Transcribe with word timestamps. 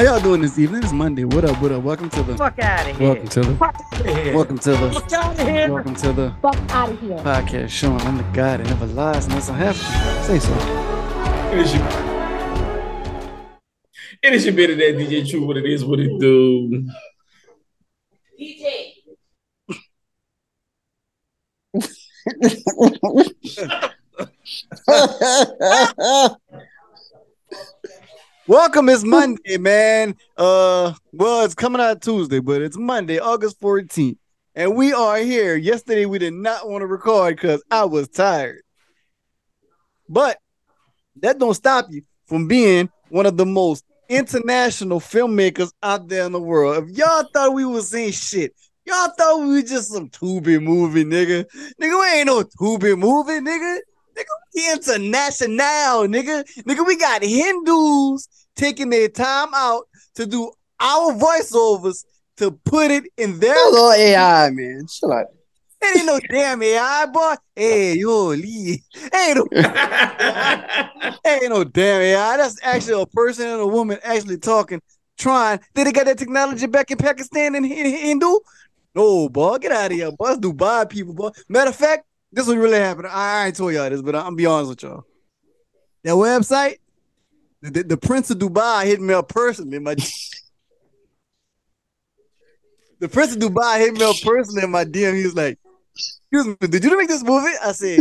How 0.00 0.06
y'all 0.06 0.20
doing 0.20 0.40
this 0.40 0.58
evening? 0.58 0.82
It's 0.82 0.94
Monday. 0.94 1.24
What 1.24 1.44
up? 1.44 1.60
What 1.60 1.72
up? 1.72 1.82
Welcome 1.82 2.08
to 2.08 2.22
the. 2.22 2.34
Fuck 2.34 2.58
out 2.60 2.88
of 2.88 2.96
here. 2.96 3.06
Welcome 3.06 3.28
to 3.28 3.40
the. 3.42 3.54
Fuck 3.56 3.74
out 3.76 4.00
of 4.00 4.16
here. 4.16 4.34
Welcome 4.34 4.58
to 4.58 4.70
the. 4.70 4.88
Fuck 4.88 5.12
out 5.12 5.38
of 5.38 5.46
here. 5.46 5.70
Welcome 5.70 5.94
to 5.94 6.12
the 6.14 6.34
Fuck 6.40 6.70
out 6.70 6.88
of 6.88 7.00
here. 7.00 7.18
podcast 7.18 7.68
showing 7.68 8.00
I'm 8.00 8.16
the 8.16 8.22
God 8.32 8.60
that 8.60 8.66
never 8.66 8.86
lies 8.86 9.26
and 9.26 9.34
doesn't 9.34 9.54
have 9.54 9.76
to. 9.76 10.24
Say 10.24 10.38
so. 10.38 10.54
It 11.52 11.58
is 11.58 11.74
your, 11.74 11.86
it 14.22 14.32
is 14.32 14.46
your 14.46 14.54
bit 14.54 14.70
of 14.70 14.78
that 14.78 14.96
DJ 14.96 15.28
Truth. 15.28 15.44
What 15.44 15.58
it 15.58 15.66
is, 15.66 15.84
what 15.84 16.00
it 16.00 16.18
do. 16.18 16.88
Welcome. 28.46 28.88
It's 28.88 29.04
Monday, 29.04 29.58
man. 29.58 30.16
Uh, 30.36 30.94
well, 31.12 31.44
it's 31.44 31.54
coming 31.54 31.80
out 31.80 32.00
Tuesday, 32.00 32.40
but 32.40 32.62
it's 32.62 32.76
Monday, 32.76 33.18
August 33.18 33.60
14th, 33.60 34.16
and 34.54 34.74
we 34.74 34.94
are 34.94 35.18
here. 35.18 35.56
Yesterday, 35.56 36.06
we 36.06 36.18
did 36.18 36.32
not 36.32 36.68
want 36.68 36.80
to 36.80 36.86
record 36.86 37.36
because 37.36 37.62
I 37.70 37.84
was 37.84 38.08
tired, 38.08 38.62
but 40.08 40.38
that 41.16 41.38
don't 41.38 41.54
stop 41.54 41.88
you 41.90 42.02
from 42.26 42.48
being 42.48 42.88
one 43.10 43.26
of 43.26 43.36
the 43.36 43.46
most 43.46 43.84
international 44.08 45.00
filmmakers 45.00 45.70
out 45.82 46.08
there 46.08 46.24
in 46.24 46.32
the 46.32 46.40
world. 46.40 46.82
If 46.82 46.96
y'all 46.96 47.28
thought 47.34 47.52
we 47.52 47.66
was 47.66 47.90
saying 47.90 48.12
shit, 48.12 48.54
y'all 48.86 49.12
thought 49.18 49.40
we 49.40 49.48
was 49.48 49.70
just 49.70 49.92
some 49.92 50.08
Tubi 50.08 50.60
movie, 50.62 51.04
nigga. 51.04 51.44
Nigga, 51.80 52.00
we 52.00 52.18
ain't 52.18 52.26
no 52.26 52.42
Tubi 52.42 52.98
movie, 52.98 53.40
nigga. 53.40 53.80
Nigga, 54.16 54.34
we 54.54 54.72
international, 54.72 56.08
nigga. 56.08 56.44
Nigga, 56.62 56.86
we 56.86 56.96
got 56.96 57.22
Hindus 57.22 58.28
taking 58.56 58.90
their 58.90 59.08
time 59.08 59.48
out 59.54 59.84
to 60.14 60.26
do 60.26 60.50
our 60.80 61.12
voiceovers 61.12 62.04
to 62.38 62.50
put 62.50 62.90
it 62.90 63.04
in 63.16 63.38
their. 63.38 63.54
That's 63.54 63.76
all 63.76 63.92
AI, 63.92 64.50
man. 64.50 64.86
Shut 64.88 65.10
up. 65.10 65.26
It 65.82 65.96
ain't 65.96 66.06
no 66.06 66.20
damn 66.28 66.62
AI, 66.62 67.06
boy. 67.06 67.34
Hey, 67.56 67.96
yo, 67.96 68.28
Lee. 68.28 68.82
Ain't 69.14 69.36
no, 69.36 69.46
ain't 71.26 71.48
no 71.48 71.64
damn 71.64 72.02
AI. 72.02 72.36
That's 72.36 72.58
actually 72.62 73.00
a 73.00 73.06
person 73.06 73.46
and 73.46 73.60
a 73.60 73.66
woman 73.66 73.98
actually 74.02 74.36
talking, 74.36 74.82
trying. 75.16 75.58
Did 75.74 75.86
they 75.86 75.92
got 75.92 76.04
that 76.04 76.18
technology 76.18 76.66
back 76.66 76.90
in 76.90 76.98
Pakistan 76.98 77.54
and 77.54 77.64
Hindu? 77.64 78.40
No, 78.94 79.30
boy. 79.30 79.56
Get 79.58 79.72
out 79.72 79.90
of 79.90 79.96
here, 79.96 80.12
boy. 80.12 80.26
That's 80.28 80.40
Dubai 80.40 80.88
people, 80.88 81.14
boy. 81.14 81.30
Matter 81.48 81.70
of 81.70 81.76
fact, 81.76 82.04
this 82.32 82.46
what 82.46 82.56
really 82.58 82.78
happened. 82.78 83.08
I 83.08 83.46
ain't 83.46 83.56
told 83.56 83.72
y'all 83.74 83.90
this, 83.90 84.02
but 84.02 84.14
I'm 84.14 84.22
gonna 84.22 84.36
be 84.36 84.46
honest 84.46 84.70
with 84.70 84.82
y'all. 84.82 85.04
That 86.04 86.12
website, 86.12 86.76
the, 87.60 87.82
the, 87.82 87.96
Prince 87.96 88.30
of 88.30 88.38
Dubai 88.38 88.86
hit 88.86 89.00
me 89.00 89.12
up 89.12 89.28
personally. 89.28 89.78
My 89.78 89.94
the 93.00 93.08
Prince 93.08 93.34
of 93.34 93.38
Dubai 93.40 93.80
hit 93.80 93.94
me 93.94 94.04
up 94.04 94.16
personally 94.22 94.62
in 94.62 94.70
my 94.70 94.84
DM. 94.84 95.16
He 95.16 95.24
was 95.24 95.34
like, 95.34 95.58
"Excuse 95.94 96.46
me, 96.46 96.68
did 96.68 96.84
you 96.84 96.96
make 96.96 97.08
this 97.08 97.22
movie?" 97.22 97.52
I 97.62 97.72
said, 97.72 98.00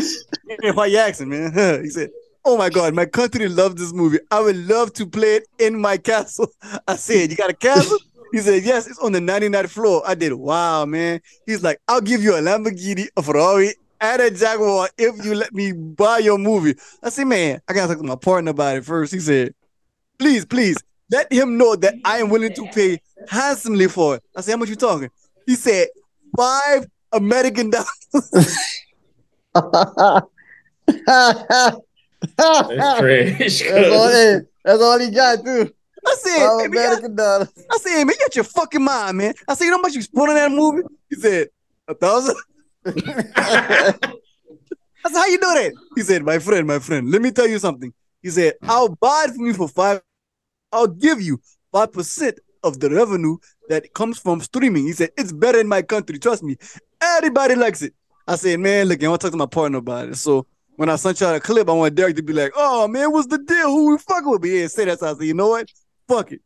"Yeah, 0.62 0.72
"Why 0.72 0.86
you 0.86 0.98
asking, 0.98 1.30
man?" 1.30 1.52
he 1.84 1.90
said, 1.90 2.10
"Oh 2.46 2.56
my 2.56 2.70
God, 2.70 2.94
my 2.94 3.06
country 3.06 3.50
loves 3.50 3.76
this 3.76 3.92
movie. 3.92 4.20
I 4.32 4.40
would 4.42 4.56
love 4.56 4.94
to 4.94 5.08
play 5.08 5.38
it 5.38 5.48
in 5.58 5.80
my 5.80 5.98
castle." 5.98 6.48
I 6.88 6.96
said, 6.96 7.32
"You 7.32 7.36
got 7.36 7.50
a 7.50 7.56
castle?" 7.56 7.98
He 8.32 8.38
said, 8.38 8.64
"Yes, 8.64 8.86
it's 8.86 9.00
on 9.00 9.12
the 9.12 9.20
99th 9.20 9.70
floor." 9.72 10.04
I 10.06 10.14
did. 10.14 10.34
Wow, 10.34 10.86
man. 10.86 11.20
He's 11.48 11.64
like, 11.64 11.80
"I'll 11.88 12.00
give 12.00 12.22
you 12.22 12.36
a 12.36 12.40
Lamborghini, 12.40 13.08
a 13.18 13.24
Ferrari, 13.24 13.74
and 14.02 14.22
a 14.22 14.32
Jaguar 14.32 14.90
if 14.98 15.24
you 15.26 15.36
let 15.36 15.54
me 15.54 15.72
buy 15.72 16.20
your 16.20 16.38
movie." 16.38 16.76
I 17.04 17.10
said, 17.10 17.26
"Man, 17.26 17.62
I 17.68 17.74
gotta 17.74 17.94
talk 17.94 18.02
to 18.02 18.08
my 18.08 18.16
partner 18.16 18.52
about 18.52 18.78
it 18.78 18.86
first. 18.86 19.14
He 19.14 19.20
said, 19.20 19.54
"Please, 20.18 20.46
please." 20.46 20.78
Let 21.12 21.34
him 21.34 21.58
know 21.58 21.76
that 21.76 21.96
I 22.06 22.20
am 22.20 22.30
willing 22.30 22.54
to 22.54 22.68
pay 22.68 23.02
handsomely 23.28 23.88
for 23.88 24.18
it. 24.18 24.24
I 24.36 24.42
said, 24.42 24.52
How 24.52 24.58
much 24.58 24.70
you 24.70 24.76
talking? 24.76 25.10
He 25.46 25.56
said, 25.56 25.88
Five 26.38 26.86
American 27.12 27.72
dollars. 27.72 27.88
That's 32.38 33.00
trash. 33.00 33.62
That's 33.64 33.92
all, 33.92 34.10
hey, 34.10 34.40
that's 34.64 34.82
all 34.82 35.00
he 35.00 35.10
got, 35.10 35.44
too. 35.44 35.74
I 36.06 36.16
said, 36.16 36.38
Five 36.48 36.62
"Hey, 36.62 36.68
man, 36.68 36.86
American 36.86 37.16
dollars. 37.16 37.50
I 37.72 37.78
said, 37.78 38.04
man, 38.04 38.08
you 38.10 38.18
got 38.20 38.36
your 38.36 38.44
fucking 38.44 38.84
mind, 38.84 39.18
man. 39.18 39.34
I 39.48 39.54
said, 39.56 39.66
you 39.66 39.72
know 39.72 39.78
how 39.78 39.82
much 39.82 39.96
you 39.96 40.02
spent 40.02 40.30
on 40.30 40.36
that 40.36 40.52
movie? 40.52 40.84
He 41.10 41.16
said, 41.16 41.48
a 41.88 41.94
thousand. 41.94 42.36
Said, 45.06 45.14
how 45.14 45.26
you 45.28 45.40
know 45.40 45.54
that? 45.54 45.74
He 45.96 46.02
said, 46.04 46.24
my 46.24 46.40
friend, 46.40 46.68
my 46.68 46.80
friend, 46.80 47.10
let 47.10 47.22
me 47.22 47.32
tell 47.32 47.48
you 47.48 47.58
something. 47.58 47.94
He 48.22 48.30
said, 48.30 48.56
I'll 48.64 48.90
buy 48.90 49.28
it 49.28 49.36
from 49.36 49.46
you 49.46 49.54
for 49.54 49.68
five. 49.68 50.02
I'll 50.72 50.88
give 50.88 51.22
you 51.22 51.40
five 51.72 51.92
percent 51.94 52.40
of 52.64 52.80
the 52.80 52.90
revenue 52.90 53.38
that 53.70 53.94
comes 53.94 54.20
from 54.20 54.42
streaming. 54.42 54.86
He 54.86 54.94
said, 54.94 55.12
it's 55.18 55.32
better 55.32 55.60
in 55.60 55.68
my 55.68 55.82
country. 55.82 56.20
Trust 56.20 56.44
me. 56.44 56.58
Everybody 57.02 57.56
likes 57.56 57.82
it. 57.82 57.94
I 58.28 58.36
said, 58.36 58.60
man, 58.60 58.88
look, 58.88 59.04
I 59.04 59.08
want 59.08 59.22
to 59.22 59.28
talk 59.28 59.32
to 59.32 59.38
my 59.38 59.46
partner 59.46 59.78
about 59.78 60.10
it. 60.10 60.16
So 60.18 60.46
when 60.76 60.90
I 60.90 60.98
sent 60.98 61.22
y'all 61.22 61.34
a 61.34 61.40
clip, 61.40 61.70
I 61.70 61.74
want 61.74 61.96
Derek 61.96 62.16
to 62.18 62.24
be 62.24 62.34
like, 62.34 62.52
oh 62.56 62.88
man, 62.88 63.12
what's 63.12 63.28
the 63.28 63.40
deal? 63.40 63.70
Who 63.70 63.92
we 63.92 63.98
fucking 63.98 64.30
with? 64.30 64.42
But 64.42 64.50
yeah, 64.50 64.68
say 64.68 64.86
that. 64.86 65.00
So 65.00 65.10
I 65.10 65.14
said, 65.14 65.24
you 65.28 65.34
know 65.34 65.50
what? 65.50 65.70
Fuck 66.08 66.34
it. 66.34 66.42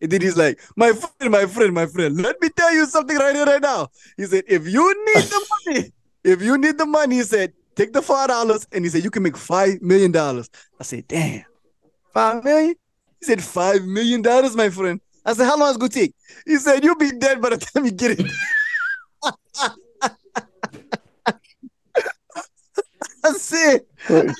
And 0.00 0.10
then 0.10 0.20
he's 0.20 0.36
like, 0.36 0.60
my 0.76 0.92
friend, 0.92 1.32
my 1.32 1.46
friend, 1.46 1.74
my 1.74 1.86
friend, 1.86 2.16
let 2.20 2.40
me 2.40 2.48
tell 2.50 2.72
you 2.72 2.86
something 2.86 3.16
right 3.16 3.34
here, 3.34 3.44
right 3.44 3.60
now. 3.60 3.88
He 4.16 4.26
said, 4.26 4.44
if 4.46 4.66
you 4.68 4.94
need 5.06 5.24
the 5.24 5.46
money, 5.66 5.92
if 6.22 6.42
you 6.42 6.56
need 6.56 6.78
the 6.78 6.86
money, 6.86 7.16
he 7.16 7.22
said, 7.22 7.52
take 7.74 7.92
the 7.92 8.02
five 8.02 8.28
dollars. 8.28 8.66
And 8.70 8.84
he 8.84 8.90
said, 8.90 9.02
you 9.02 9.10
can 9.10 9.22
make 9.22 9.36
five 9.36 9.82
million 9.82 10.12
dollars. 10.12 10.48
I 10.78 10.84
said, 10.84 11.08
damn, 11.08 11.44
five 12.12 12.44
million? 12.44 12.74
He 13.20 13.26
said, 13.26 13.42
five 13.42 13.82
million 13.82 14.22
dollars, 14.22 14.54
my 14.54 14.70
friend. 14.70 15.00
I 15.24 15.32
said, 15.32 15.46
how 15.46 15.58
long 15.58 15.70
is 15.70 15.76
it 15.76 15.80
gonna 15.80 15.90
take? 15.90 16.14
He 16.46 16.56
said, 16.56 16.84
you'll 16.84 16.96
be 16.96 17.10
dead 17.12 17.42
by 17.42 17.50
the 17.50 17.58
time 17.58 17.84
you 17.84 17.90
get 17.90 18.20
it. 18.20 18.26
I 23.24 23.32
said, 23.32 23.80
I 24.08 24.12
said, 24.12 24.32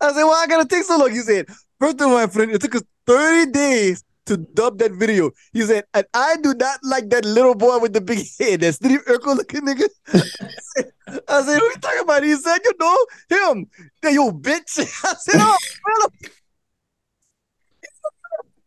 I 0.00 0.12
said, 0.12 0.24
why 0.24 0.42
I 0.42 0.46
gotta 0.48 0.66
take 0.66 0.84
so 0.84 0.98
long? 0.98 1.10
He 1.10 1.18
said, 1.18 1.46
first 1.78 2.00
of 2.00 2.08
all, 2.08 2.14
my 2.14 2.26
friend, 2.26 2.50
it 2.50 2.60
took 2.60 2.74
us 2.74 2.82
30 3.06 3.52
days 3.52 4.02
to 4.26 4.36
dub 4.36 4.78
that 4.78 4.92
video. 4.92 5.30
He 5.52 5.62
said, 5.62 5.84
and 5.92 6.06
I 6.14 6.36
do 6.42 6.54
not 6.54 6.80
like 6.82 7.10
that 7.10 7.24
little 7.24 7.54
boy 7.54 7.78
with 7.78 7.92
the 7.92 8.00
big 8.00 8.26
head, 8.38 8.60
that 8.60 8.74
Steve 8.74 9.04
Urkel 9.06 9.36
looking 9.36 9.62
nigga. 9.62 9.88
I 10.12 10.18
said, 10.58 10.92
I 11.28 11.42
said, 11.42 11.58
who 11.58 11.64
you 11.64 11.74
talking 11.80 12.00
about? 12.00 12.22
He 12.22 12.34
said, 12.36 12.58
you 12.64 12.72
know, 12.80 13.06
him. 13.28 13.66
Then 14.02 14.14
you 14.14 14.32
bitch. 14.32 14.78
I 15.04 15.14
said, 15.14 15.40
oh, 15.40 15.58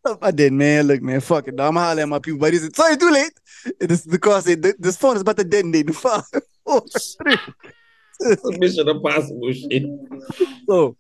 well, 0.04 0.18
I 0.22 0.32
did, 0.32 0.54
man. 0.54 0.88
Look, 0.88 1.02
man, 1.02 1.20
fuck 1.20 1.48
it. 1.48 1.56
Dog. 1.56 1.70
I'm 1.70 1.76
hollering 1.76 2.04
at 2.04 2.10
my 2.10 2.20
people, 2.20 2.40
but 2.40 2.54
he 2.54 2.60
said, 2.60 2.76
sorry, 2.76 2.98
too 2.98 3.12
late. 3.12 3.34
And 3.82 3.90
this 3.90 4.04
the 4.04 4.20
car 4.20 4.42
said, 4.42 4.62
this 4.62 4.98
phone 4.98 5.16
is 5.16 5.22
about 5.22 5.38
to 5.38 5.44
detonate 5.44 5.88
in 5.88 5.94
five, 5.94 6.24
four, 6.64 6.84
three. 7.22 7.38
Mission 8.58 8.88
Impossible 8.88 9.54
shit. 9.54 9.84
So, 10.68 10.96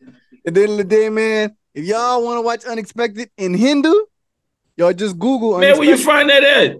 at 0.45 0.53
the 0.53 0.63
end 0.63 0.71
of 0.71 0.77
the 0.77 0.83
day, 0.83 1.09
man, 1.09 1.55
if 1.73 1.85
y'all 1.85 2.23
want 2.23 2.37
to 2.37 2.41
watch 2.41 2.65
Unexpected 2.65 3.29
in 3.37 3.53
Hindu, 3.53 3.93
y'all 4.77 4.93
just 4.93 5.17
Google 5.19 5.59
Man, 5.59 5.77
where 5.77 5.89
you 5.89 5.97
find 5.97 6.29
that 6.29 6.43
at? 6.43 6.77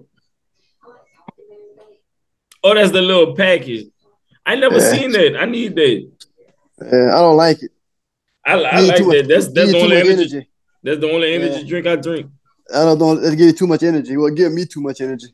Oh, 2.64 2.74
that's 2.74 2.90
the 2.92 3.02
little 3.02 3.34
package. 3.36 3.86
I 4.46 4.56
never 4.56 4.78
Yeah. 4.78 4.92
seen 4.92 5.12
that. 5.12 5.36
I 5.38 5.44
need 5.44 5.74
that. 5.76 6.10
Yeah, 6.80 7.08
I 7.14 7.18
don't 7.20 7.36
like 7.36 7.62
it. 7.62 7.70
I, 8.44 8.52
I 8.54 8.80
like 8.80 8.96
too 8.96 9.06
much- 9.06 9.16
that. 9.18 9.28
That's 9.28 9.48
that's 9.52 9.72
the 9.72 9.80
only 9.82 9.96
energy. 9.96 10.12
energy. 10.12 10.48
That's 10.82 11.00
the 11.00 11.10
only 11.10 11.34
energy 11.34 11.60
Yeah. 11.62 11.68
drink 11.68 11.86
I 11.86 11.96
drink. 11.96 12.26
I 12.74 12.84
don't 12.84 12.98
know. 12.98 13.12
It 13.12 13.30
give 13.36 13.46
you 13.46 13.52
too 13.52 13.66
much 13.66 13.82
energy. 13.82 14.16
Well, 14.16 14.30
give 14.30 14.52
me 14.52 14.64
too 14.64 14.80
much 14.80 15.00
energy. 15.00 15.28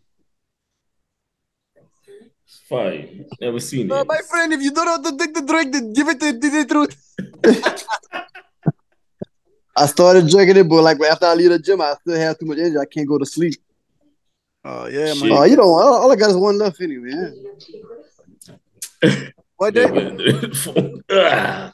Fine. 2.69 3.27
Never 3.41 3.61
seen 3.61 3.91
Uh, 3.93 4.01
it. 4.01 4.07
my 4.07 4.19
friend, 4.31 4.53
if 4.53 4.63
you 4.63 4.71
don't 4.71 4.85
know 4.87 4.93
how 4.93 5.11
to 5.11 5.17
take 5.17 5.35
the 5.35 5.43
drink, 5.43 5.73
then 5.73 5.93
give 5.93 6.09
it 6.09 6.19
to 6.21 6.33
the 6.33 6.65
truth. 6.69 6.97
I 9.77 9.87
started 9.87 10.29
drinking 10.29 10.57
it, 10.59 10.69
but 10.69 10.83
like 10.83 11.01
after 11.01 11.27
I 11.27 11.35
leave 11.35 11.51
the 11.51 11.59
gym, 11.59 11.81
I 11.81 11.95
still 12.01 12.17
have 12.17 12.39
too 12.39 12.47
much 12.47 12.59
energy. 12.59 12.79
I 12.79 12.85
can't 12.87 13.09
go 13.09 13.19
to 13.19 13.27
sleep. 13.27 13.55
Oh 14.65 14.87
yeah, 14.87 15.13
man. 15.15 15.33
Oh, 15.33 15.45
you 15.45 15.57
know, 15.57 15.65
all, 15.65 16.03
all 16.03 16.13
I 16.13 16.17
got 16.17 16.31
is 16.31 16.37
one 16.37 16.59
left 16.59 16.81
anyway. 16.81 17.11
Yeah. 19.03 19.21
What 19.57 19.73
Yeah, 19.75 19.87
that? 19.87 21.03
but- 21.07 21.17
Ah, 21.17 21.73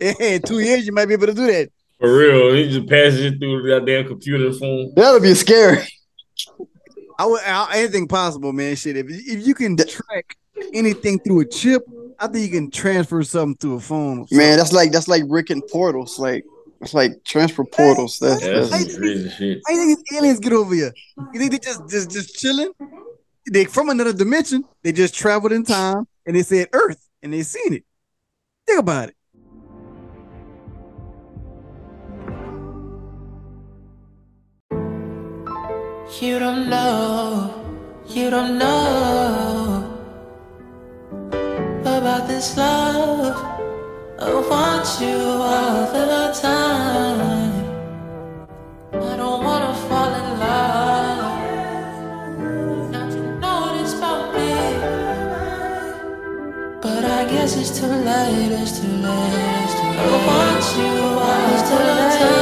hey, 0.00 0.36
in 0.36 0.42
two 0.42 0.60
years 0.60 0.86
you 0.86 0.92
might 0.92 1.04
be 1.06 1.12
able 1.14 1.26
to 1.26 1.34
do 1.34 1.46
that. 1.46 1.70
For 1.98 2.16
real, 2.16 2.54
he 2.54 2.68
just 2.68 2.88
passes 2.88 3.20
it 3.20 3.38
through 3.38 3.62
the 3.62 3.68
goddamn 3.68 4.06
computer 4.08 4.52
phone. 4.54 4.92
That'll 4.96 5.20
be 5.20 5.34
scary. 5.34 5.84
I 7.18 7.26
would 7.26 7.42
I, 7.42 7.68
anything 7.78 8.08
possible, 8.08 8.52
man. 8.52 8.74
Shit, 8.74 8.96
if 8.96 9.06
if 9.08 9.46
you 9.46 9.54
can 9.54 9.76
track 9.76 10.36
anything 10.72 11.18
through 11.20 11.40
a 11.40 11.44
chip, 11.44 11.82
I 12.22 12.28
think 12.28 12.44
you 12.44 12.56
can 12.56 12.70
transfer 12.70 13.20
something 13.24 13.56
through 13.56 13.74
a 13.74 13.80
phone. 13.80 14.28
Man, 14.30 14.56
that's 14.56 14.72
like 14.72 14.92
that's 14.92 15.08
like 15.08 15.24
Rick 15.26 15.50
and 15.50 15.60
portals. 15.66 16.20
Like 16.20 16.44
it's 16.80 16.94
like 16.94 17.24
transfer 17.24 17.64
portals. 17.64 18.20
That's, 18.20 18.40
Yeah, 18.44 18.60
that's 18.60 18.70
that's 18.70 18.96
crazy 18.96 19.28
shit. 19.28 19.60
How 19.66 19.74
you 19.74 19.86
think 19.86 20.08
these 20.08 20.18
aliens 20.18 20.38
get 20.38 20.52
over 20.52 20.72
here? 20.72 20.92
You 21.32 21.40
think 21.40 21.50
they 21.50 21.58
just 21.58 21.88
just 21.90 22.12
just 22.12 22.36
chilling? 22.38 22.70
They 23.50 23.64
from 23.64 23.88
another 23.88 24.12
dimension. 24.12 24.62
They 24.84 24.92
just 24.92 25.16
traveled 25.16 25.50
in 25.50 25.64
time 25.64 26.06
and 26.24 26.36
they 26.36 26.44
said 26.44 26.68
Earth 26.72 27.08
and 27.24 27.32
they 27.32 27.42
seen 27.42 27.74
it. 27.74 27.84
Think 28.68 28.78
about 28.78 29.08
it. 29.08 29.16
You 36.20 36.38
don't 36.38 36.68
know, 36.68 37.64
you 38.06 38.30
don't 38.30 38.58
know 38.58 39.61
about 42.02 42.26
this 42.26 42.56
love. 42.56 43.36
I 44.18 44.34
want 44.50 44.88
you 45.00 45.18
all 45.52 45.86
the 45.92 46.34
time. 46.34 47.20
I 48.92 49.16
don't 49.20 49.44
wanna 49.44 49.72
fall 49.86 50.12
in 50.20 50.28
love. 50.42 51.32
What 53.40 53.80
it's 53.80 53.94
about 53.98 54.34
me. 54.34 54.52
But 56.82 57.04
I 57.04 57.22
guess 57.30 57.56
it's 57.60 57.72
too 57.78 57.94
late, 58.10 58.50
it's 58.60 58.80
too 58.80 58.94
late, 59.06 59.62
it's 59.62 59.74
too 59.78 59.90
late. 59.90 60.02
I 60.02 60.26
want 60.28 60.64
you 60.78 60.92
all 61.28 61.54
it's 61.54 61.64
too 61.70 62.41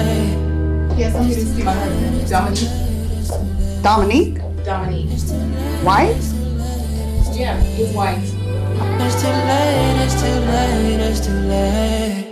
Yes, 0.00 1.14
I'm 1.14 1.24
here 1.24 1.34
to 1.34 1.44
speak 1.44 1.64
to 1.64 2.30
Dominique. 2.30 3.82
Dominique, 3.82 4.64
Dominique. 4.64 5.10
white? 5.84 6.16
Yeah, 7.36 7.60
he's 7.60 7.92
white. 7.92 8.18
It's 8.18 9.22
too 9.22 9.28
late, 9.28 10.04
it's 10.04 10.20
too 10.20 10.28
late, 10.28 11.00
it's 11.00 11.26
too 11.26 11.32
late. 11.32 12.26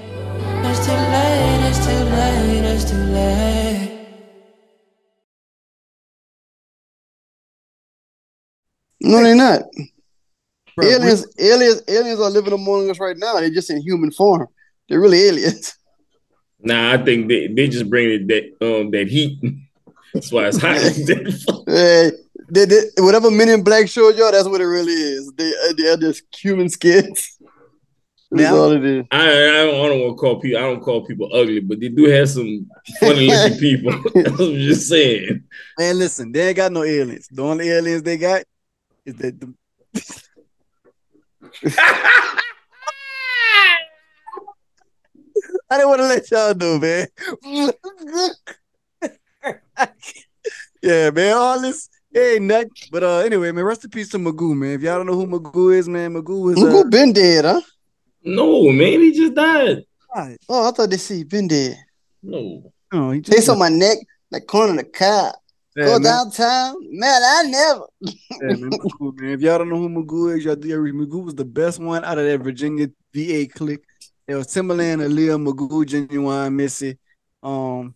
It's 0.64 0.86
too 0.86 0.92
late, 0.92 1.68
it's 1.68 1.86
too 1.86 1.92
late, 1.92 2.64
it's 2.64 2.90
too 2.90 2.96
late. 2.96 3.98
No, 9.00 9.22
they're 9.22 9.34
not. 9.34 9.62
Bro, 10.76 10.86
aliens, 10.88 11.26
aliens, 11.38 11.82
aliens 11.88 12.20
are 12.20 12.30
living 12.30 12.52
among 12.52 12.90
us 12.90 13.00
right 13.00 13.16
now. 13.16 13.34
They're 13.40 13.50
just 13.50 13.70
in 13.70 13.80
human 13.82 14.10
form. 14.10 14.48
They're 14.88 15.00
really 15.00 15.22
aliens. 15.24 15.74
Nah, 16.60 16.92
I 16.92 16.98
think 16.98 17.28
they, 17.28 17.46
they 17.46 17.68
just 17.68 17.88
bring 17.88 18.10
it 18.10 18.28
that 18.28 18.66
um 18.66 18.90
that 18.90 19.08
heat. 19.08 19.38
That's 20.14 20.32
why 20.32 20.46
it's 20.48 20.58
hot. 20.58 20.78
Hey, 21.66 22.10
they, 22.50 22.64
they, 22.64 22.80
whatever 22.98 23.30
Men 23.30 23.50
in 23.50 23.62
Black 23.62 23.88
showed 23.88 24.16
y'all, 24.16 24.32
that's 24.32 24.48
what 24.48 24.62
it 24.62 24.66
really 24.66 24.92
is. 24.92 25.30
They, 25.36 25.50
uh, 25.50 25.72
they 25.76 25.88
are 25.88 25.96
just 25.98 26.22
human 26.34 26.70
skins. 26.70 27.38
That's 28.30 28.52
all 28.52 28.72
it 28.72 28.84
is. 28.84 29.06
I, 29.10 29.20
I 29.20 29.64
don't, 29.64 29.84
I 29.84 29.88
don't 29.88 30.00
want 30.00 30.16
to 30.16 30.20
call 30.20 30.40
people. 30.40 30.58
I 30.58 30.62
don't 30.62 30.82
call 30.82 31.06
people 31.06 31.30
ugly, 31.32 31.60
but 31.60 31.80
they 31.80 31.88
do 31.88 32.04
have 32.10 32.28
some 32.28 32.70
funny 33.00 33.26
looking 33.26 33.58
people. 33.58 33.92
I'm 34.14 34.54
just 34.56 34.88
saying. 34.88 35.44
Man, 35.78 35.98
listen, 35.98 36.32
they 36.32 36.48
ain't 36.48 36.56
got 36.56 36.72
no 36.72 36.84
aliens. 36.84 37.28
The 37.30 37.42
only 37.42 37.70
aliens 37.70 38.02
they 38.02 38.18
got 38.18 38.44
is 39.06 39.14
that 39.14 39.40
the 39.40 39.54
I 45.70 45.76
didn't 45.76 45.88
want 45.88 46.00
to 46.00 46.06
let 46.06 46.30
y'all 46.30 46.54
know, 46.54 46.78
man. 46.78 47.08
yeah, 50.82 51.10
man. 51.10 51.36
All 51.36 51.60
this 51.60 51.88
ain't 52.16 52.44
nothing. 52.44 52.70
But 52.90 53.04
uh, 53.04 53.18
anyway, 53.18 53.52
man. 53.52 53.64
Rest 53.64 53.84
in 53.84 53.90
peace 53.90 54.08
to 54.10 54.18
Magoo, 54.18 54.56
man. 54.56 54.70
If 54.70 54.82
y'all 54.82 54.96
don't 54.96 55.06
know 55.06 55.14
who 55.14 55.26
Magoo 55.26 55.74
is, 55.76 55.88
man, 55.88 56.14
Magoo 56.14 56.52
is. 56.52 56.62
Uh, 56.62 56.66
Magoo 56.66 56.90
been 56.90 57.12
dead, 57.12 57.44
huh? 57.44 57.60
No, 58.24 58.70
man, 58.72 59.00
he 59.00 59.12
just 59.12 59.34
died. 59.34 59.84
God, 60.14 60.36
Oh, 60.48 60.68
I 60.68 60.72
thought 60.72 60.90
they 60.90 60.96
see 60.96 61.22
been 61.24 61.48
dead. 61.48 61.76
No. 62.22 62.72
no, 62.92 63.10
he 63.10 63.20
just, 63.20 63.36
Taste 63.36 63.48
on 63.50 63.58
my 63.58 63.68
neck, 63.68 63.98
like 64.30 64.46
corner 64.46 64.70
of 64.72 64.78
the 64.78 64.84
car. 64.84 65.34
yeah, 65.76 65.84
Go 65.84 65.92
man. 65.92 66.02
downtown, 66.02 66.74
man. 66.90 67.22
I 67.22 67.42
never. 67.46 67.82
Yeah, 68.00 68.56
man, 68.56 68.70
Magoo, 68.70 69.20
man. 69.20 69.30
If 69.32 69.40
y'all 69.42 69.58
don't 69.58 69.68
know 69.68 69.76
who 69.76 69.88
Magoo 69.88 70.36
is, 70.36 70.44
y'all 70.44 70.56
do 70.56 70.68
Magoo 70.68 71.24
was 71.24 71.34
the 71.34 71.44
best 71.44 71.78
one 71.78 72.04
out 72.04 72.18
of 72.18 72.24
that 72.24 72.40
Virginia 72.40 72.88
VA 73.14 73.46
clique. 73.46 73.84
It 74.28 74.34
was 74.34 74.48
Timbaland, 74.48 75.00
Aaliyah, 75.00 75.42
Magoo, 75.42 75.84
Ginuwine, 75.86 76.52
Missy. 76.52 76.98
Um, 77.42 77.94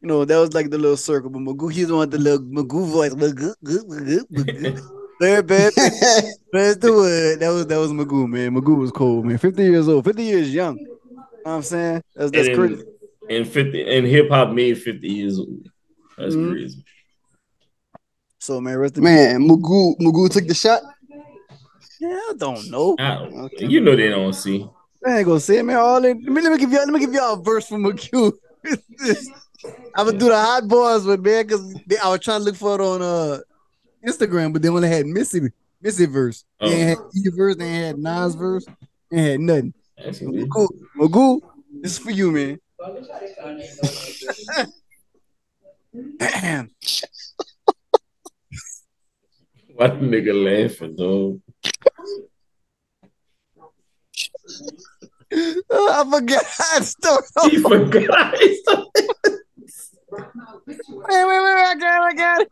you 0.00 0.06
know, 0.06 0.24
that 0.24 0.36
was 0.38 0.54
like 0.54 0.70
the 0.70 0.78
little 0.78 0.96
circle, 0.96 1.30
but 1.30 1.40
Magoo, 1.40 1.72
he's 1.72 1.88
the 1.88 1.94
one 1.94 2.08
with 2.08 2.12
the 2.12 2.18
little 2.18 2.46
Magoo 2.46 2.86
voice. 2.86 3.12
Magoo, 3.14 3.54
Magoo, 3.64 3.84
Magoo, 3.90 4.20
Magoo. 4.30 4.80
Very 5.20 5.42
bad. 5.42 5.72
Press 6.52 6.76
the 6.76 6.92
word. 6.92 7.40
That 7.40 7.48
was 7.48 7.66
that 7.66 7.76
was 7.76 7.90
Magoo, 7.90 8.28
man. 8.28 8.54
Magoo 8.54 8.78
was 8.78 8.92
cool, 8.92 9.24
man. 9.24 9.36
50 9.36 9.62
years 9.64 9.88
old, 9.88 10.04
50 10.04 10.22
years 10.22 10.54
young. 10.54 10.78
You 10.78 10.86
know 10.86 11.24
what 11.42 11.52
I'm 11.52 11.62
saying? 11.62 12.02
That's 12.14 12.30
that's 12.30 12.46
and, 12.48 12.56
crazy. 12.56 12.84
and 13.28 13.48
50 13.48 13.96
and 13.96 14.06
hip 14.06 14.28
hop 14.30 14.50
made 14.50 14.80
50 14.80 15.08
years 15.08 15.40
old. 15.40 15.68
That's 16.16 16.36
Mhm. 16.36 16.52
crazy. 16.52 16.84
So 18.38 18.60
man, 18.60 18.78
rest 18.78 18.96
in 18.96 19.02
man, 19.02 19.40
Magoo, 19.40 19.98
Magoo 19.98 20.30
took 20.30 20.46
the 20.46 20.54
shot. 20.54 20.82
Yeah, 22.00 22.10
I 22.10 22.34
don't 22.36 22.70
know. 22.70 22.94
I 22.96 23.16
don't, 23.16 23.40
Okay. 23.46 23.66
You 23.66 23.80
know 23.80 23.96
they 23.96 24.08
don't 24.08 24.32
see. 24.32 24.70
I 25.06 25.18
ain't 25.18 25.26
gonna 25.26 25.40
say 25.40 25.58
it, 25.58 25.64
man. 25.64 25.76
All 25.76 26.04
in, 26.04 26.22
let 26.22 26.32
me 26.32 26.42
let 26.42 26.52
me 26.52 26.58
give 26.58 26.72
y'all 26.72 26.80
let 26.80 26.88
me 26.92 27.00
give 27.00 27.12
y'all 27.12 27.34
a 27.34 27.42
verse 27.42 27.68
from 27.68 27.84
McHugh. 27.84 28.32
I'm 29.96 30.06
gonna 30.06 30.18
do 30.18 30.28
the 30.28 30.36
hot 30.36 30.66
bars 30.68 31.04
with 31.04 31.24
man 31.24 31.46
because 31.46 31.74
I 32.02 32.08
was 32.08 32.20
trying 32.20 32.40
to 32.40 32.44
look 32.44 32.56
for 32.56 32.74
it 32.74 32.80
on 32.80 33.02
uh 33.02 33.38
Instagram, 34.06 34.52
but 34.52 34.62
then 34.62 34.72
they 34.72 34.76
only 34.76 34.88
had 34.88 35.06
Missy 35.06 35.40
Missy 35.80 36.06
verse. 36.06 36.44
They 36.60 36.82
Oh. 36.82 36.86
had 36.86 36.98
E 37.14 37.28
verse, 37.30 37.56
they 37.56 37.70
had 37.72 37.98
Nas 37.98 38.34
verse, 38.34 38.66
they 39.10 39.22
had 39.32 39.40
nothing. 39.40 39.72
That's. 39.96 40.20
Magoo, 40.20 40.68
Magoo, 40.96 41.40
this 41.80 41.92
is 41.92 41.98
for 41.98 42.10
you, 42.10 42.30
man. 42.32 42.58
Damn. 46.18 46.70
Why 49.74 49.86
the 49.88 49.94
nigga 49.94 50.34
laughing, 50.34 50.96
dog? 50.96 51.40
Oh, 53.60 53.72
I 55.32 56.04
forgot 56.10 56.44
I 56.74 56.80
stole. 56.80 57.22
He 57.50 57.58
forgot. 57.58 58.38
Wait, 61.08 61.24
wait, 61.24 61.26
wait, 61.26 61.64
I 61.64 61.74
got 61.78 61.96
it, 61.96 62.12
I 62.12 62.14
got 62.14 62.40
it. 62.42 62.48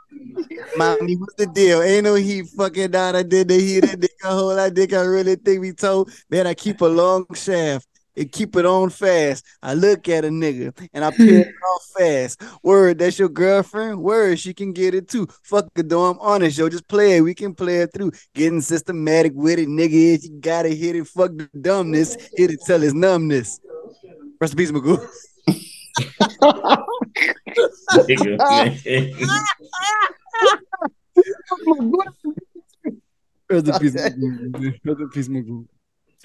Mommy, 0.77 1.17
what's 1.17 1.35
the 1.35 1.47
deal? 1.47 1.83
Ain't 1.83 2.05
no 2.05 2.15
heat 2.15 2.47
fucking 2.57 2.91
down. 2.91 3.17
I 3.17 3.23
did 3.23 3.49
the 3.49 3.59
heat 3.59 3.81
that 3.81 4.01
dick 4.01 4.13
a 4.23 4.29
hole. 4.29 4.59
I 4.59 4.71
think 4.71 4.93
I 4.93 5.03
really 5.03 5.37
think 5.37 5.61
we 5.61 5.73
told. 5.73 6.11
Man, 6.31 6.47
I 6.47 6.55
keep 6.55 6.81
a 6.81 6.87
long 6.87 7.27
shaft 7.35 7.87
and 8.17 8.33
keep 8.33 8.57
it 8.57 8.67
on 8.67 8.91
fast. 8.91 9.45
I 9.63 9.75
look 9.75 10.09
at 10.09 10.25
a 10.25 10.29
nigga 10.29 10.77
and 10.93 11.05
I 11.05 11.11
peel 11.11 11.43
it 11.43 11.55
off 11.75 11.85
fast. 11.99 12.43
Word, 12.63 12.99
that's 12.99 13.19
your 13.19 13.29
girlfriend. 13.29 14.01
Word, 14.01 14.39
she 14.39 14.55
can 14.55 14.73
get 14.73 14.95
it 14.95 15.09
too. 15.09 15.27
Fuck 15.43 15.69
it 15.77 15.89
though, 15.89 16.07
I'm 16.07 16.19
honest, 16.21 16.59
yo. 16.59 16.69
Just 16.69 16.89
play 16.89 17.19
it. 17.19 17.21
We 17.21 17.35
can 17.35 17.55
play 17.55 17.79
it 17.79 17.93
through. 17.93 18.13
Getting 18.35 18.61
systematic 18.61 19.33
with 19.35 19.59
it, 19.59 19.69
nigga. 19.69 19.93
Is 19.93 20.29
you 20.29 20.41
gotta 20.41 20.71
hit 20.71 20.97
it. 20.97 21.07
Fuck 21.07 21.33
the 21.37 21.49
dumbness. 21.61 22.17
Hit 22.37 22.51
it 22.51 22.61
till 22.67 22.83
it's 22.83 22.95
numbness. 22.95 23.61
Rest 24.41 24.53
in 24.53 24.59
peace, 24.59 24.71
Magoo. 24.71 24.99
Rest 33.49 33.69
in 33.69 33.79
peace, 33.79 33.95
Magoo. 33.95 34.75
Rest 34.85 35.01
in 35.01 35.11
peace, 35.11 35.29
Magoo. 35.29 35.67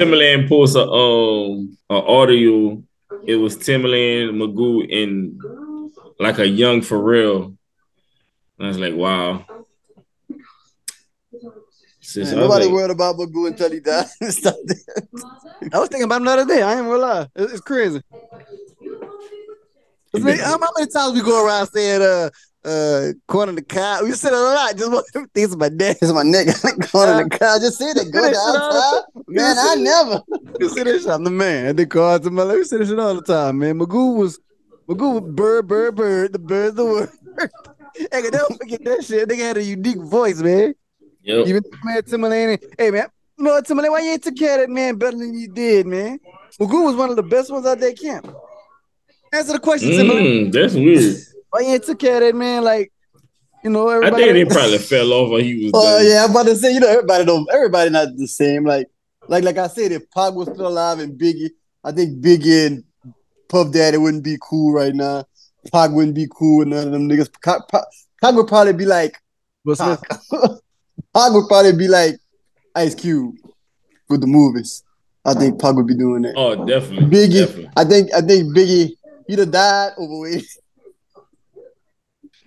Timbaland 0.02 0.50
posts 0.50 0.76
a 0.76 0.84
um 0.84 1.78
a 1.90 1.94
audio. 1.94 2.82
It 3.24 3.36
was 3.36 3.56
Timberland, 3.56 4.32
Magoo, 4.42 4.82
and 4.92 5.40
like 6.20 6.40
a 6.40 6.48
young 6.48 6.82
Pharrell. 6.82 7.56
And 8.58 8.66
I 8.66 8.68
was 8.68 8.80
like, 8.80 8.96
wow. 8.96 9.46
Man, 12.16 12.36
nobody 12.36 12.66
like, 12.66 12.74
worried 12.74 12.92
about 12.92 13.16
Magoo 13.16 13.48
until 13.48 13.72
he 13.72 13.80
died. 13.80 14.08
I 14.22 15.80
was 15.80 15.90
thinking 15.90 16.04
about 16.04 16.22
another 16.22 16.46
day. 16.46 16.64
I 16.64 16.74
ain't 16.74 16.88
gonna 16.88 16.98
lie. 16.98 17.28
It's, 17.36 17.54
it's 17.54 17.62
crazy. 17.62 18.02
It's 20.14 20.42
how, 20.42 20.60
how 20.60 20.70
many 20.78 20.92
times 20.92 21.14
we 21.14 21.22
go 21.22 21.46
around 21.46 21.68
saying 21.68 22.02
uh 22.02 22.30
uh 22.64 23.14
corner 23.28 23.54
the 23.54 23.62
car? 23.62 24.04
We 24.04 24.12
said 24.14 24.34
it 24.34 24.38
a 24.38 24.42
lot. 24.42 24.76
Just 24.78 24.92
want 24.92 25.06
them 25.14 25.28
things 25.34 25.56
my 25.58 25.70
neck. 25.70 25.98
It's 26.02 26.12
my 26.12 26.24
neck. 26.24 26.48
corner 26.92 27.22
in 27.22 27.30
the 27.30 27.38
car. 27.38 27.60
Just 27.60 27.78
say 27.78 27.94
that. 27.94 28.12
Go 28.12 28.22
Say 28.22 28.32
that 28.32 29.04
shit. 29.16 29.36
Man, 29.36 29.56
I 29.58 29.76
never. 29.76 30.22
You 30.60 30.70
see 30.70 30.84
this 30.84 31.04
shit. 31.04 31.12
I'm 31.12 31.24
the 31.24 31.32
man. 31.32 31.68
I 31.68 31.72
did 31.72 31.90
cards 31.90 32.28
in 32.28 32.34
my 32.34 32.44
life. 32.44 32.58
We 32.58 32.64
say 32.64 32.78
this 32.78 32.90
shit 32.90 33.00
all 33.00 33.16
the 33.16 33.22
time, 33.22 33.60
man. 33.60 33.80
Magoo 33.80 34.18
was 34.18 34.40
Magoo 34.88 35.22
was 35.22 35.34
bird, 35.34 35.68
bird, 35.68 35.96
bird. 35.96 36.34
The 36.34 36.40
bird's 36.40 36.76
the 36.76 36.86
word. 36.86 37.10
hey, 38.12 38.30
don't 38.30 38.58
forget 38.58 38.84
that 38.84 39.04
shit. 39.04 39.28
They 39.30 39.38
had 39.38 39.58
a 39.58 39.64
unique 39.64 40.02
voice, 40.02 40.40
man. 40.40 40.76
yep. 41.24 41.48
Even 41.48 41.64
man 41.84 42.02
Timbaland. 42.04 42.64
Hey 42.78 42.92
man, 42.92 43.08
you 43.38 43.46
know 43.46 43.52
what, 43.52 43.66
Timbaland? 43.66 43.92
Why 43.92 44.02
you 44.02 44.12
ain't 44.12 44.24
took 44.24 44.38
care 44.38 44.56
of 44.56 44.68
that 44.68 44.74
man 44.74 44.98
better 44.98 45.18
than 45.18 45.34
you 45.34 45.48
did, 45.48 45.88
man? 45.88 46.20
Magoo 46.60 46.86
was 46.86 46.96
one 46.96 47.10
of 47.10 47.16
the 47.16 47.24
best 47.24 47.52
ones 47.52 47.66
out 47.66 47.80
there 47.80 47.94
camp. 47.94 48.28
Answer 49.34 49.54
the 49.54 49.60
question, 49.60 49.90
Timbaland. 49.92 50.48
Mm, 50.48 50.52
that's 50.52 50.74
weird. 50.74 51.16
Why 51.52 51.62
you 51.62 51.68
ain't 51.74 51.84
took 51.84 52.00
care 52.00 52.16
of 52.16 52.22
that 52.22 52.36
man? 52.36 52.64
Like, 52.64 52.92
you 53.64 53.70
know, 53.70 53.88
I 54.04 54.10
think 54.10 54.34
they 54.34 54.46
probably 54.46 54.80
fell 54.80 55.14
off 55.14 55.30
while 55.30 55.40
he 55.42 55.66
was 55.66 55.72
Oh 55.76 55.98
done. 56.00 56.08
yeah, 56.08 56.24
I'm 56.24 56.32
about 56.32 56.48
to 56.48 56.56
say, 56.56 56.74
you 56.74 56.80
know, 56.80 56.88
everybody 56.90 57.26
don't 57.26 57.48
everybody 57.54 57.90
not 57.92 58.08
the 58.18 58.28
same. 58.28 58.66
Like, 58.66 58.88
like, 59.28 59.44
like 59.44 59.58
I 59.58 59.68
said, 59.68 59.92
if 59.92 60.10
Pac 60.12 60.34
was 60.34 60.48
still 60.48 60.68
alive 60.68 61.00
and 61.00 61.20
Biggie, 61.20 61.50
I 61.84 61.92
think 61.92 62.24
Biggie 62.24 62.68
and 62.68 62.84
Puff 63.50 63.72
Daddy 63.72 63.98
wouldn't 63.98 64.24
be 64.24 64.38
cool 64.42 64.74
right 64.74 64.96
now. 64.96 65.26
Pac 65.72 65.92
wouldn't 65.92 66.16
be 66.16 66.28
cool 66.36 66.60
with 66.60 66.70
none 66.70 66.88
of 66.88 66.92
them 66.94 67.08
niggas. 67.08 67.30
Pac, 67.44 67.68
Pac, 67.70 67.84
Pac 68.22 68.34
would 68.34 68.48
probably 68.48 68.74
be 68.74 68.86
like 68.86 69.18
Will 69.64 69.76
Smith. 69.76 70.02
Pac. 70.10 70.20
Pac 71.14 71.34
would 71.34 71.48
probably 71.48 71.74
be 71.74 71.88
like 71.88 72.16
Ice 72.76 72.96
Cube 72.96 73.36
with 74.10 74.22
the 74.22 74.28
movies. 74.28 74.84
I 75.24 75.36
think 75.36 75.62
Pac 75.62 75.76
would 75.76 75.86
be 75.86 75.96
doing 75.96 76.24
that. 76.24 76.34
Oh, 76.36 76.66
definitely. 76.66 77.06
Biggie, 77.16 77.46
Definitely. 77.46 77.70
I 77.78 77.84
think 77.84 78.14
I 78.14 78.22
think 78.22 78.58
Biggie, 78.58 78.92
he'd 79.28 79.38
have 79.40 79.52
died 79.52 79.92
overweight. 80.00 80.46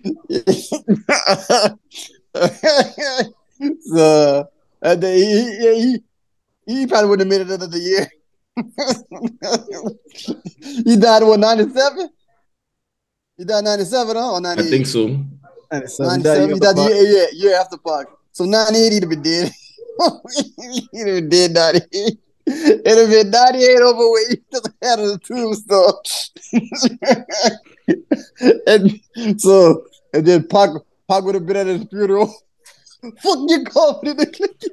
so 3.81 4.47
I 4.81 4.95
think 4.95 5.03
he, 5.03 5.57
he, 5.57 5.81
he, 5.81 6.03
he 6.67 6.87
probably 6.87 7.09
wouldn't 7.09 7.31
have 7.31 7.39
made 7.39 7.47
it 7.47 7.53
another 7.53 7.77
year. 7.77 8.07
he 10.85 10.95
died 10.97 11.23
what 11.23 11.39
97? 11.39 12.09
He 13.37 13.43
died 13.43 13.63
97, 13.63 14.15
huh? 14.15 14.31
Or 14.31 14.37
I 14.37 14.39
98? 14.39 14.69
think 14.69 14.87
so. 14.87 15.07
97. 15.71 16.23
97, 16.23 16.53
he 16.53 16.59
died 16.59 16.75
the 16.75 16.83
year, 16.83 17.03
yeah, 17.03 17.25
year 17.33 17.55
after 17.59 17.77
Pac. 17.77 18.07
So 18.31 18.45
98, 18.45 18.93
he'd 18.93 19.03
have 19.03 19.09
been 19.09 19.21
dead. 19.21 19.51
he'd 20.91 21.07
have 21.07 21.15
been 21.15 21.29
dead 21.29 21.53
98. 21.53 22.19
It'd 22.47 22.85
have 22.85 23.09
been 23.09 23.31
98 23.31 23.81
overweight. 23.81 24.27
He 24.29 24.37
just 24.51 24.69
had 24.81 24.99
a 24.99 25.17
tombstone. 25.17 25.93
and 28.67 29.01
so, 29.41 29.83
and 30.15 30.25
then 30.25 30.47
Pac, 30.47 30.69
Pac 31.09 31.23
would 31.23 31.35
have 31.35 31.45
been 31.45 31.57
at 31.57 31.67
his 31.67 31.83
funeral. 31.89 32.27
Fuck 33.21 33.39
you 33.47 33.63
calling 33.65 34.07
in 34.11 34.17
the 34.17 34.25
clinic. 34.25 34.71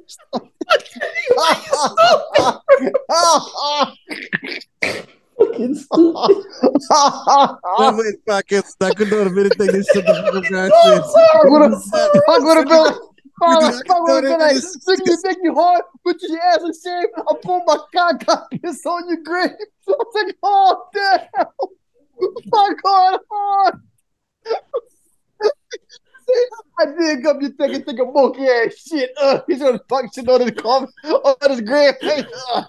Fucking 5.37 5.75
Whoever 7.77 8.05
is 8.05 8.17
podcast, 8.27 8.75
I 8.81 8.93
could 8.93 9.09
not 9.11 9.27
have 9.27 9.37
anything 9.37 9.67
this 9.67 9.87
shit 9.91 10.05
the 10.05 10.13
fuck 10.31 10.49
guy 10.49 10.69
Pac 10.69 11.43
would 11.45 11.61
have 11.61 11.83
Pac 12.27 12.39
would 12.41 12.57
have 12.57 12.67
been 12.67 12.83
like, 12.83 12.95
You 12.95 13.01
Pac 13.41 13.59
do 13.59 13.83
Pac 13.87 13.99
would 14.01 14.13
have 14.13 14.23
been 14.23 14.39
like, 14.39 14.53
this- 14.53 14.77
think 14.85 14.99
you 15.05 15.17
think 15.17 15.37
you 15.43 15.53
hard, 15.55 15.83
put 16.05 16.21
your 16.21 16.39
ass 16.41 16.61
in 16.63 16.73
shame. 16.83 17.07
I 17.17 17.33
pull 17.41 17.61
my 17.65 17.77
cock 17.93 18.23
out, 18.29 18.51
piss 18.51 18.85
on 18.85 19.09
your 19.09 19.23
grave. 19.23 19.51
I 19.51 19.91
was 19.91 20.23
like, 20.23 20.35
oh 20.43 20.85
damn, 20.93 21.27
Pac 22.51 22.77
hard, 22.85 23.19
hard. 23.31 23.75
I 26.79 26.85
did 26.85 27.23
come 27.23 27.41
you 27.41 27.49
think 27.49 27.73
you 27.73 27.79
think 27.79 27.99
of 27.99 28.13
monkey 28.13 28.47
ass 28.47 28.75
shit. 28.87 29.11
Uh, 29.21 29.41
he's 29.47 29.59
gonna 29.59 29.79
fuck 29.89 30.05
shit 30.13 30.27
on 30.27 30.41
his 30.41 30.51
coffin, 30.51 30.89
on 31.05 31.51
his 31.51 31.61
grave. 31.61 31.95
Hey, 32.01 32.23
man. 32.23 32.65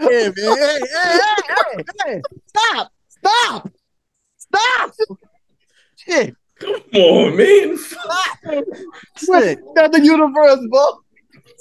Hey, 0.00 0.24
hey, 0.24 0.32
hey, 0.36 0.80
hey, 1.48 1.84
hey. 2.04 2.22
Stop! 2.46 2.92
Stop! 3.08 3.70
Stop! 4.36 4.92
Shit! 5.96 6.34
Come 6.58 6.82
on, 6.94 7.36
man. 7.36 7.76
Shit. 9.16 9.58
Not 9.74 9.92
the 9.92 10.00
universe, 10.02 10.66
bro. 10.70 11.00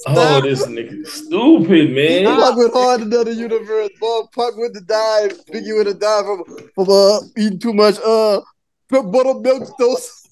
Oh, 0.08 0.42
this 0.42 0.66
nigga 0.66 1.06
stupid, 1.08 1.92
man. 1.92 2.26
Pac 2.26 2.56
went 2.56 2.74
hard 2.74 3.02
in 3.02 3.08
another 3.08 3.32
universe, 3.32 3.90
bro. 4.00 4.28
Pac 4.36 4.56
would 4.56 4.76
have 4.76 4.88
died. 4.88 5.34
Biggie 5.52 5.76
would 5.76 5.88
have 5.88 6.00
died 6.00 6.26
from 6.26 6.44
from 6.74 6.90
uh, 6.90 7.20
eating 7.38 7.60
too 7.60 7.74
much 7.74 8.00
uh 8.04 8.42
buttermilk 8.90 9.78
toast. 9.78 10.23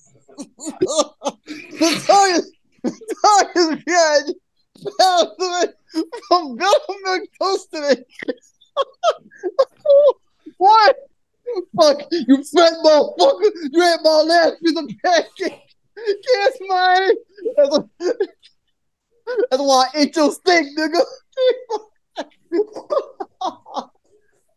Notorious, 1.80 2.52
notorious 2.84 3.84
behind 3.86 4.36
passed 5.00 5.28
away 5.40 5.66
from 6.28 6.56
buttermilk 6.58 7.30
toast 7.40 7.68
today. 7.74 8.04
what? 10.58 10.96
Fuck, 11.80 12.08
you 12.12 12.44
fat 12.44 12.74
motherfucker. 12.84 13.52
You 13.72 13.84
ate 13.84 14.00
my 14.04 14.22
last 14.22 14.62
piece 14.64 14.78
of 14.78 14.90
pancake. 15.04 15.60
Kiss 15.96 16.58
mine. 16.68 17.16
That's 19.50 19.62
why 19.62 19.88
I 19.94 20.00
ate 20.00 20.16
your 20.16 20.32
steak, 20.32 20.66
nigga. 20.78 21.04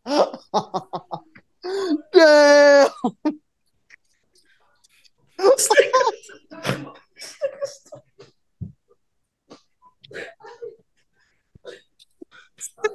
Damn. 2.13 3.39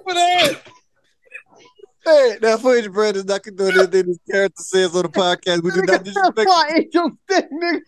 But 0.04 0.16
hey, 0.16 0.56
hey, 2.04 2.38
that 2.40 2.60
footage, 2.60 2.90
Brad, 2.92 3.16
is 3.16 3.24
not 3.24 3.42
doing 3.42 3.76
anything 3.76 4.06
this 4.06 4.18
character 4.30 4.62
says 4.62 4.94
on 4.94 5.02
the 5.02 5.08
podcast. 5.08 5.62
We 5.62 5.70
do 5.70 5.82
not 5.82 6.04
disrespect. 6.04 6.48
why 6.48 6.70
I 6.70 6.78
ate 6.78 6.92
nigga. 7.52 7.80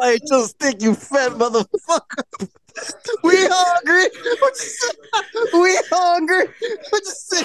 I 0.00 0.12
ain't 0.12 0.22
your 0.30 0.46
stick, 0.46 0.82
you 0.82 0.94
fat 0.94 1.32
motherfucker. 1.32 2.24
We 3.22 3.46
hungry. 3.48 4.08
What 4.38 4.54
you? 4.60 5.60
We 5.60 5.78
hungry. 5.90 6.46
What 6.90 7.02
you 7.04 7.12
say? 7.12 7.44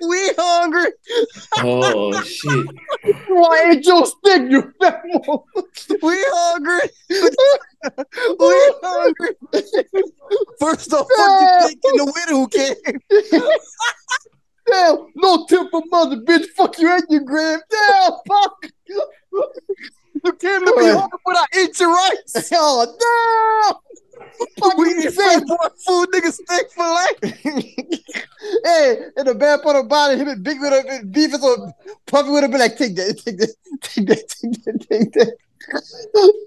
We 0.00 0.32
hungry. 0.38 0.92
Oh 1.58 2.22
shit. 2.22 2.66
Why 3.26 3.64
I 3.64 3.70
ate 3.72 3.86
your 3.86 4.06
steak, 4.06 4.50
you 4.50 4.72
fat 4.80 5.02
motherfucker. 5.04 5.44
We 6.02 6.16
hungry. 6.28 6.90
We 8.38 8.72
hungry. 8.82 9.34
First 10.58 10.92
off, 10.94 11.08
fuck 11.16 11.40
you 11.40 11.48
thinking 11.62 11.96
the 11.96 12.04
winner 12.14 12.36
who 12.38 12.48
came. 12.48 12.76
Damn, 14.70 15.06
no 15.16 15.44
tip 15.46 15.70
for 15.70 15.82
mother, 15.90 16.16
bitch. 16.16 16.46
Fuck 16.56 16.78
you 16.78 16.88
and 16.90 17.04
your 17.08 17.22
grave. 17.22 17.58
Damn, 17.68 18.12
fuck. 18.28 18.56
You 20.24 20.32
came 20.34 20.64
to 20.64 20.74
be 20.76 20.84
Right. 20.84 20.98
hungry, 20.98 21.18
but 21.24 21.36
I 21.36 21.44
ate 21.58 21.80
your 21.80 21.94
rice. 21.94 22.50
Oh, 22.54 22.86
damn. 23.00 23.76
We 24.76 24.90
you 24.90 24.98
eat 24.98 25.12
say. 25.12 25.38
fat 25.38 25.46
boy 25.46 25.56
food, 25.86 26.08
nigga, 26.12 26.32
steak 26.32 26.70
for 26.72 26.84
life. 26.84 27.18
hey, 28.64 28.98
and 29.16 29.26
the 29.28 29.34
bad 29.34 29.62
part 29.62 29.76
about 29.76 30.12
it, 30.12 30.18
him 30.18 30.28
and 30.28 30.42
Big 30.42 30.60
would 30.60 30.72
have 30.72 30.86
been 30.86 31.10
beef, 31.10 31.32
so 31.32 31.72
Puffy 32.06 32.30
would 32.30 32.42
have 32.42 32.50
been 32.50 32.60
like, 32.60 32.76
take 32.76 32.94
that, 32.96 33.20
take 33.24 33.38
that, 33.38 33.54
take 33.82 34.06
that, 34.06 34.28
take 34.28 34.64
that, 34.64 34.86
take 34.88 35.12
that. 35.12 35.36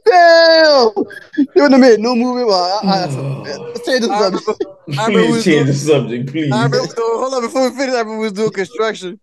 Damn! 0.06 1.48
They 1.54 1.62
wouldn't 1.62 1.72
have 1.72 1.80
made 1.82 2.00
no 2.00 2.16
movie. 2.16 2.44
Well, 2.44 2.82
I, 2.84 2.88
I, 2.88 3.06
let's 3.08 3.86
change 3.86 4.02
the 4.02 4.18
subject. 4.20 5.00
I 5.00 5.08
remember 5.08 5.28
we 5.28 5.28
Please 5.28 5.32
was 5.36 5.44
change 5.44 5.56
doing, 5.56 5.68
the 5.68 5.74
subject, 5.74 6.32
please. 6.32 6.52
I 6.52 6.64
remember 6.64 6.88
hold 6.98 7.34
on, 7.34 7.42
before 7.42 7.70
we 7.70 7.78
finish, 7.78 7.96
I 7.96 8.00
remember 8.00 8.18
we 8.18 8.24
was 8.26 8.34
doing 8.34 8.52
construction. 8.52 9.20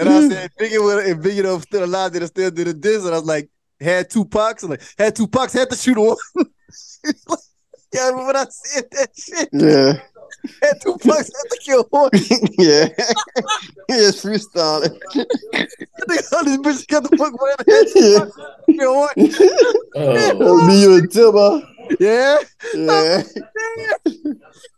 And 0.00 0.08
I 0.08 0.20
hmm. 0.20 0.30
said, 0.30 0.50
Biggie 0.58 0.82
would 0.82 1.06
if 1.06 1.18
Biggie 1.18 1.42
though 1.42 1.58
still 1.60 1.84
alive, 1.84 2.12
they'd 2.12 2.26
still 2.26 2.50
do 2.50 2.64
the 2.64 2.74
diss. 2.74 3.04
And 3.04 3.14
I 3.14 3.18
was 3.18 3.26
like, 3.26 3.48
had 3.80 4.10
two 4.10 4.24
pucks. 4.24 4.62
Like, 4.64 4.82
had 4.98 5.14
two 5.16 5.26
pucks, 5.28 5.52
had 5.52 5.70
to 5.70 5.76
shoot 5.76 5.98
one. 5.98 6.16
yeah, 7.94 8.08
remember 8.08 8.26
when 8.26 8.36
I 8.36 8.46
said 8.50 8.84
that 8.92 9.10
shit. 9.16 9.48
Yeah, 9.52 10.00
Had 10.62 10.80
two 10.82 10.96
pucks, 10.98 11.30
had 11.30 11.50
to 11.50 11.58
kill 11.64 11.86
one. 11.90 12.10
yeah. 12.58 12.88
Yes, 13.88 14.20
freestyling. 14.22 14.98
Nigga, 15.14 16.32
all 16.32 16.44
these 16.44 16.58
bitches 16.58 16.86
got 16.88 17.04
the 17.08 17.16
fuck 17.16 17.32
away. 17.32 17.52
Had 17.58 17.86
two 17.92 18.00
Yeah. 18.02 18.18
pucks, 18.18 18.36
oh. 18.36 18.42
had 18.44 18.66
to 18.66 18.72
kill 18.76 18.94
one. 18.96 20.42
Oh, 20.42 20.66
Me, 20.66 20.82
you, 20.82 20.94
and 20.96 21.10
Timber. 21.10 21.62
Yeah, 22.00 22.38
Yeah. 22.74 23.22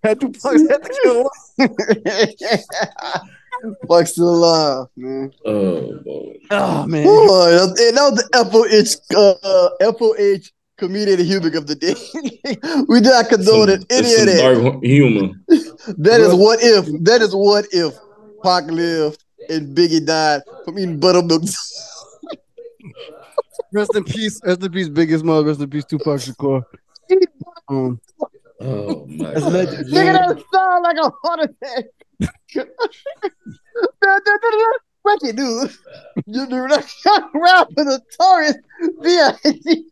had 0.04 0.20
two 0.20 0.28
pucks, 0.30 0.62
had 0.68 0.82
to 0.84 0.90
kill 1.02 1.22
one. 1.24 1.68
Fuck 3.88 4.06
still 4.06 4.30
alive, 4.34 4.86
man. 4.96 5.32
oh, 5.44 5.98
boy. 6.04 6.38
Oh 6.50 6.86
man. 6.86 7.06
And 7.06 7.96
that 7.96 8.12
was 8.12 8.16
the 8.16 9.04
FOH, 9.10 9.36
uh, 9.42 9.92
FOH 9.92 10.50
comedian 10.76 11.18
human 11.24 11.56
of 11.56 11.66
the 11.66 11.74
day. 11.74 11.94
we 12.88 13.00
did 13.00 13.10
not 13.10 13.28
condone 13.28 13.68
it. 13.68 13.84
Any 13.90 14.14
of 14.14 14.26
that. 14.26 14.38
dark 14.62 14.82
humor. 14.84 15.34
That 15.98 16.20
is 16.20 16.34
what 16.34 16.60
if. 16.62 16.86
That 17.04 17.20
is 17.22 17.34
what 17.34 17.66
if 17.72 17.94
Pac 18.42 18.64
lived 18.66 19.24
and 19.48 19.76
Biggie 19.76 20.04
died 20.06 20.42
from 20.64 20.78
eating 20.78 21.00
buttermilk. 21.00 21.42
Rest 23.72 23.94
in 23.94 24.04
peace. 24.04 24.40
Rest 24.44 24.62
in 24.62 24.72
peace, 24.72 24.88
biggest 24.88 25.24
mother. 25.24 25.46
Rest 25.46 25.60
in 25.60 25.68
peace, 25.68 25.84
Tupac 25.84 26.20
Shakur. 26.20 26.64
Um, 27.70 28.00
Oh 28.60 29.06
my 29.06 29.34
god. 29.34 29.52
legend. 29.52 29.86
Nigga, 29.86 30.12
that 30.14 30.44
sound 30.54 30.82
like 30.82 30.96
a 30.96 31.10
heart 31.22 31.40
attack. 31.40 31.84
Ricky, 35.04 35.32
dude. 35.32 35.70
You 36.26 36.46
do 36.46 36.68
not 36.68 36.84
rap 37.34 37.68
for 37.74 37.84
the 37.84 38.00
Taurus. 38.18 38.56
B.I.G. 39.02 39.84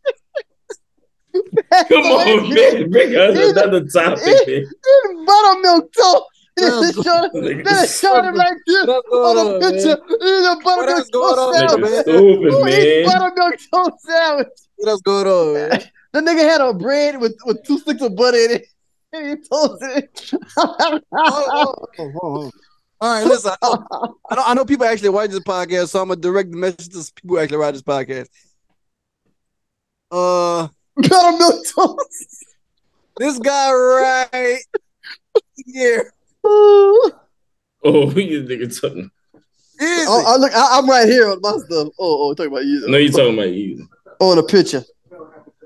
Come 1.89 2.03
on, 2.05 2.53
man. 2.53 2.89
Bring 2.89 3.15
us 3.15 3.51
another 3.51 3.85
topic, 3.85 4.23
man. 4.25 4.47
Eating 4.47 5.25
buttermilk 5.25 5.93
toast. 5.93 6.23
Let's 6.59 6.95
They 6.95 7.03
showed 7.03 7.31
Nigga, 7.33 7.63
they 7.65 7.87
showed 7.87 8.25
him 8.25 8.33
like 8.35 8.57
this 8.65 8.87
What's 8.87 9.09
going 9.09 9.37
on 9.37 9.47
on, 9.47 9.55
a 9.55 9.59
picture. 9.59 9.97
Eating 10.15 10.45
a 10.45 10.55
buttermilk 10.63 10.89
else 10.89 11.09
going 11.11 11.35
toast 11.35 11.39
on, 11.39 11.53
sandwich. 11.69 11.91
man? 11.91 12.01
stupid, 12.01 12.51
Who 12.51 12.67
eats 12.67 13.07
man. 13.07 13.19
buttermilk 13.19 13.59
toast 13.71 14.05
sandwich? 14.05 14.47
What's 14.77 15.01
going 15.03 15.27
on, 15.27 15.53
man? 15.53 15.83
The 16.13 16.21
nigga 16.21 16.39
had 16.49 16.61
a 16.61 16.73
bread 16.73 17.19
with, 17.21 17.37
with 17.45 17.63
two 17.63 17.77
sticks 17.77 18.01
of 18.01 18.15
butter 18.15 18.37
in 18.37 18.51
it. 18.51 18.65
And 19.17 19.39
he 19.43 19.47
toasted 19.47 20.03
it. 20.03 20.31
Oh, 20.57 20.75
oh, 20.79 21.01
oh, 21.11 21.75
oh, 21.99 22.11
oh. 22.23 22.51
All 22.99 23.13
right, 23.13 23.27
listen. 23.27 23.51
I 23.61 23.67
know, 23.67 23.85
I 24.29 24.35
know, 24.35 24.43
I 24.47 24.53
know 24.55 24.65
people 24.65 24.85
actually 24.85 25.09
watch 25.09 25.29
this 25.29 25.39
podcast, 25.41 25.89
so 25.89 26.01
I'm 26.01 26.07
gonna 26.07 26.19
direct 26.19 26.51
the 26.51 26.57
message 26.57 26.89
to 26.89 27.13
people 27.13 27.35
who 27.37 27.41
actually 27.41 27.57
watch 27.57 27.73
this 27.73 27.83
podcast. 27.83 28.27
Uh, 30.09 30.67
Buttermilk 30.95 31.65
toast. 31.75 32.45
this 33.17 33.37
guy 33.39 33.71
right 33.71 34.57
here. 35.65 36.11
Oh, 36.43 37.11
Oh, 37.83 38.09
you 38.15 38.43
nigga 38.43 38.79
talking. 38.81 39.09
Easy. 39.79 40.05
I 40.09 40.35
look. 40.37 40.51
I, 40.53 40.77
I'm 40.77 40.89
right 40.89 41.07
here 41.07 41.29
on 41.29 41.39
my 41.41 41.51
stuff. 41.51 41.89
Oh, 41.99 42.29
oh, 42.29 42.33
talking 42.33 42.51
about 42.51 42.65
you. 42.65 42.87
No, 42.87 42.97
you 42.97 43.11
talking 43.11 43.33
about 43.33 43.51
you. 43.51 43.87
Oh, 44.19 44.33
the 44.33 44.43
picture. 44.43 44.83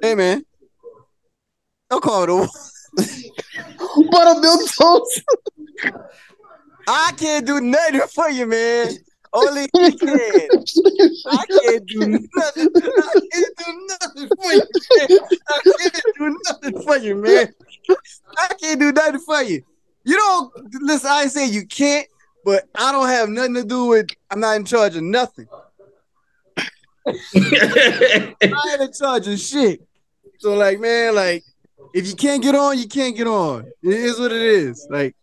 Hey 0.02 0.16
man, 0.16 0.44
don't 1.90 2.04
call 2.04 2.24
it 2.24 2.30
over. 2.30 2.48
Buttermilk 2.98 4.62
toast. 4.72 5.24
I 6.88 7.14
can't 7.18 7.46
do 7.46 7.62
nothing 7.62 8.02
for 8.14 8.30
you, 8.30 8.46
man. 8.46 8.98
Only 9.34 9.70
he 9.74 9.92
can. 9.98 10.50
I 11.28 11.46
can't 11.46 11.86
do 11.86 12.00
nothing. 12.00 12.70
I 12.76 13.14
can't 13.32 13.58
do 13.58 13.88
nothing 13.88 14.30
for 14.36 14.52
you, 14.52 14.66
man. 15.00 15.20
I 15.48 15.62
can't 15.78 16.04
do 16.18 16.38
nothing 16.46 16.82
for 16.82 16.98
you, 16.98 17.16
man. 17.16 17.54
I 18.38 18.48
can't 18.60 18.80
do 18.80 18.92
nothing 18.92 19.20
for 19.22 19.42
you. 19.42 19.64
You 20.04 20.18
don't 20.18 20.54
listen. 20.82 21.10
I 21.12 21.28
say 21.28 21.48
you 21.48 21.66
can't, 21.66 22.08
but 22.44 22.68
I 22.76 22.92
don't 22.92 23.08
have 23.08 23.30
nothing 23.30 23.54
to 23.56 23.64
do 23.64 23.86
with. 23.86 24.10
I'm 24.30 24.42
not 24.42 24.58
in 24.58 24.66
charge 24.66 24.96
of 24.98 25.04
nothing. 25.04 25.48
I 27.08 28.34
ain't 28.42 28.82
in 28.82 28.94
charge 28.94 29.28
of 29.28 29.40
shit. 29.40 29.82
So 30.40 30.56
like, 30.56 30.80
man, 30.80 31.16
like, 31.16 31.44
if 31.94 32.08
you 32.08 32.16
can't 32.16 32.42
get 32.42 32.56
on, 32.56 32.78
you 32.78 32.88
can't 32.88 33.16
get 33.16 33.28
on. 33.28 33.66
It 33.84 33.94
is 33.94 34.20
what 34.20 34.32
it 34.32 34.42
is. 34.42 34.88
Like, 34.90 35.16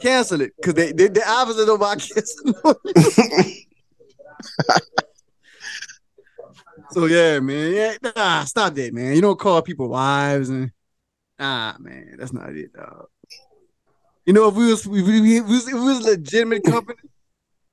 cancel 0.00 0.40
it 0.40 0.52
because 0.56 0.74
they, 0.74 0.92
they 0.92 1.08
the 1.08 1.28
opposite 1.28 1.68
of 1.68 1.80
my 1.80 1.96
cancel. 1.96 2.54
so 6.90 7.06
yeah, 7.06 7.40
man, 7.40 7.72
yeah, 7.72 7.96
nah, 8.16 8.44
stop 8.44 8.74
that, 8.74 8.92
man. 8.92 9.14
You 9.14 9.20
don't 9.20 9.38
call 9.38 9.62
people 9.62 9.88
wives 9.88 10.48
and 10.48 10.70
ah, 11.38 11.76
man, 11.78 12.16
that's 12.18 12.32
not 12.32 12.50
it, 12.50 12.72
dog. 12.72 13.06
You 14.26 14.32
know, 14.32 14.48
if 14.48 14.54
we 14.54 14.66
was, 14.66 14.86
if 14.86 14.92
we, 14.92 15.20
we 15.20 15.40
was, 15.40 15.66
if 15.66 15.74
we 15.74 15.80
was 15.80 16.06
a 16.06 16.10
legitimate 16.10 16.64
company, 16.64 16.98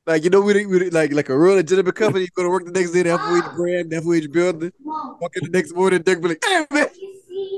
like 0.07 0.23
you 0.23 0.29
know, 0.29 0.41
we, 0.41 0.65
we 0.65 0.89
like 0.89 1.13
like 1.13 1.29
a 1.29 1.37
real 1.37 1.55
legitimate 1.55 1.95
company, 1.95 2.25
you 2.25 2.29
go 2.35 2.43
to 2.43 2.49
work 2.49 2.65
the 2.65 2.71
next 2.71 2.91
day, 2.91 3.03
the 3.03 3.17
FOH 3.17 3.55
brand, 3.55 3.91
the 3.91 4.01
FOH 4.01 4.31
building, 4.31 4.71
walk 4.83 5.35
in 5.35 5.43
the 5.43 5.51
next 5.51 5.75
morning, 5.75 6.01
Dick 6.01 6.21
be 6.21 6.29
like, 6.29 6.43
hey 6.43 6.65
man, 6.71 6.87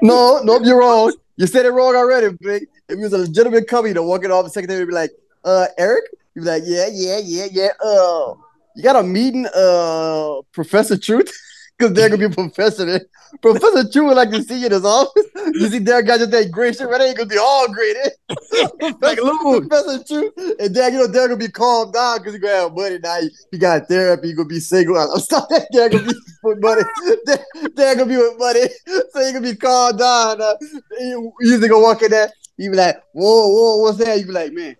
No, 0.01 0.41
no, 0.43 0.59
you're 0.61 0.79
wrong. 0.79 1.13
You 1.37 1.47
said 1.47 1.65
it 1.65 1.71
wrong 1.71 1.95
already, 1.95 2.35
Blake. 2.41 2.67
If 2.89 2.97
you 2.97 3.03
was 3.03 3.13
a 3.13 3.19
legitimate 3.19 3.67
company 3.67 3.93
to 3.93 4.03
walk 4.03 4.25
in 4.25 4.31
off 4.31 4.43
the 4.43 4.49
secretary 4.49 4.79
would 4.79 4.89
be 4.89 4.93
like, 4.93 5.11
uh, 5.43 5.67
Eric, 5.77 6.03
you'd 6.35 6.43
be 6.43 6.47
like, 6.47 6.63
yeah, 6.65 6.87
yeah, 6.91 7.19
yeah, 7.23 7.47
yeah. 7.51 7.69
Uh, 7.83 8.33
you 8.75 8.83
got 8.83 8.95
a 8.95 9.03
meeting, 9.03 9.47
uh, 9.55 10.41
Professor 10.51 10.97
Truth? 10.97 11.31
Because 11.81 11.95
there 11.95 12.09
gonna 12.09 12.19
be 12.19 12.25
a 12.25 12.29
professor 12.29 12.85
there. 12.85 13.01
Professor 13.41 13.89
Truth 13.89 14.09
would 14.09 14.15
like 14.15 14.29
to 14.29 14.43
see 14.43 14.59
you 14.59 14.67
in 14.67 14.71
his 14.71 14.85
office. 14.85 15.25
You 15.35 15.67
see 15.67 15.79
there 15.79 16.03
got 16.03 16.19
just 16.19 16.29
that 16.29 16.51
great 16.51 16.75
shit 16.75 16.87
right 16.87 16.99
there, 16.99 17.07
he 17.07 17.15
gonna 17.15 17.27
be 17.27 17.39
all 17.39 17.67
great. 17.73 17.97
eh? 18.05 18.91
Like, 19.01 19.17
look. 19.19 19.67
Professor 19.67 20.03
Truth. 20.03 20.33
And 20.59 20.75
then 20.75 20.93
you 20.93 20.99
know 20.99 21.07
they're 21.07 21.27
gonna 21.27 21.39
be 21.39 21.47
calmed 21.47 21.93
down 21.93 22.19
because 22.19 22.33
he 22.33 22.39
gonna 22.39 22.53
have 22.53 22.75
money 22.75 22.99
now. 22.99 23.19
He, 23.19 23.31
he 23.53 23.57
got 23.57 23.87
therapy, 23.87 24.27
he 24.27 24.33
gonna 24.35 24.47
be 24.47 24.59
single. 24.59 24.95
I'm 24.99 25.19
stop 25.19 25.49
that 25.49 25.69
they're 25.71 25.89
gonna 25.89 26.03
be 26.03 26.13
with 26.43 26.61
money. 26.61 26.83
They're, 27.25 27.45
they're 27.73 27.95
gonna 27.95 28.05
be 28.05 28.17
with 28.17 28.37
money. 28.37 28.67
So 29.09 29.25
he 29.25 29.33
gonna 29.33 29.41
be 29.41 29.55
calmed 29.55 29.97
down. 29.97 30.39
Uh, 30.39 30.53
you 30.99 31.33
you 31.39 31.59
gonna 31.59 31.79
walk 31.79 32.03
in 32.03 32.11
there, 32.11 32.31
you 32.57 32.69
be 32.69 32.77
like, 32.77 32.97
whoa, 33.13 33.47
whoa, 33.47 33.77
what's 33.77 33.97
that? 33.97 34.19
You 34.19 34.27
be 34.27 34.33
like, 34.33 34.53
man. 34.53 34.75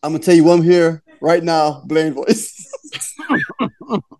I'm 0.00 0.12
gonna 0.12 0.22
tell 0.22 0.36
you 0.36 0.48
I'm 0.48 0.62
here 0.62 1.02
right 1.20 1.42
now, 1.42 1.82
Blaine 1.86 2.14
voice. 2.14 2.70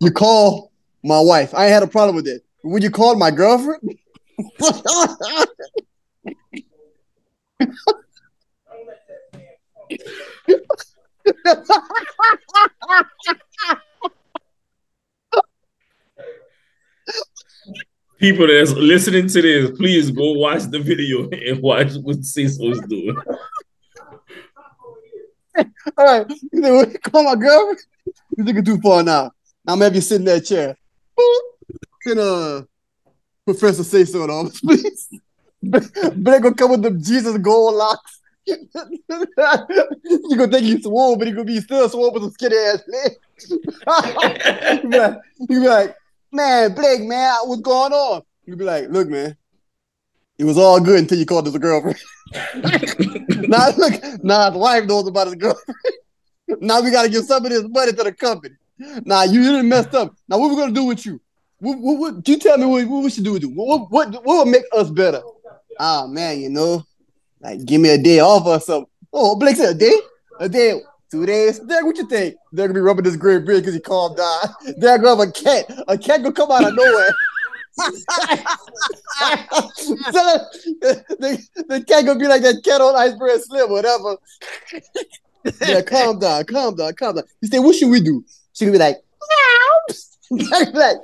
you 0.00 0.11
call 0.11 0.72
my 1.09 1.21
wife. 1.21 1.55
I 1.55 1.64
had 1.64 1.83
a 1.83 1.87
problem 1.87 2.16
with 2.16 2.29
it. 2.29 2.44
When 2.62 2.83
you 2.83 2.90
called 2.90 3.18
my 3.18 3.31
girlfriend, 3.31 3.99
People 18.18 18.49
that's 18.49 18.73
listening 18.73 19.29
to 19.29 19.42
this, 19.42 19.71
please 19.79 20.11
go 20.11 20.33
watch 20.33 20.64
the 20.64 20.81
video 20.81 21.29
and 21.31 21.62
watch 21.62 21.94
what 22.03 22.25
Cecil's 22.25 22.81
doing. 22.81 23.16
all 25.97 26.05
right, 26.05 26.27
you 26.53 26.87
you 26.92 26.99
call 26.99 27.23
my 27.23 27.37
girlfriend, 27.37 27.79
you 28.37 28.44
think 28.44 28.59
it's 28.59 28.68
too 28.68 28.81
far 28.81 29.05
now. 29.05 29.31
Now 29.64 29.75
I'm 29.75 29.79
gonna 29.79 29.85
have 29.85 29.94
you 29.94 30.01
sit 30.01 30.16
in 30.16 30.25
that 30.25 30.44
chair. 30.44 30.77
Can 32.02 32.18
uh 32.18 32.62
professor 33.44 33.85
say 33.85 34.04
so 34.04 34.24
in 34.24 34.31
office, 34.31 34.61
please? 34.66 35.09
Better 35.62 36.40
gonna 36.40 36.54
come 36.54 36.70
with 36.70 36.83
the 36.83 36.92
Jesus 36.92 37.38
gold 37.38 37.74
locks. 37.74 38.20
you 38.46 38.57
gonna 40.37 40.48
think 40.48 40.64
he's 40.64 40.83
swole, 40.83 41.16
but 41.16 41.26
he 41.26 41.33
gonna 41.33 41.44
be 41.44 41.61
still 41.61 41.88
swole 41.88 42.12
with 42.12 42.22
some 42.22 42.33
skinny 42.33 42.57
ass 42.57 42.83
man. 42.88 43.11
you, 45.38 45.61
be 45.61 45.68
like, 45.68 45.94
man, 46.33 46.74
Blake, 46.74 47.02
man, 47.02 47.35
what's 47.44 47.61
going 47.61 47.92
on? 47.92 48.22
You 48.46 48.57
be 48.57 48.64
like, 48.64 48.88
look, 48.88 49.09
man, 49.09 49.37
it 50.38 50.44
was 50.44 50.57
all 50.57 50.81
good 50.81 51.00
until 51.00 51.18
you 51.18 51.26
called 51.26 51.46
us 51.48 51.54
a 51.54 51.59
girlfriend. 51.59 51.98
now 53.48 53.68
look, 53.76 54.24
now 54.24 54.48
the 54.50 54.59
wife 54.59 54.85
knows 54.87 55.07
about 55.07 55.26
his 55.26 55.37
girlfriend. 55.37 55.76
now 56.61 56.81
we 56.81 56.90
gotta 56.90 57.11
give 57.11 57.24
some 57.24 57.44
of 57.44 57.50
this 57.50 57.64
money 57.68 57.92
to 57.92 58.04
the 58.04 58.12
company. 58.12 58.54
Now 59.04 59.24
you 59.24 59.42
didn't 59.42 59.68
messed 59.68 59.94
up. 59.94 60.14
Now 60.28 60.38
what 60.38 60.50
we 60.50 60.56
gonna 60.56 60.72
do 60.72 60.84
with 60.84 61.04
you? 61.04 61.20
What, 61.60 61.78
what, 61.78 61.98
what 61.98 62.28
you 62.28 62.38
tell 62.38 62.56
me 62.56 62.66
what, 62.66 62.86
what 62.86 63.02
we 63.02 63.10
should 63.10 63.24
do 63.24 63.32
with 63.32 63.42
you? 63.42 63.50
What, 63.50 63.90
what 63.90 64.24
what 64.24 64.44
would 64.44 64.52
make 64.52 64.64
us 64.76 64.90
better? 64.90 65.22
Ah 65.78 66.06
man, 66.06 66.40
you 66.40 66.50
know, 66.50 66.84
like 67.40 67.64
give 67.64 67.80
me 67.80 67.90
a 67.90 67.98
day 67.98 68.20
off 68.20 68.46
or 68.46 68.60
something. 68.60 68.90
Oh, 69.12 69.36
Blake 69.36 69.56
said 69.56 69.74
a 69.74 69.78
day, 69.78 69.94
a 70.38 70.48
day, 70.48 70.80
two 71.10 71.26
days. 71.26 71.58
Derek, 71.60 71.84
what 71.86 71.96
you 71.96 72.06
think? 72.06 72.36
Gonna 72.54 72.72
be 72.72 72.80
rubbing 72.80 73.04
this 73.04 73.16
great 73.16 73.44
beard 73.44 73.62
because 73.62 73.74
he 73.74 73.80
calmed 73.80 74.16
down. 74.16 74.44
Gonna 74.80 75.08
have 75.08 75.20
a 75.20 75.32
cat. 75.32 75.64
A 75.88 75.98
cat 75.98 76.22
gonna 76.22 76.32
come 76.32 76.50
out 76.50 76.64
of 76.64 76.74
nowhere. 76.74 77.14
so 77.78 77.84
the, 80.80 81.46
the 81.68 81.84
cat 81.86 82.04
gonna 82.04 82.18
be 82.18 82.26
like 82.26 82.42
that 82.42 82.60
cat 82.64 82.80
on 82.80 82.96
iceberg 82.96 83.40
slim, 83.40 83.70
whatever. 83.70 84.16
yeah, 85.60 85.80
calm 85.82 86.18
down, 86.18 86.44
calm 86.44 86.74
down, 86.74 86.92
calm 86.94 87.14
down. 87.14 87.24
He 87.40 87.46
said, 87.46 87.60
"What 87.60 87.76
should 87.76 87.90
we 87.90 88.00
do?" 88.00 88.24
She 88.59 88.64
gonna 88.64 88.77
be 88.77 88.79
like, 88.81 88.97
be 90.31 90.44
like, 90.73 90.97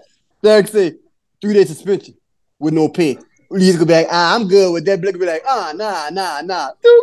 Derek 0.43 0.69
three 0.69 0.99
day 1.41 1.65
suspension 1.65 2.17
with 2.59 2.75
no 2.75 2.89
pay. 2.89 3.17
He's 3.57 3.77
gonna 3.77 3.87
be 3.87 3.93
like, 3.93 4.09
ah, 4.11 4.35
I'm 4.35 4.49
good 4.49 4.73
with 4.73 4.85
that. 4.87 5.01
Blake 5.01 5.21
be 5.21 5.25
like, 5.25 5.45
ah, 5.47 5.73
nah, 5.73 6.11
nah, 6.11 6.41
nah. 6.41 6.71
Doop. 6.85 7.01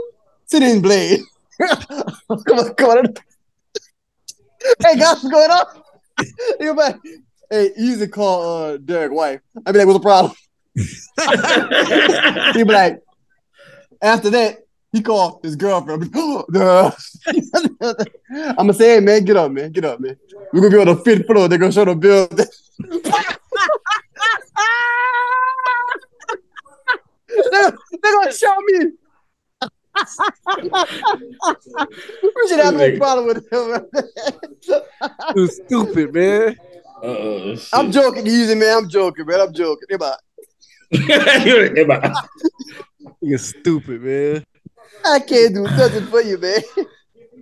Sit 0.47 0.61
in, 0.63 0.81
Blade. 0.81 1.21
come 1.61 2.59
on, 2.59 2.73
come 2.73 2.89
on. 2.89 3.13
hey, 4.83 4.97
guys, 4.97 5.23
what's 5.23 5.29
going 5.29 5.51
on? 5.51 5.65
Be 6.59 6.69
like, 6.71 6.97
hey, 7.49 7.71
he 7.77 7.85
used 7.85 8.01
to 8.01 8.07
call 8.09 8.63
uh 8.63 8.77
Derek 8.77 9.13
wife. 9.13 9.39
I'd 9.65 9.71
be 9.71 9.79
like, 9.79 9.87
what's 9.87 9.99
the 9.99 10.03
problem? 10.03 10.33
He'd 12.55 12.67
be 12.67 12.73
like, 12.73 13.01
after 14.01 14.29
that, 14.31 14.65
he 14.91 15.01
called 15.01 15.39
his 15.43 15.55
girlfriend. 15.55 16.11
Duh. 16.51 16.91
I'm 18.33 18.55
gonna 18.55 18.73
say, 18.73 18.95
hey 18.95 18.99
man, 18.99 19.23
get 19.23 19.37
up, 19.37 19.51
man, 19.51 19.71
get 19.71 19.85
up, 19.85 19.99
man. 19.99 20.17
We're 20.53 20.61
gonna 20.61 20.75
be 20.75 20.81
on 20.81 20.87
the 20.97 21.03
fifth 21.03 21.27
floor. 21.27 21.47
They're 21.47 21.57
gonna 21.57 21.71
show 21.71 21.85
the 21.85 21.95
building. 21.95 22.37
they're, 27.51 27.77
they're 28.03 28.13
gonna 28.13 28.33
show 28.33 28.55
me. 28.61 28.91
we 32.23 32.47
should 32.47 32.59
have 32.59 32.75
no 32.75 32.97
problem 32.97 33.25
with 33.27 33.51
him. 33.51 33.85
you 35.35 35.47
stupid, 35.47 36.13
man. 36.13 36.55
Uh-oh. 37.03 37.55
I'm 37.73 37.91
joking, 37.91 38.25
easy 38.27 38.55
man. 38.55 38.77
I'm 38.77 38.87
joking, 38.89 39.25
man. 39.25 39.41
I'm 39.41 39.53
joking. 39.53 39.87
Hey, 39.89 39.97
bye. 39.97 40.15
You're 43.21 43.37
stupid, 43.37 44.01
man. 44.01 44.45
I 45.05 45.19
can't 45.19 45.53
do 45.53 45.63
nothing 45.63 46.05
for 46.07 46.21
you, 46.21 46.37
man. 46.37 46.61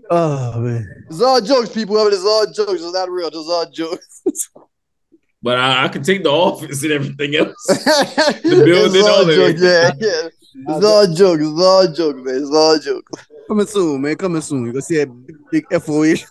Oh 0.10 0.60
man. 0.60 1.06
It's 1.10 1.22
all 1.22 1.42
jokes, 1.42 1.70
people. 1.70 1.98
I 1.98 2.06
mean, 2.06 2.14
it's 2.14 2.24
all 2.24 2.46
jokes. 2.46 2.82
It's 2.82 2.94
not 2.94 3.10
real. 3.10 3.28
It's 3.28 3.36
all 3.38 3.70
jokes. 3.72 4.22
but 5.42 5.58
I, 5.58 5.86
I 5.86 5.88
can 5.88 6.04
take 6.04 6.24
the 6.24 6.32
office 6.32 6.84
and 6.84 6.92
everything 6.92 7.36
else. 7.36 7.56
the 7.68 8.64
building, 8.66 9.04
all 9.04 9.22
of 9.22 9.30
it. 9.30 9.58
Yeah, 9.60 9.92
yeah. 10.00 10.30
It's 10.76 10.86
all 10.86 11.06
jokes. 11.14 11.44
It's 11.44 11.62
all 11.62 11.88
jokes, 11.94 12.22
man. 12.24 12.36
It's 12.36 12.52
all 12.52 12.80
jokes. 12.80 13.26
Coming 13.48 13.68
soon, 13.68 14.02
man. 14.02 14.16
Coming 14.16 14.42
soon. 14.42 14.64
You're 14.64 14.74
gonna 14.74 14.82
see 14.82 14.98
that 14.98 15.26
big, 15.26 15.38
big 15.52 15.66
FOH. 15.82 16.26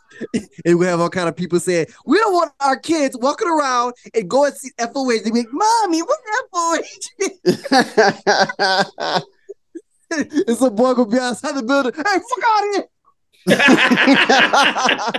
and 0.64 0.79
we 0.79 0.87
have 0.87 1.01
all 1.01 1.09
kind 1.09 1.29
of 1.29 1.37
people 1.37 1.61
saying, 1.61 1.87
we 2.05 2.19
don't 2.19 2.33
want 2.33 2.53
our 2.61 2.77
kids 2.79 3.17
walking 3.17 3.49
around 3.49 3.95
and 4.14 4.29
go 4.29 4.45
and 4.45 4.55
see 4.55 4.71
FOH. 4.79 5.23
They 5.23 5.31
be 5.31 5.41
like, 5.41 5.53
Mommy, 5.53 6.03
what's 6.03 6.23
FOH? 8.53 9.23
and 10.11 10.62
a 10.62 10.71
boy 10.71 10.94
gonna 10.94 11.11
be 11.11 11.18
outside 11.18 11.55
the 11.55 11.62
building. 11.62 11.92
Hey, 11.94 12.03
fuck 12.03 12.44
out 12.47 12.64
of 12.64 12.75
here. 12.75 12.88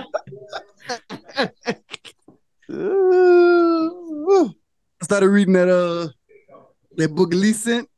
Uh, 2.72 3.88
started 5.02 5.28
reading 5.28 5.54
that 5.54 5.68
uh 5.68 6.06
that 6.96 7.12
book 7.12 7.34
Lee 7.34 7.52
sent 7.52 7.88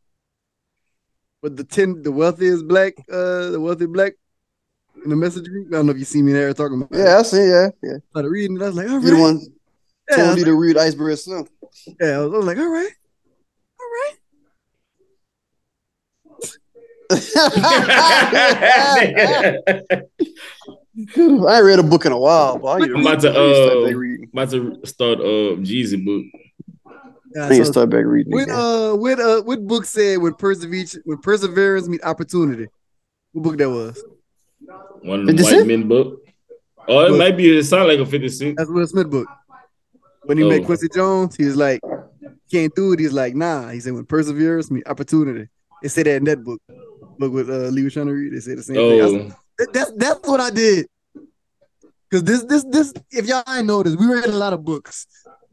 with 1.42 1.58
the 1.58 1.64
ten 1.64 2.02
the 2.02 2.10
wealthiest 2.10 2.66
black 2.66 2.94
uh 3.10 3.50
the 3.50 3.60
wealthy 3.60 3.84
black 3.84 4.14
in 5.04 5.10
the 5.10 5.16
message 5.16 5.44
group. 5.44 5.68
I 5.68 5.72
don't 5.76 5.86
know 5.86 5.92
if 5.92 5.98
you 5.98 6.04
see 6.04 6.22
me 6.22 6.32
there 6.32 6.52
talking 6.54 6.80
about. 6.80 6.98
it. 6.98 7.04
Yeah, 7.04 7.18
I 7.18 7.22
see. 7.22 7.48
Yeah, 7.48 7.68
yeah. 7.82 7.96
started 8.10 8.30
reading 8.30 8.56
it. 8.56 8.62
I 8.62 8.66
was 8.66 8.76
like, 8.76 8.88
all 8.88 8.96
right. 8.96 9.04
You 9.04 9.16
the 9.16 9.20
one 9.20 9.40
yeah, 10.08 10.16
told 10.16 10.36
me 10.36 10.44
to 10.44 10.54
read 10.54 10.78
Iceberg 10.78 11.18
Slim. 11.18 11.40
like, 11.40 11.50
yeah, 12.00 12.06
I 12.06 12.18
was, 12.18 12.32
I 12.32 12.36
was 12.36 12.46
like, 12.46 12.58
all 12.58 12.70
right, 12.70 12.90
all 13.80 13.86
right. 13.86 14.14
I 21.48 21.60
read 21.60 21.78
a 21.78 21.82
book 21.82 22.04
in 22.04 22.12
a 22.12 22.18
while, 22.18 22.58
but 22.58 22.68
I 22.68 22.78
need 22.80 22.88
to 22.88 22.94
I'm 22.96 23.00
about 23.00 23.22
read- 23.22 23.32
to, 23.32 23.38
I 23.38 23.44
need 23.46 23.54
to 23.54 23.60
start 23.66 24.00
uh, 24.00 24.32
about 24.32 24.50
to 24.50 24.86
start 24.86 25.18
uh 25.20 25.56
Jeezy 25.62 26.04
book. 26.04 26.24
Yeah, 27.34 27.46
I 27.46 27.48
need 27.50 27.58
to 27.58 27.64
so- 27.66 27.72
start 27.72 27.90
back 27.90 28.04
reading. 28.04 28.32
What 28.32 28.48
uh 28.50 28.94
what 28.94 29.20
uh 29.20 29.42
what 29.42 29.66
book 29.66 29.84
said 29.84 30.18
when 30.18 30.34
perseverance 30.34 30.96
when 31.04 31.18
perseverance 31.18 31.88
meet 31.88 32.02
opportunity? 32.04 32.66
What 33.32 33.42
book 33.44 33.56
that 33.58 33.70
was? 33.70 34.02
One 35.02 35.20
of 35.20 35.26
the 35.26 35.32
50 35.32 35.42
white 35.42 35.50
Cent? 35.50 35.66
men 35.68 35.88
book. 35.88 36.18
Oh, 36.88 37.06
it 37.06 37.10
Book. 37.10 37.18
might 37.18 37.36
be. 37.36 37.56
It 37.58 37.62
sound 37.64 37.88
like 37.88 37.98
a 38.00 38.06
fifty 38.06 38.28
six. 38.28 38.54
That's 38.56 38.68
Will 38.70 38.86
Smith 38.86 39.08
book. 39.08 39.26
When 40.24 40.36
he 40.38 40.44
Oh. 40.44 40.48
met 40.48 40.64
Quincy 40.64 40.88
Jones, 40.94 41.36
he 41.36 41.44
was 41.44 41.56
like, 41.56 41.80
can't 42.50 42.74
do 42.74 42.92
it. 42.92 42.98
He's 43.00 43.12
like, 43.12 43.34
nah. 43.36 43.68
He 43.70 43.80
said 43.80 43.92
when 43.94 44.04
perseverance 44.04 44.70
meet 44.70 44.86
opportunity. 44.86 45.48
It 45.82 45.88
said 45.90 46.06
that 46.06 46.16
in 46.16 46.24
that 46.24 46.42
book. 46.44 46.60
Book 47.22 47.32
with 47.32 47.48
uh 47.50 47.68
Lee 47.74 47.84
was 47.84 47.92
trying 47.94 48.06
to 48.06 48.12
read. 48.12 48.32
They 48.34 48.40
said 48.40 48.58
the 48.58 48.62
same 48.64 48.76
thing. 48.76 49.00
I 49.00 49.04
was 49.04 49.14
Oh, 49.14 49.36
That- 49.58 49.72
that's 49.72 49.92
that's 49.96 50.28
what 50.28 50.40
I 50.40 50.50
did. 50.50 50.86
Cause 52.10 52.24
this 52.24 52.42
this 52.44 52.64
this 52.74 52.92
if 53.10 53.26
y'all 53.26 53.44
ain't 53.48 53.66
noticed, 53.66 53.98
we 53.98 54.06
read 54.06 54.26
a 54.26 54.32
lot 54.44 54.52
of 54.52 54.64
books. 54.64 55.06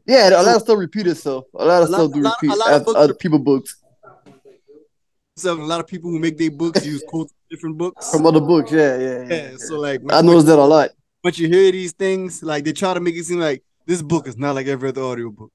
Yeah, 0.06 0.30
a 0.30 0.42
lot 0.42 0.56
of 0.56 0.62
stuff 0.62 0.78
repeat 0.78 1.06
itself. 1.06 1.44
A 1.54 1.64
lot 1.64 1.82
of 1.82 1.88
A 1.88 1.92
lot- 1.92 1.98
stuff 1.98 2.12
do 2.12 2.20
a 2.20 2.22
lot- 2.22 2.36
repeat 2.42 2.54
a 2.54 2.58
lot 2.58 2.72
of 2.74 2.84
books 2.84 2.98
other 2.98 3.14
people 3.14 3.38
books 3.38 3.76
So 5.36 5.54
a 5.54 5.64
lot 5.72 5.80
of 5.80 5.86
people 5.86 6.10
who 6.10 6.18
make 6.18 6.36
their 6.36 6.50
books 6.50 6.84
use 6.84 7.02
quotes 7.06 7.32
from 7.32 7.38
different 7.50 7.78
books. 7.78 8.10
from 8.12 8.26
other 8.26 8.40
books. 8.40 8.70
Yeah, 8.72 8.98
yeah, 8.98 9.18
yeah. 9.28 9.34
Yeah, 9.50 9.56
so 9.56 9.78
like 9.78 10.00
I 10.10 10.20
noticed 10.22 10.46
that 10.48 10.58
a 10.58 10.64
lot. 10.76 10.90
But 11.22 11.38
you 11.38 11.46
hear 11.48 11.70
these 11.72 11.92
things, 11.92 12.42
like 12.42 12.64
they 12.64 12.72
try 12.72 12.92
to 12.94 13.00
make 13.00 13.14
it 13.14 13.24
seem 13.24 13.38
like 13.40 13.62
this 13.86 14.02
book 14.02 14.26
is 14.26 14.36
not 14.36 14.54
like 14.56 14.66
every 14.66 14.88
other 14.90 15.02
audio 15.02 15.30
book. 15.30 15.52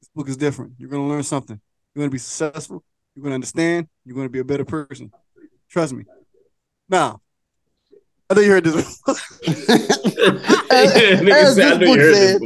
This 0.00 0.10
book 0.14 0.28
is 0.28 0.36
different. 0.36 0.72
You're 0.78 0.88
gonna 0.90 1.06
learn 1.12 1.22
something. 1.24 1.60
You're 1.94 2.02
gonna 2.02 2.10
be 2.10 2.18
successful. 2.18 2.82
You're 3.14 3.22
gonna 3.24 3.34
understand. 3.36 3.86
You're 4.04 4.16
gonna 4.16 4.28
be 4.28 4.38
a 4.40 4.44
better 4.44 4.64
person. 4.64 5.12
Trust 5.70 5.92
me. 5.92 6.04
Now, 6.88 7.20
I 8.30 8.34
know 8.34 8.40
you 8.40 8.50
heard 8.50 8.64
this. 8.64 9.00
Nigga 10.68 11.30
as 11.32 11.54
said, 11.54 11.72
I 11.72 11.78
this 11.78 11.88
book 11.88 12.00
said- 12.00 12.40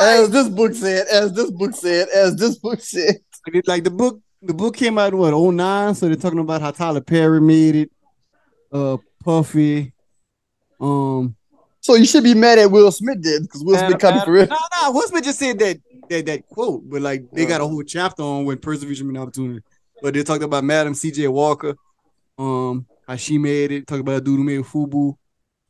as 0.00 0.30
this 0.30 0.48
book 0.48 0.74
said, 0.74 1.06
as 1.08 1.32
this 1.32 1.50
book 1.50 1.74
said, 1.74 2.08
as 2.08 2.36
this 2.36 2.56
book 2.58 2.80
said. 2.80 3.16
like 3.66 3.84
the 3.84 3.90
book, 3.90 4.20
the 4.42 4.54
book 4.54 4.76
came 4.76 4.98
out 4.98 5.12
in 5.12 5.18
what 5.18 5.32
09, 5.34 5.94
so 5.94 6.06
they're 6.06 6.16
talking 6.16 6.38
about 6.38 6.60
how 6.60 6.70
Tyler 6.70 7.00
Perry 7.00 7.40
made 7.40 7.74
it, 7.76 7.90
uh, 8.72 8.96
Puffy, 9.24 9.92
um, 10.80 11.34
So 11.80 11.94
you 11.94 12.04
should 12.04 12.24
be 12.24 12.34
mad 12.34 12.58
at 12.58 12.70
Will 12.70 12.90
Smith 12.92 13.18
then, 13.22 13.42
because 13.42 13.64
Will 13.64 13.76
Smith 13.78 13.98
copied 13.98 14.22
for 14.22 14.32
real. 14.32 14.46
No, 14.46 14.56
no, 14.82 14.92
Will 14.92 15.08
Smith 15.08 15.24
just 15.24 15.38
said 15.38 15.58
that 15.58 15.78
that 16.08 16.26
that 16.26 16.46
quote, 16.46 16.88
but 16.88 17.02
like 17.02 17.30
they 17.32 17.46
got 17.46 17.60
a 17.60 17.66
whole 17.66 17.82
chapter 17.82 18.22
on 18.22 18.44
when 18.44 18.58
perseverance 18.58 19.00
and 19.00 19.18
opportunity. 19.18 19.60
But 20.00 20.14
they 20.14 20.22
talked 20.22 20.44
about 20.44 20.62
Madam 20.64 20.94
C.J. 20.94 21.26
Walker, 21.28 21.74
um, 22.38 22.86
how 23.06 23.16
she 23.16 23.38
made 23.38 23.72
it. 23.72 23.86
Talk 23.86 24.00
about 24.00 24.16
a 24.16 24.20
dude 24.20 24.38
who 24.38 24.44
made 24.44 24.60
Fubu, 24.60 25.14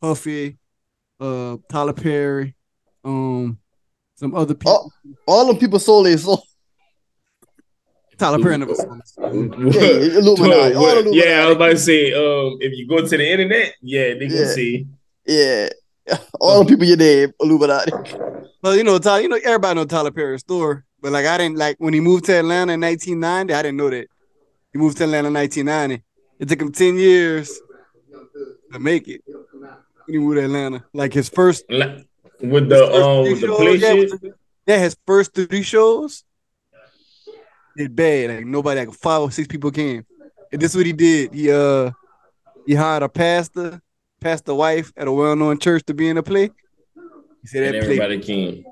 Huffy, 0.03 0.57
uh, 1.21 1.57
Tyler 1.69 1.93
Perry, 1.93 2.55
um, 3.05 3.59
some 4.15 4.35
other 4.35 4.55
people. 4.55 4.93
All 5.27 5.47
them 5.47 5.59
people 5.59 5.79
sold 5.79 6.07
their 6.07 6.19
soul. 6.19 6.43
Tyler 8.19 8.43
Perry 8.43 8.59
never 8.59 8.75
saw 8.75 8.95
this. 8.97 9.15
Yeah, 9.19 9.31
yeah, 9.31 10.19
Illuminati. 10.19 10.75
All 10.75 10.89
Illuminati. 10.89 11.17
Yeah, 11.17 11.43
I 11.45 11.47
was 11.47 11.57
about 11.57 11.69
to 11.71 11.79
say, 11.79 12.13
um, 12.13 12.59
if 12.61 12.77
you 12.77 12.89
go 12.89 13.01
to 13.01 13.17
the 13.17 13.31
internet, 13.31 13.75
yeah, 13.81 14.15
they 14.15 14.27
gonna 14.27 14.41
Yeah. 14.41 14.53
see. 14.53 14.87
Yeah. 15.25 15.69
All 16.41 16.65
the 16.65 16.69
people 16.69 16.87
you 16.87 16.97
name, 16.97 17.33
Illuminati. 17.41 17.93
Well, 18.63 18.75
you 18.75 18.83
know, 18.83 18.99
Tyler, 18.99 19.21
you 19.23 19.29
know, 19.29 19.39
everybody 19.45 19.75
know 19.79 19.85
Tyler 19.85 20.11
Perry's 20.11 20.41
story, 20.41 20.83
but 21.01 21.13
like 21.13 21.27
I 21.27 21.39
didn't 21.39 21.59
like 21.59 21.77
when 21.79 21.95
he 21.95 22.01
moved 22.01 22.25
to 22.25 22.33
Atlanta 22.39 22.73
in 22.73 22.81
1990. 22.81 23.55
I 23.55 23.63
didn't 23.63 23.77
know 23.77 23.91
that 23.91 24.09
he 24.73 24.79
moved 24.79 24.97
to 24.99 25.05
Atlanta 25.05 25.29
in 25.29 25.35
1990. 25.35 26.03
It 26.39 26.49
took 26.49 26.61
him 26.61 26.73
10 26.73 26.97
years 26.97 27.61
to 28.73 28.79
make 28.79 29.09
it. 29.09 29.23
When 29.27 29.41
he 30.07 30.19
moved 30.19 30.37
to 30.37 30.45
Atlanta, 30.45 30.85
like 30.95 31.13
his 31.13 31.29
first 31.29 31.65
with 31.69 32.69
the 32.69 32.95
um 32.95 33.25
with 33.25 33.41
the 33.41 33.47
shows, 33.47 33.81
yeah, 33.81 33.95
shit. 33.95 34.11
with 34.11 34.21
the- 34.21 34.35
yeah, 34.67 34.79
his 34.79 34.97
first 35.07 35.35
three 35.35 35.63
shows 35.63 36.25
did 37.77 37.95
bad. 37.97 38.31
Like 38.31 38.47
nobody, 38.47 38.81
like 38.81 38.93
five 38.93 39.23
or 39.23 39.31
six 39.31 39.49
people 39.49 39.71
came. 39.71 40.05
And 40.53 40.61
this 40.61 40.73
is 40.73 40.77
what 40.77 40.87
he 40.87 40.93
did. 40.93 41.35
He 41.35 41.51
uh 41.51 41.91
he 42.67 42.75
hired 42.75 43.03
a 43.03 43.09
pastor, 43.09 43.81
pastor 44.21 44.55
wife 44.55 44.93
at 44.97 45.09
a 45.09 45.13
well-known 45.13 45.59
church 45.59 45.83
to 45.87 45.95
be 45.95 46.09
in 46.09 46.17
the 46.17 46.23
play. 46.23 46.51
He 47.43 47.49
said 47.49 47.63
And 47.65 47.75
that 47.75 47.85
play 47.85 48.01
everybody 48.01 48.19
came. 48.21 48.65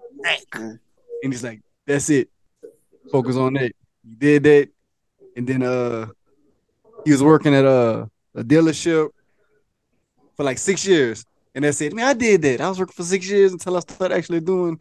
and 0.54 1.32
he's 1.32 1.42
like, 1.44 1.60
that's 1.86 2.10
it. 2.10 2.28
Focus 3.10 3.36
on 3.36 3.54
that. 3.54 3.72
He 4.04 4.14
did 4.14 4.42
that. 4.44 4.68
And 5.36 5.46
then 5.46 5.62
uh 5.62 6.06
he 7.06 7.12
was 7.12 7.22
working 7.22 7.54
at 7.54 7.64
a, 7.64 8.10
a 8.34 8.42
dealership 8.42 9.10
for 10.36 10.42
like 10.42 10.58
six 10.58 10.84
years. 10.84 11.24
And 11.54 11.64
that's 11.64 11.80
it. 11.80 11.94
Man, 11.94 12.04
I 12.04 12.14
did 12.14 12.42
that. 12.42 12.60
I 12.60 12.68
was 12.68 12.80
working 12.80 12.94
for 12.94 13.04
six 13.04 13.30
years 13.30 13.52
until 13.52 13.76
I 13.76 13.80
started 13.80 14.16
actually 14.16 14.40
doing 14.40 14.80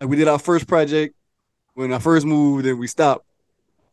like 0.00 0.10
we 0.10 0.16
did 0.16 0.26
our 0.26 0.40
first 0.40 0.66
project 0.66 1.14
when 1.74 1.92
I 1.92 2.00
first 2.00 2.26
moved 2.26 2.66
and 2.66 2.78
we 2.78 2.88
stopped. 2.88 3.24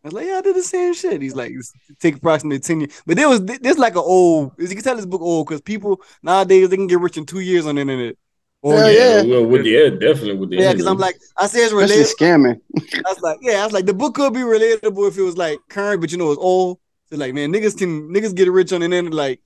I 0.03 0.07
was 0.07 0.13
like, 0.13 0.25
yeah, 0.25 0.39
I 0.39 0.41
did 0.41 0.55
the 0.55 0.63
same 0.63 0.95
shit. 0.95 1.21
He's 1.21 1.35
like, 1.35 1.53
take 1.99 2.15
approximately 2.15 2.59
10 2.59 2.81
years. 2.81 3.03
But 3.05 3.17
there 3.17 3.29
was 3.29 3.45
this 3.45 3.77
like 3.77 3.93
an 3.93 3.99
old, 4.03 4.53
as 4.59 4.71
you 4.71 4.75
can 4.75 4.83
tell 4.83 4.95
this 4.95 5.05
book 5.05 5.21
old 5.21 5.47
because 5.47 5.61
people 5.61 6.01
nowadays 6.23 6.69
they 6.69 6.77
can 6.77 6.87
get 6.87 6.99
rich 6.99 7.17
in 7.17 7.27
two 7.27 7.41
years 7.41 7.67
on 7.67 7.75
the 7.75 7.81
internet. 7.81 8.15
Or 8.63 8.75
Hell 8.75 8.85
oh, 8.85 8.89
yeah, 8.89 9.21
yeah. 9.21 9.31
well, 9.31 9.45
with 9.45 9.65
yeah, 9.65 9.89
definitely 9.89 10.37
with 10.37 10.49
the 10.49 10.57
yeah, 10.57 10.71
because 10.71 10.87
I'm 10.87 10.97
like, 10.97 11.19
I 11.37 11.47
say 11.47 11.59
it's 11.59 11.73
Especially 11.73 11.95
related. 11.95 12.15
scamming. 12.17 12.61
I 13.05 13.09
was 13.09 13.21
like, 13.21 13.37
yeah, 13.41 13.61
I 13.61 13.63
was 13.63 13.73
like, 13.73 13.85
the 13.85 13.93
book 13.93 14.15
could 14.15 14.33
be 14.33 14.39
relatable 14.39 15.07
if 15.07 15.17
it 15.17 15.23
was 15.23 15.37
like 15.37 15.59
current, 15.69 16.01
but 16.01 16.11
you 16.11 16.17
know, 16.17 16.31
it's 16.31 16.41
old. 16.41 16.79
Like, 17.11 17.33
man, 17.33 17.51
niggas 17.51 17.77
can 17.77 18.09
niggas 18.09 18.35
get 18.35 18.49
rich 18.49 18.71
on 18.73 18.79
the 18.79 18.85
internet 18.85 19.13
like 19.13 19.41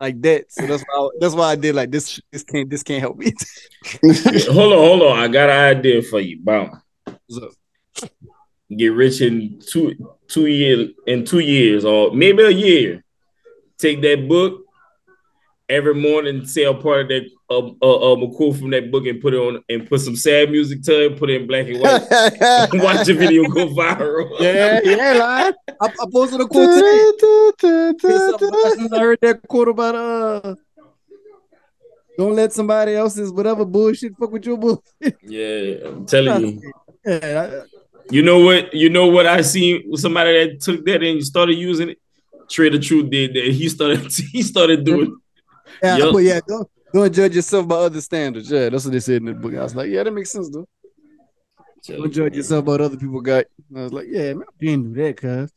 like 0.00 0.20
that. 0.22 0.52
So 0.52 0.66
that's 0.66 0.82
why 0.82 0.96
I, 0.96 1.08
that's 1.20 1.34
why 1.34 1.50
I 1.52 1.56
did 1.56 1.74
like 1.74 1.90
this. 1.90 2.20
This 2.30 2.42
can't 2.42 2.68
this 2.68 2.82
can't 2.82 3.00
help 3.00 3.16
me. 3.16 3.32
hold 4.02 4.72
on, 4.72 4.78
hold 4.78 5.02
on. 5.02 5.18
I 5.18 5.28
got 5.28 5.48
an 5.48 5.76
idea 5.76 6.02
for 6.02 6.20
you. 6.20 6.40
So, 7.30 7.50
Get 8.76 8.88
rich 8.88 9.20
in 9.20 9.60
two 9.60 9.94
two 10.28 10.46
years 10.46 10.90
in 11.06 11.24
two 11.24 11.40
years 11.40 11.84
or 11.84 12.14
maybe 12.14 12.42
a 12.42 12.50
year. 12.50 13.04
Take 13.78 14.00
that 14.02 14.28
book 14.28 14.61
every 15.72 15.94
morning, 15.94 16.44
say 16.44 16.64
a 16.64 16.74
part 16.74 17.02
of 17.02 17.08
that 17.08 17.28
uh, 17.50 17.70
uh, 17.82 18.12
um, 18.12 18.22
a 18.22 18.30
quote 18.30 18.56
from 18.56 18.70
that 18.70 18.90
book 18.90 19.06
and 19.06 19.20
put 19.20 19.34
it 19.34 19.38
on 19.38 19.62
and 19.68 19.88
put 19.88 20.00
some 20.00 20.16
sad 20.16 20.50
music 20.50 20.82
to 20.82 21.06
it, 21.06 21.18
put 21.18 21.30
it 21.30 21.40
in 21.40 21.46
black 21.46 21.66
and 21.66 21.80
white. 21.80 22.02
Watch 22.82 23.06
the 23.06 23.14
video 23.14 23.44
go 23.48 23.66
viral. 23.68 24.38
yeah, 24.40 24.80
yeah, 24.84 25.12
like 25.14 25.54
I, 25.80 25.86
I 25.86 26.06
posted 26.12 26.40
a 26.40 26.46
quote 26.46 26.68
today. 26.68 26.98
I 28.94 28.98
heard 29.00 29.18
that 29.22 29.40
quote 29.48 29.68
about 29.68 29.94
uh, 29.94 30.54
don't 32.18 32.36
let 32.36 32.52
somebody 32.52 32.94
else's 32.94 33.32
whatever 33.32 33.64
bullshit 33.64 34.16
fuck 34.18 34.30
with 34.30 34.44
your 34.44 34.58
bullshit. 34.58 35.16
Yeah, 35.22 35.88
I'm 35.88 36.06
telling 36.06 36.46
you. 36.46 36.72
Yeah, 37.04 37.64
You 38.10 38.22
know 38.22 38.38
what? 38.44 38.72
You 38.72 38.88
know 38.88 39.08
what 39.08 39.26
I 39.26 39.40
seen 39.40 39.96
somebody 39.96 40.32
that 40.38 40.60
took 40.60 40.84
that 40.84 41.02
and 41.02 41.20
started 41.24 41.54
using 41.54 41.88
it. 41.88 41.98
Trader 42.48 42.78
Truth 42.78 43.10
did 43.10 43.34
that. 43.34 43.44
He 43.52 43.68
started. 43.68 44.06
He 44.32 44.42
started 44.42 44.84
doing. 44.84 45.16
Yeah, 45.82 45.96
Yup. 45.96 46.12
but 46.12 46.18
yeah, 46.18 46.40
don't 46.46 46.68
don't 46.92 47.14
judge 47.14 47.34
yourself 47.34 47.66
by 47.66 47.76
other 47.76 48.00
standards. 48.00 48.50
Yeah, 48.50 48.68
that's 48.68 48.84
what 48.84 48.92
they 48.92 49.00
said 49.00 49.16
in 49.16 49.24
the 49.26 49.34
book. 49.34 49.54
I 49.54 49.62
was 49.62 49.74
like, 49.74 49.90
yeah, 49.90 50.02
that 50.02 50.10
makes 50.10 50.30
sense 50.30 50.50
though. 50.50 50.68
Don't 51.86 52.12
judge 52.12 52.36
yourself 52.36 52.64
by 52.64 52.72
what 52.72 52.80
other 52.80 52.96
people 52.96 53.20
got. 53.20 53.46
And 53.70 53.78
I 53.78 53.82
was 53.82 53.92
like, 53.92 54.06
yeah, 54.08 54.34
man, 54.34 54.44
I 54.48 54.64
didn't 54.64 54.92
do 54.92 55.02
that, 55.02 55.16
cuz. 55.16 55.52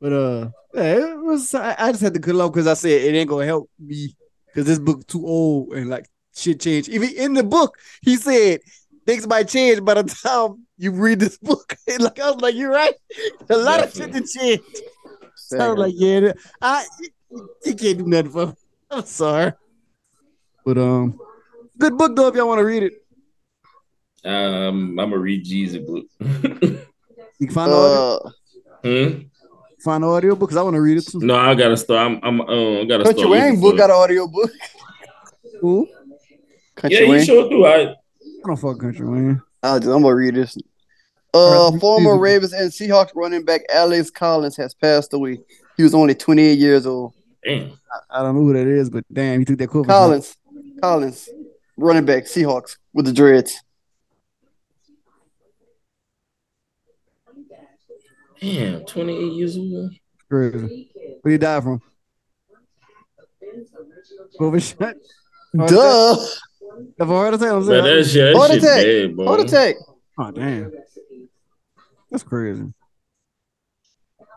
But 0.00 0.12
uh, 0.12 0.48
yeah, 0.74 1.12
it 1.12 1.18
was. 1.18 1.54
I, 1.54 1.74
I 1.78 1.90
just 1.90 2.02
had 2.02 2.14
to 2.14 2.20
cut 2.20 2.34
it 2.34 2.40
off 2.40 2.52
because 2.52 2.66
I 2.66 2.74
said 2.74 3.02
it 3.02 3.14
ain't 3.14 3.28
gonna 3.28 3.46
help 3.46 3.70
me 3.78 4.14
because 4.46 4.66
this 4.66 4.78
book 4.78 5.06
too 5.06 5.26
old 5.26 5.72
and 5.72 5.88
like 5.88 6.06
shit 6.34 6.60
changed. 6.60 6.88
Even 6.90 7.10
in 7.10 7.32
the 7.34 7.42
book, 7.42 7.78
he 8.02 8.16
said 8.16 8.60
things 9.06 9.26
might 9.26 9.48
change 9.48 9.82
by 9.82 9.94
the 9.94 10.02
time 10.02 10.66
you 10.76 10.92
read 10.92 11.20
this 11.20 11.38
book. 11.38 11.76
And 11.88 12.02
like 12.02 12.18
I 12.18 12.30
was 12.30 12.42
like, 12.42 12.54
you're 12.54 12.70
right. 12.70 12.94
A 13.48 13.56
lot 13.56 13.82
of 13.82 13.94
shit 13.94 14.12
to 14.12 14.20
change. 14.20 14.60
So 15.36 15.58
I 15.58 15.68
was 15.68 15.78
like, 15.78 15.94
yeah, 15.96 16.32
I 16.60 16.84
he 17.64 17.74
can't 17.74 17.98
do 17.98 18.06
nothing 18.06 18.32
for 18.32 18.46
me. 18.48 18.52
I'm 18.90 19.04
sorry. 19.04 19.52
But 20.64 20.78
um, 20.78 21.18
good 21.78 21.96
book 21.96 22.16
though 22.16 22.28
if 22.28 22.34
y'all 22.34 22.48
want 22.48 22.58
to 22.58 22.64
read 22.64 22.82
it. 22.84 22.92
Um, 24.24 24.98
I'm 24.98 25.10
gonna 25.10 25.18
read 25.18 25.44
Jeezy 25.44 25.84
book. 25.86 26.06
You 27.38 27.46
can 27.48 27.54
find 27.54 27.70
the 27.70 27.76
audio, 27.76 27.98
uh, 27.98 28.30
hmm? 28.82 29.18
find 29.84 30.02
the 30.02 30.08
audio 30.08 30.34
book 30.34 30.48
because 30.48 30.56
I 30.56 30.62
want 30.62 30.72
to 30.74 30.80
read 30.80 30.96
it 30.96 31.06
too. 31.06 31.18
No, 31.20 31.36
I 31.36 31.54
gotta 31.54 31.76
start. 31.76 32.10
I'm. 32.10 32.18
I'm. 32.22 32.40
Uh, 32.40 32.80
I 32.80 32.84
gotta 32.86 33.04
Country 33.04 33.20
start. 33.20 33.30
Wayne 33.30 33.60
book 33.60 33.76
got 33.76 33.90
an 33.90 33.96
audio 33.96 34.26
book. 34.26 34.50
Cool. 35.60 35.86
Country 36.74 36.98
Yeah, 36.98 37.04
you 37.04 37.10
Wayne. 37.10 37.24
sure 37.24 37.48
do. 37.50 37.64
I. 37.66 37.90
I 37.90 37.94
don't 38.46 38.56
fuck 38.56 38.78
country, 38.80 39.06
man. 39.06 39.42
I'll 39.62 39.78
just, 39.78 39.90
I'm 39.90 40.02
gonna 40.02 40.14
read 40.14 40.34
this. 40.34 40.56
Uh, 41.34 41.70
Right. 41.72 41.80
former 41.80 42.18
Ravens 42.18 42.54
and 42.54 42.70
Seahawks 42.70 43.10
running 43.14 43.44
back 43.44 43.62
Alex 43.70 44.10
Collins 44.10 44.56
has 44.56 44.72
passed 44.74 45.12
away. 45.12 45.38
He 45.76 45.82
was 45.82 45.94
only 45.94 46.14
28 46.14 46.58
years 46.58 46.86
old. 46.86 47.12
Damn. 47.46 47.72
I 48.10 48.22
don't 48.22 48.34
know 48.34 48.40
who 48.42 48.52
that 48.54 48.66
is, 48.66 48.90
but 48.90 49.04
damn, 49.12 49.38
he 49.38 49.44
took 49.44 49.58
that 49.58 49.68
quote. 49.68 49.86
from 49.86 49.92
Collins, 49.92 50.36
Collins, 50.82 51.28
running 51.76 52.04
back 52.04 52.24
Seahawks 52.24 52.76
with 52.92 53.06
the 53.06 53.12
dreads. 53.12 53.62
Damn, 58.40 58.84
28 58.84 59.32
years 59.32 59.56
old. 59.56 59.92
Crazy. 60.28 60.90
What 61.22 61.30
you 61.30 61.38
die 61.38 61.60
from? 61.60 61.80
COVID 64.38 64.62
shot. 64.78 64.94
Duh, 65.68 66.16
Have 66.98 67.08
a 67.10 67.14
heart 67.14 67.34
attack? 67.34 67.52
I'm 67.52 67.60
But 67.60 67.66
saying. 67.66 67.84
that 67.84 68.04
shit, 68.04 68.34
that 68.34 68.36
Heart 68.36 68.50
shit 68.50 68.62
attack. 68.62 68.84
bad, 68.84 69.16
bro. 69.16 69.26
heart 69.26 69.40
attack. 69.40 69.74
Oh 70.18 70.30
damn. 70.30 70.72
That's 72.10 72.22
crazy. 72.22 72.72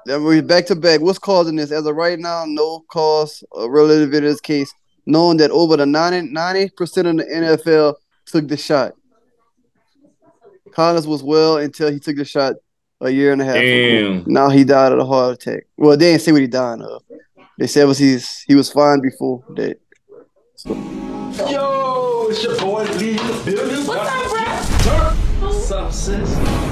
Then 0.06 0.24
we 0.24 0.42
back 0.42 0.66
to 0.68 0.76
back. 0.76 1.02
What's 1.02 1.20
causing 1.20 1.56
this? 1.56 1.72
As 1.72 1.86
of 1.86 1.96
right 1.96 2.18
now, 2.18 2.46
no 2.48 2.82
cause 2.90 3.44
uh, 3.58 3.70
relative 3.70 4.14
in 4.14 4.24
this 4.24 4.42
case. 4.42 4.74
Knowing 5.06 5.38
that 5.38 5.52
over 5.52 5.76
the 5.78 5.86
90 5.86 6.70
percent 6.70 7.08
of 7.08 7.18
the 7.18 7.24
NFL 7.26 7.96
took 8.26 8.48
the 8.48 8.58
shot. 8.58 8.94
Collins 10.72 11.08
was 11.08 11.24
well 11.24 11.58
until 11.58 11.92
he 11.92 12.00
took 12.00 12.16
the 12.16 12.26
shot 12.26 12.54
a 13.02 13.10
year 13.10 13.32
and 13.32 13.42
a 13.42 13.46
half 13.46 13.56
ago. 13.56 14.24
Now 14.28 14.50
he 14.50 14.64
died 14.64 14.92
of 14.92 15.00
a 15.00 15.06
heart 15.06 15.34
attack. 15.36 15.64
Well, 15.78 15.98
they 15.98 16.12
didn't 16.12 16.22
say 16.22 16.32
what 16.32 16.42
he 16.42 16.48
died 16.48 16.82
of. 16.82 17.02
They 17.58 17.68
said 17.68 17.86
was 17.86 17.98
he's 17.98 18.44
he 18.48 18.56
was 18.56 18.72
fine 18.72 19.02
before 19.02 19.44
that. 19.56 19.80
Yo, 20.66 22.28
it's 22.30 22.44
your 22.44 22.58
boy 22.60 22.84
Lee 22.98 23.12
in 23.12 23.18
the 23.18 23.42
building. 23.46 23.86
What's 23.86 24.10
up, 24.10 24.84
bro? 24.84 25.48
What's 25.48 25.72
up, 25.72 25.92
sis? 25.92 26.69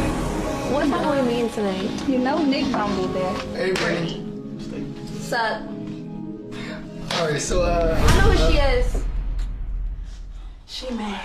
What's 0.78 0.92
Halloween 0.92 1.26
mean 1.28 1.50
tonight? 1.50 2.08
You 2.08 2.20
know 2.20 2.44
Nick 2.44 2.72
gonna 2.72 2.96
be 3.02 3.08
there. 3.14 3.34
Hey, 3.56 3.72
Brittany. 3.72 4.20
What's 4.22 5.34
up? 5.34 5.64
All 7.20 7.28
right, 7.32 7.42
so 7.42 7.64
uh, 7.64 7.98
I 7.98 8.18
know 8.18 8.30
who 8.32 8.52
she 8.52 8.60
is. 8.60 9.04
She 10.68 10.92
mad. 10.94 11.20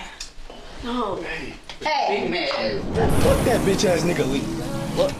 No. 0.82 1.16
hey, 1.16 1.52
Hey. 1.82 2.80
fuck 2.80 3.44
that 3.44 3.60
bitch 3.66 3.84
ass 3.84 4.04
nigga 4.04 4.26
Lee. 4.32 4.40
What? 4.96 5.12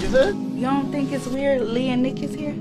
You 0.00 0.08
said? 0.08 0.34
You 0.34 0.62
don't 0.62 0.90
think 0.90 1.12
it's 1.12 1.26
weird 1.26 1.60
Lee 1.60 1.90
and 1.90 2.02
Nick 2.02 2.22
is 2.22 2.34
here? 2.34 2.54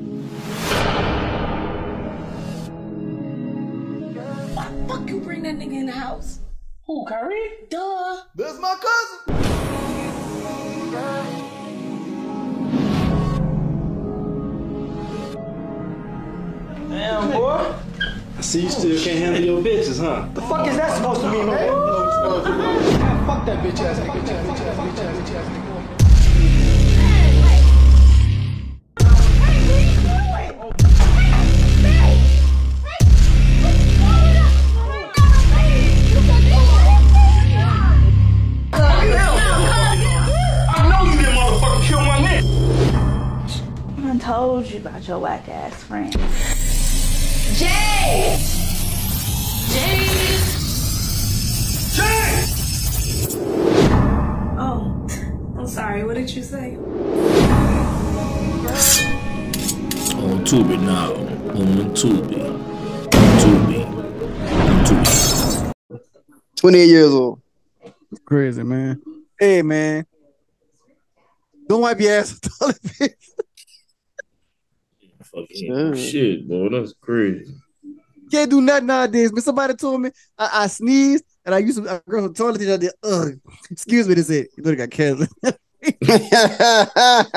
Why 4.55 4.69
the 4.69 4.88
fuck 4.89 5.07
you 5.09 5.21
bring 5.21 5.43
that 5.43 5.55
nigga 5.55 5.71
in 5.71 5.86
the 5.86 5.93
house? 5.93 6.39
Who, 6.86 7.05
Kyrie? 7.05 7.49
Duh. 7.69 8.23
That's 8.36 8.59
my 8.59 8.75
cousin. 8.75 9.62
Damn, 16.89 17.32
boy. 17.32 17.73
I 18.38 18.41
see 18.41 18.62
you 18.62 18.69
still 18.69 19.03
can't 19.03 19.17
handle 19.17 19.41
your 19.41 19.62
bitches, 19.63 19.99
huh? 19.99 20.27
The 20.36 20.41
fuck 20.43 20.67
is 20.67 20.77
that 20.77 20.95
supposed 20.95 21.21
to 21.21 21.32
mean, 21.32 21.47
man? 21.47 21.56
Man, 21.56 23.25
fuck 23.25 23.45
that 23.47 23.63
bitch 23.63 23.79
ass 23.79 23.99
nigga. 23.99 24.21
Bitch 24.21 24.29
ass, 24.29 24.45
bitch 24.45 24.65
ass, 24.67 24.77
bitch 24.77 24.99
ass, 25.03 25.29
bitch 25.29 25.36
ass 25.36 25.62
told 44.23 44.65
you 44.67 44.79
about 44.79 45.05
your 45.05 45.19
whack 45.19 45.49
ass 45.49 45.83
friend. 45.83 46.09
Jay! 47.57 48.39
Jay! 49.67 50.07
Jay! 51.91 52.45
Oh, 54.57 55.05
I'm 55.57 55.67
sorry. 55.67 56.05
What 56.05 56.15
did 56.15 56.29
you 56.33 56.41
say? 56.41 56.77
On 60.15 60.39
Tubi 60.45 60.79
now. 60.81 61.12
On 61.12 61.93
Tubi. 61.93 62.39
On 63.13 63.31
Tubi. 63.41 63.86
On 64.69 64.86
Tubi. 64.86 65.99
28 66.55 66.86
years 66.86 67.12
old. 67.12 67.41
Crazy, 68.23 68.63
man. 68.63 69.01
Hey 69.38 69.62
man. 69.62 70.05
Don't 71.67 71.81
wipe 71.81 71.99
your 71.99 72.13
ass 72.13 72.31
with 72.31 72.57
toilet 72.57 72.81
paper. 72.83 73.33
Fucking 75.34 75.67
Sure. 75.67 75.96
shit, 75.96 76.48
bro. 76.48 76.69
That's 76.69 76.93
crazy. 77.02 77.56
Can't 78.32 78.50
do 78.50 78.62
nothing 78.62 78.88
nowadays. 78.88 79.32
But 79.32 79.43
somebody 79.43 79.74
told 79.76 80.02
me 80.02 80.12
I, 80.38 80.63
I 80.63 80.67
sneezed 80.67 81.24
and 81.46 81.54
I 81.54 81.60
used 81.60 81.84
to 81.84 81.89
I 81.89 82.00
girl 82.10 82.24
from 82.24 82.34
toilet 82.34 82.60
paper. 82.60 82.74
I 82.74 82.78
did, 82.78 82.91
ugh. 83.04 83.30
Excuse 83.69 84.08
me, 84.08 84.15
they 84.15 84.22
said, 84.24 84.48
you 84.58 84.63
know 84.63 84.72
they 84.72 84.76
got 84.76 84.91
cancer. 84.91 85.28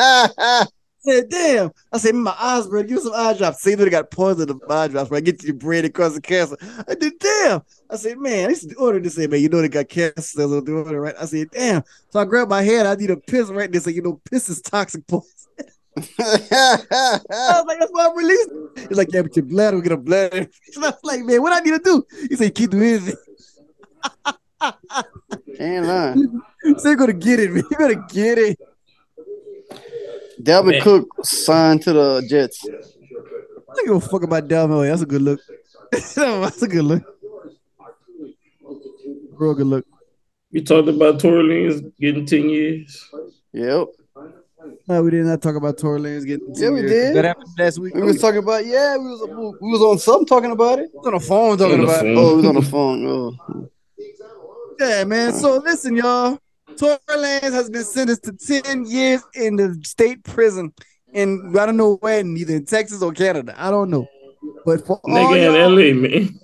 I 0.06 0.66
said, 1.00 1.28
damn. 1.28 1.70
I 1.92 1.98
said, 1.98 2.14
my 2.14 2.34
eyes, 2.38 2.66
bro. 2.66 2.82
Give 2.82 2.96
me 2.96 3.00
some 3.02 3.12
eye 3.14 3.34
drops. 3.34 3.62
See, 3.62 3.74
they 3.74 3.88
got 3.90 4.10
poison 4.10 4.48
in 4.50 4.58
the 4.58 4.74
eye 4.74 4.88
drops, 4.88 5.08
bro. 5.08 5.18
I 5.18 5.20
get 5.20 5.42
you 5.44 5.54
bread 5.54 5.84
and 5.84 5.94
cause 5.94 6.16
of 6.16 6.22
cancer. 6.22 6.56
I 6.88 6.94
did, 6.94 7.18
damn. 7.18 7.62
I 7.90 7.96
said, 7.96 8.18
man, 8.18 8.46
I 8.46 8.50
used 8.50 8.68
to 8.70 8.76
order 8.76 8.98
this. 8.98 9.14
Say, 9.16 9.26
man, 9.26 9.40
you 9.40 9.48
know 9.48 9.60
they 9.60 9.68
got 9.68 9.88
cancer 9.88 10.20
cells 10.20 10.52
on 10.52 10.64
the 10.64 10.72
order, 10.72 11.00
right? 11.00 11.14
I 11.20 11.26
said, 11.26 11.48
damn. 11.50 11.82
So 12.10 12.20
I 12.20 12.24
grabbed 12.24 12.50
my 12.50 12.62
head. 12.62 12.86
I 12.86 12.94
need 12.94 13.10
a 13.10 13.16
piss 13.16 13.48
right 13.50 13.70
there. 13.70 13.80
So, 13.80 13.90
you 13.90 14.02
know, 14.02 14.20
piss 14.30 14.48
is 14.48 14.60
toxic 14.60 15.06
poison. 15.06 15.28
I 15.96 16.02
was 16.18 17.64
like, 17.66 17.78
that's 17.78 17.90
why 17.90 18.06
I'm 18.06 18.16
releasing. 18.16 18.68
He's 18.88 18.98
like, 18.98 19.08
yeah, 19.12 19.22
but 19.22 19.34
your 19.34 19.44
bladder 19.46 19.76
will 19.76 19.82
get 19.82 19.92
a 19.92 19.96
bladder. 19.96 20.36
infection." 20.38 20.84
I 20.84 20.88
was 20.88 21.00
like, 21.02 21.24
man, 21.24 21.40
what 21.42 21.52
I 21.52 21.60
need 21.60 21.70
to 21.70 21.78
do? 21.82 22.06
He 22.28 22.36
said, 22.36 22.54
keep 22.54 22.70
doing 22.70 22.84
anything. 22.84 23.16
Ain't 25.58 25.86
lying. 25.86 26.42
So 26.78 26.88
you're 26.88 26.96
gonna 26.96 27.12
get 27.12 27.40
it, 27.40 27.50
man. 27.52 27.64
You're 27.70 27.80
gonna 27.80 28.06
get 28.08 28.38
it. 28.38 28.58
Dalvin 30.40 30.72
Man. 30.72 30.82
Cook 30.82 31.08
signed 31.24 31.82
to 31.82 31.92
the 31.92 32.26
Jets. 32.28 32.66
I 32.68 33.74
don't 33.74 33.86
give 33.86 33.96
a 33.96 34.00
fuck 34.00 34.22
about 34.22 34.48
Dalvin. 34.48 34.88
That's 34.88 35.02
a 35.02 35.06
good 35.06 35.22
look. 35.22 35.40
That's 35.92 36.62
a 36.62 36.68
good 36.68 36.84
look. 36.84 37.02
Real 39.32 39.54
good 39.54 39.66
look. 39.66 39.86
We 40.52 40.62
talked 40.62 40.88
about 40.88 41.20
Tory 41.20 41.42
Lanez 41.44 41.92
getting 42.00 42.26
10 42.26 42.48
years. 42.48 43.10
Yep. 43.52 43.88
No, 44.88 45.02
we 45.02 45.10
did 45.10 45.24
not 45.24 45.42
talk 45.42 45.56
about 45.56 45.78
Tory 45.78 46.00
Lanez 46.00 46.26
getting. 46.26 46.54
Yeah, 46.54 46.70
we 46.70 46.82
did. 46.82 47.16
That 47.16 47.24
happened 47.24 47.48
last 47.58 47.78
week. 47.78 47.94
We 47.94 48.02
was 48.02 48.20
talking 48.20 48.38
about 48.38 48.64
yeah, 48.66 48.96
we 48.96 49.04
was 49.04 49.56
we 49.60 49.70
was 49.70 49.80
on 49.82 49.98
something 49.98 50.26
talking 50.26 50.50
about 50.52 50.78
it. 50.78 50.90
on 51.04 51.12
the 51.12 51.20
phone 51.20 51.58
talking 51.58 51.80
On 51.80 51.86
the 51.86 51.92
about. 51.92 52.06
it. 52.06 52.16
Oh, 52.16 52.30
we 52.30 52.36
was 52.36 52.46
on 52.46 52.54
the 52.54 52.62
phone. 52.62 53.06
Oh. 53.06 53.68
Yeah, 54.78 55.04
man. 55.04 55.32
So 55.32 55.58
listen, 55.58 55.96
y'all. 55.96 56.38
Tory 56.76 56.98
Lanez 57.08 57.52
has 57.52 57.70
been 57.70 57.84
sentenced 57.84 58.24
to 58.24 58.32
10 58.32 58.84
years 58.86 59.22
in 59.34 59.56
the 59.56 59.80
state 59.82 60.22
prison. 60.24 60.72
And 61.14 61.58
I 61.58 61.64
don't 61.64 61.78
know 61.78 61.94
where, 61.96 62.22
neither 62.22 62.56
in 62.56 62.66
Texas 62.66 63.02
or 63.02 63.12
Canada. 63.12 63.54
I 63.56 63.70
don't 63.70 63.88
know. 63.88 64.06
But 64.66 64.86
for 64.86 65.00
all 65.02 65.10
Nigga 65.14 65.44
y'all, 65.44 65.78
in 65.78 66.02
LA, 66.02 66.08
man. 66.08 66.40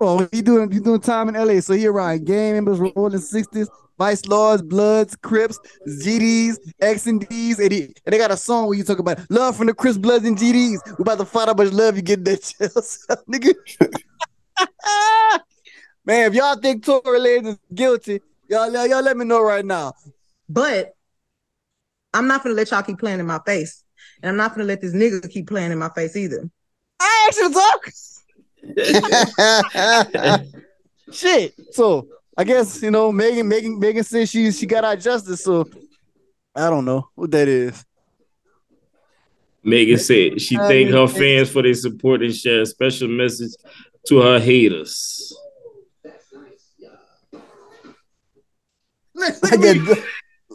Oh, 0.00 0.26
he 0.32 0.40
doing 0.40 0.70
he 0.70 0.80
doing 0.80 1.00
time 1.00 1.28
in 1.28 1.34
LA. 1.34 1.60
So 1.60 1.74
he 1.74 1.86
around 1.86 2.24
gang 2.24 2.54
members, 2.54 2.80
rolling 2.80 3.18
sixties, 3.18 3.68
vice 4.00 4.24
lords, 4.24 4.62
bloods, 4.62 5.14
crips, 5.16 5.60
GDs, 5.86 6.56
X 6.80 7.06
and 7.06 7.28
D's, 7.28 7.58
and, 7.60 7.70
he, 7.70 7.82
and 7.82 8.12
they 8.12 8.16
got 8.16 8.30
a 8.30 8.36
song 8.36 8.66
where 8.66 8.78
you 8.78 8.82
talk 8.82 8.98
about 8.98 9.20
love 9.28 9.58
from 9.58 9.66
the 9.66 9.74
Crips, 9.74 9.98
bloods, 9.98 10.24
and 10.24 10.38
GDs. 10.38 10.78
We 10.98 11.02
about 11.02 11.18
to 11.18 11.26
find 11.26 11.50
out 11.50 11.58
how 11.58 11.64
much 11.64 11.72
love 11.74 11.96
you 11.96 12.02
get 12.02 12.24
that 12.24 12.42
jail, 12.42 12.70
cell, 12.70 13.22
nigga. 13.30 13.54
Man, 16.06 16.30
if 16.30 16.34
y'all 16.34 16.56
think 16.56 16.82
Tory 16.82 17.20
Lanez 17.20 17.46
is 17.48 17.58
guilty, 17.74 18.22
y'all, 18.48 18.72
y'all 18.72 18.86
y'all 18.86 19.02
let 19.02 19.18
me 19.18 19.26
know 19.26 19.42
right 19.42 19.64
now. 19.64 19.92
But 20.48 20.94
I'm 22.14 22.26
not 22.26 22.42
gonna 22.42 22.54
let 22.54 22.70
y'all 22.70 22.82
keep 22.82 22.98
playing 22.98 23.20
in 23.20 23.26
my 23.26 23.40
face. 23.44 23.84
And 24.22 24.30
I'm 24.30 24.36
not 24.36 24.54
gonna 24.54 24.64
let 24.64 24.80
this 24.80 24.94
nigga 24.94 25.30
keep 25.30 25.46
playing 25.46 25.72
in 25.72 25.78
my 25.78 25.90
face 25.90 26.16
either. 26.16 26.48
I 27.00 27.28
actually 27.28 27.52
talk. 27.52 27.90
Shit. 31.12 31.52
So 31.72 32.08
I 32.40 32.44
guess 32.44 32.82
you 32.82 32.90
know 32.90 33.12
Megan, 33.12 33.46
Megan, 33.46 33.78
Megan 33.78 34.02
says 34.02 34.30
she 34.30 34.50
she 34.50 34.64
got 34.64 34.82
our 34.82 34.96
justice. 34.96 35.44
So 35.44 35.68
I 36.56 36.70
don't 36.70 36.86
know 36.86 37.06
what 37.14 37.30
that 37.32 37.48
is. 37.48 37.84
Megan 39.62 39.98
said 39.98 40.40
she 40.40 40.56
thanked 40.56 40.90
her 40.90 41.06
fans 41.06 41.50
for 41.50 41.60
their 41.60 41.74
support 41.74 42.22
and 42.22 42.34
share 42.34 42.62
a 42.62 42.66
special 42.66 43.08
message 43.08 43.52
to 44.06 44.22
her 44.22 44.40
haters. 44.40 45.36
like 49.14 49.38
that, 49.42 50.04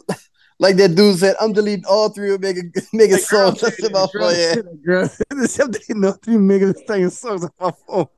like 0.58 0.74
that 0.74 0.96
dude 0.96 1.20
said, 1.20 1.36
I'm 1.40 1.52
deleting 1.52 1.84
all 1.88 2.08
three 2.08 2.34
of 2.34 2.40
Megan 2.40 2.72
Megan 2.92 3.18
songs. 3.20 3.60
That's 3.60 3.80
about 3.84 4.10
Girl, 4.10 4.24
oh, 4.24 4.30
yeah. 4.30 4.56
girl, 4.84 5.08
except 5.30 5.78
they 5.86 5.94
know 5.94 6.10
three 6.10 6.34
niggas 6.34 6.84
singing 6.84 7.10
songs 7.10 7.44
on 7.44 7.50
my 7.60 7.70
phone. 7.86 8.08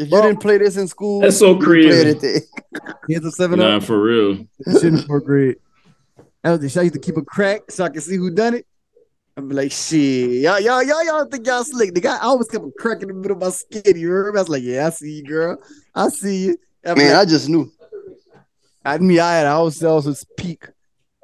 If 0.00 0.10
you 0.10 0.22
didn't 0.22 0.40
play 0.40 0.58
this 0.58 0.76
in 0.76 0.88
school, 0.88 1.20
That's 1.20 1.38
so 1.38 1.50
you 1.52 1.56
played 1.64 1.90
crazy. 1.90 2.08
it 2.10 2.20
there. 2.20 2.94
Here's 3.08 3.24
a 3.24 3.30
seven 3.32 3.58
Nah, 3.58 3.76
up. 3.76 3.82
for 3.82 4.00
real. 4.00 4.46
Shit 4.72 4.84
in 4.84 4.98
fourth 5.02 5.24
grade. 5.24 5.56
That 6.42 6.52
was 6.52 6.60
the 6.60 6.68
shit. 6.68 6.78
I 6.80 6.82
used 6.84 6.94
to 6.94 7.00
keep 7.00 7.16
a 7.16 7.22
crack 7.22 7.70
so 7.70 7.84
I 7.84 7.90
could 7.90 8.02
see 8.02 8.16
who 8.16 8.30
done 8.30 8.54
it. 8.54 8.66
I'm 9.36 9.48
be 9.48 9.54
like, 9.54 9.72
shit, 9.72 10.30
y'all, 10.42 10.58
y'all, 10.60 10.82
y'all, 10.82 11.04
y'all 11.04 11.24
think 11.26 11.46
y'all 11.46 11.64
slick. 11.64 11.94
The 11.94 12.00
guy 12.00 12.16
I 12.16 12.20
always 12.24 12.48
kept 12.48 12.64
a 12.64 12.70
crack 12.78 13.02
in 13.02 13.08
the 13.08 13.14
middle 13.14 13.36
of 13.36 13.42
my 13.42 13.50
skin. 13.50 13.82
You 13.96 14.08
heard 14.10 14.34
me? 14.34 14.38
I 14.38 14.42
was 14.42 14.48
like, 14.48 14.62
yeah, 14.62 14.86
I 14.86 14.90
see 14.90 15.12
you, 15.18 15.24
girl. 15.24 15.58
I 15.94 16.08
see 16.08 16.46
you. 16.46 16.58
I'd 16.84 16.94
be 16.94 17.02
Man, 17.02 17.16
I 17.16 17.24
just 17.24 17.48
knew. 17.48 17.70
I 18.84 18.98
me, 18.98 19.18
I 19.20 19.36
had 19.36 19.46
I 19.46 19.50
always 19.50 19.82
also 19.84 20.14
peak. 20.36 20.66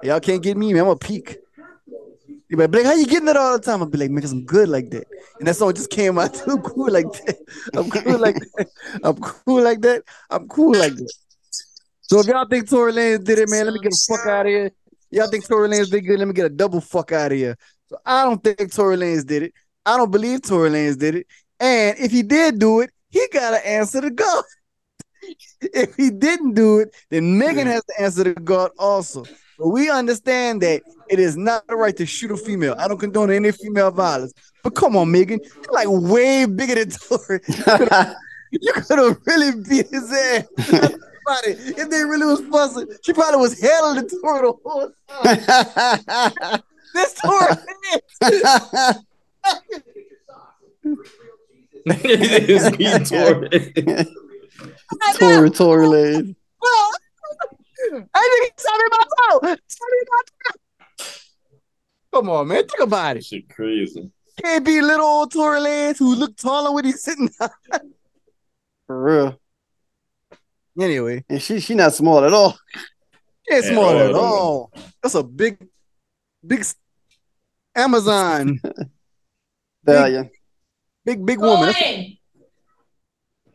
Y'all 0.02 0.20
can't 0.20 0.42
get 0.42 0.56
me, 0.56 0.72
man. 0.72 0.82
I'm 0.82 0.88
a 0.88 0.96
peak. 0.96 1.38
You 2.48 2.56
be 2.56 2.66
like, 2.66 2.84
how 2.84 2.94
you 2.94 3.06
getting 3.06 3.28
it 3.28 3.36
all 3.36 3.58
the 3.58 3.64
time? 3.64 3.82
I'd 3.82 3.90
be 3.90 3.98
like, 3.98 4.10
man, 4.10 4.22
cause 4.22 4.32
I'm 4.32 4.44
good 4.44 4.68
like 4.68 4.90
that. 4.90 5.06
And 5.38 5.48
that 5.48 5.56
song 5.56 5.74
just 5.74 5.90
came 5.90 6.18
out 6.18 6.34
too 6.44 6.58
cool 6.58 6.90
like 6.90 7.10
that. 7.12 7.38
I'm 7.74 7.90
cool 7.90 8.18
like 8.18 8.36
that. 8.36 8.68
I'm 9.02 9.16
cool 9.16 9.62
like 9.62 9.80
that. 9.80 10.02
I'm 10.30 10.46
cool 10.48 10.76
like 10.76 10.94
that. 10.94 11.12
So 12.02 12.20
if 12.20 12.26
y'all 12.26 12.46
think 12.46 12.70
Tory 12.70 12.92
Lanez 12.92 13.24
did 13.24 13.40
it, 13.40 13.50
man, 13.50 13.64
let 13.64 13.74
me 13.74 13.80
get 13.80 13.90
the 13.90 14.06
fuck 14.08 14.26
out 14.28 14.46
of 14.46 14.50
here. 14.50 14.70
Y'all 15.10 15.28
think 15.28 15.46
Tory 15.46 15.68
Lanez 15.68 15.90
did 15.90 16.02
good? 16.02 16.20
Let 16.20 16.28
me 16.28 16.34
get 16.34 16.46
a 16.46 16.50
double 16.50 16.80
fuck 16.80 17.10
out 17.10 17.32
of 17.32 17.38
here. 17.38 17.56
So 17.88 17.96
I 18.06 18.22
don't 18.22 18.42
think 18.42 18.72
Tory 18.72 18.96
Lanez 18.96 19.26
did 19.26 19.42
it. 19.42 19.52
I 19.84 19.96
don't 19.96 20.10
believe 20.10 20.42
Tory 20.42 20.70
Lanez 20.70 20.98
did 20.98 21.16
it. 21.16 21.26
And 21.58 21.98
if 21.98 22.12
he 22.12 22.22
did 22.22 22.60
do 22.60 22.80
it, 22.80 22.90
he 23.10 23.26
gotta 23.32 23.66
answer 23.66 24.00
to 24.00 24.10
God. 24.10 24.44
if 25.60 25.96
he 25.96 26.10
didn't 26.10 26.54
do 26.54 26.78
it, 26.78 26.94
then 27.10 27.38
Megan 27.38 27.66
has 27.66 27.84
to 27.84 28.02
answer 28.02 28.24
to 28.24 28.34
God 28.34 28.70
also. 28.78 29.24
But 29.58 29.68
we 29.68 29.90
understand 29.90 30.60
that 30.62 30.82
it 31.08 31.18
is 31.18 31.36
not 31.36 31.66
the 31.66 31.76
right 31.76 31.96
to 31.96 32.06
shoot 32.06 32.30
a 32.30 32.36
female. 32.36 32.74
I 32.78 32.88
don't 32.88 32.98
condone 32.98 33.30
any 33.30 33.52
female 33.52 33.90
violence. 33.90 34.34
But 34.62 34.74
come 34.74 34.96
on, 34.96 35.10
Megan, 35.10 35.40
you're 35.42 35.72
like 35.72 35.88
way 35.88 36.44
bigger 36.46 36.74
than 36.74 36.90
Tory. 36.90 37.40
You 38.52 38.72
could 38.72 38.98
have 38.98 39.18
really 39.26 39.60
beat 39.68 39.88
his 39.88 40.12
ass. 40.12 40.44
If 41.28 41.90
they 41.90 42.04
really 42.04 42.24
was 42.24 42.40
fussing, 42.42 42.86
she 43.02 43.12
probably 43.12 43.40
was 43.40 43.60
hailing 43.60 43.96
the 43.96 44.08
Tory 44.22 44.42
the 44.42 44.52
whole 44.64 44.92
time. 46.44 46.62
this 46.94 47.14
Tory 47.14 47.56
It's 51.86 52.78
me, 52.78 52.98
Tory. 53.04 53.48
Tory, 55.18 55.50
Tory 55.50 55.88
Lane. 55.88 56.36
I 58.14 58.38
think 58.40 58.52
it's 58.52 58.64
me 58.64 58.86
about 58.86 59.08
toe. 59.18 59.40
Tell 59.40 59.88
me 59.90 59.98
about 60.02 60.26
toe. 60.98 61.04
Come 62.14 62.30
on, 62.30 62.48
man. 62.48 62.66
Think 62.66 62.80
about 62.82 63.16
it. 63.16 63.24
Shit 63.24 63.48
crazy. 63.48 64.10
Can't 64.42 64.64
be 64.64 64.80
little 64.82 65.04
old 65.06 65.32
Tory 65.32 65.60
Lanez 65.60 65.98
who 65.98 66.14
look 66.14 66.36
taller 66.36 66.72
when 66.72 66.84
he's 66.84 67.02
sitting 67.02 67.30
down. 67.40 67.50
For 68.86 69.02
real. 69.02 69.40
Anyway, 70.78 71.24
And 71.28 71.40
she 71.40 71.58
she 71.60 71.74
not 71.74 71.94
small 71.94 72.22
at 72.24 72.32
all. 72.34 72.58
she 73.48 73.54
ain't 73.54 73.64
At 73.64 73.72
small 73.72 73.84
all, 73.86 73.98
at 73.98 74.06
at 74.10 74.14
all. 74.14 74.22
all. 74.22 74.72
That's 75.02 75.14
a 75.14 75.22
big, 75.22 75.58
big 76.46 76.60
s- 76.60 76.76
Amazon. 77.74 78.60
Stallion. 79.88 80.30
Big, 81.04 81.24
big 81.24 81.40
woman. 81.40 81.72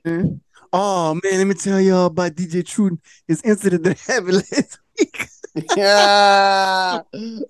That's- 0.03 0.31
Oh 0.73 1.19
man, 1.23 1.37
let 1.37 1.47
me 1.47 1.53
tell 1.53 1.81
y'all 1.81 2.05
about 2.05 2.33
DJ 2.35 2.63
Truden, 2.63 2.99
his 3.27 3.41
incident 3.43 3.83
that 3.83 3.99
happened 4.07 4.35
last 4.35 4.79
week. 4.97 5.27
yeah, 5.75 7.01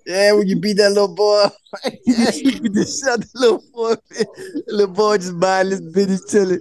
yeah. 0.06 0.32
When 0.32 0.48
you 0.48 0.56
beat 0.56 0.78
that 0.78 0.90
little 0.90 1.14
boy, 1.14 1.46
beat 1.84 2.72
the 2.72 2.84
shit 2.84 3.20
the 3.20 3.30
little 3.34 3.62
boy. 3.72 3.94
The 4.10 4.64
little 4.66 4.94
boy 4.94 5.18
just 5.18 5.38
buying 5.38 5.70
this 5.70 5.80
bitch 5.80 6.30
chilling. 6.30 6.60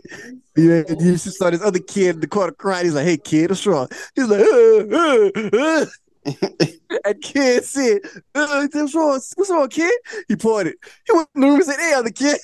Yeah, 0.56 0.84
and 0.88 1.00
then 1.00 1.18
she 1.18 1.30
saw 1.30 1.50
this 1.50 1.64
other 1.64 1.80
kid 1.80 2.16
in 2.16 2.22
the 2.22 2.28
corner 2.28 2.52
crying. 2.52 2.86
He's 2.86 2.94
like, 2.94 3.06
"Hey 3.06 3.18
kid, 3.18 3.50
what's 3.50 3.66
wrong?" 3.66 3.88
He's 4.16 4.28
like, 4.28 4.42
uh, 4.42 4.86
uh, 4.96 5.86
uh. 6.24 6.66
and 7.06 7.22
kid 7.24 7.64
said, 7.64 8.02
uh, 8.36 8.68
"What's 8.72 8.94
wrong? 8.94 9.20
What's 9.36 9.50
wrong, 9.50 9.68
kid?" 9.70 10.00
He 10.28 10.36
pointed. 10.36 10.76
He 11.08 11.14
went 11.14 11.28
in 11.34 11.42
the 11.42 11.48
room 11.48 11.56
and 11.56 11.66
said, 11.66 11.80
"Hey, 11.80 11.94
other 11.94 12.12
kid." 12.12 12.38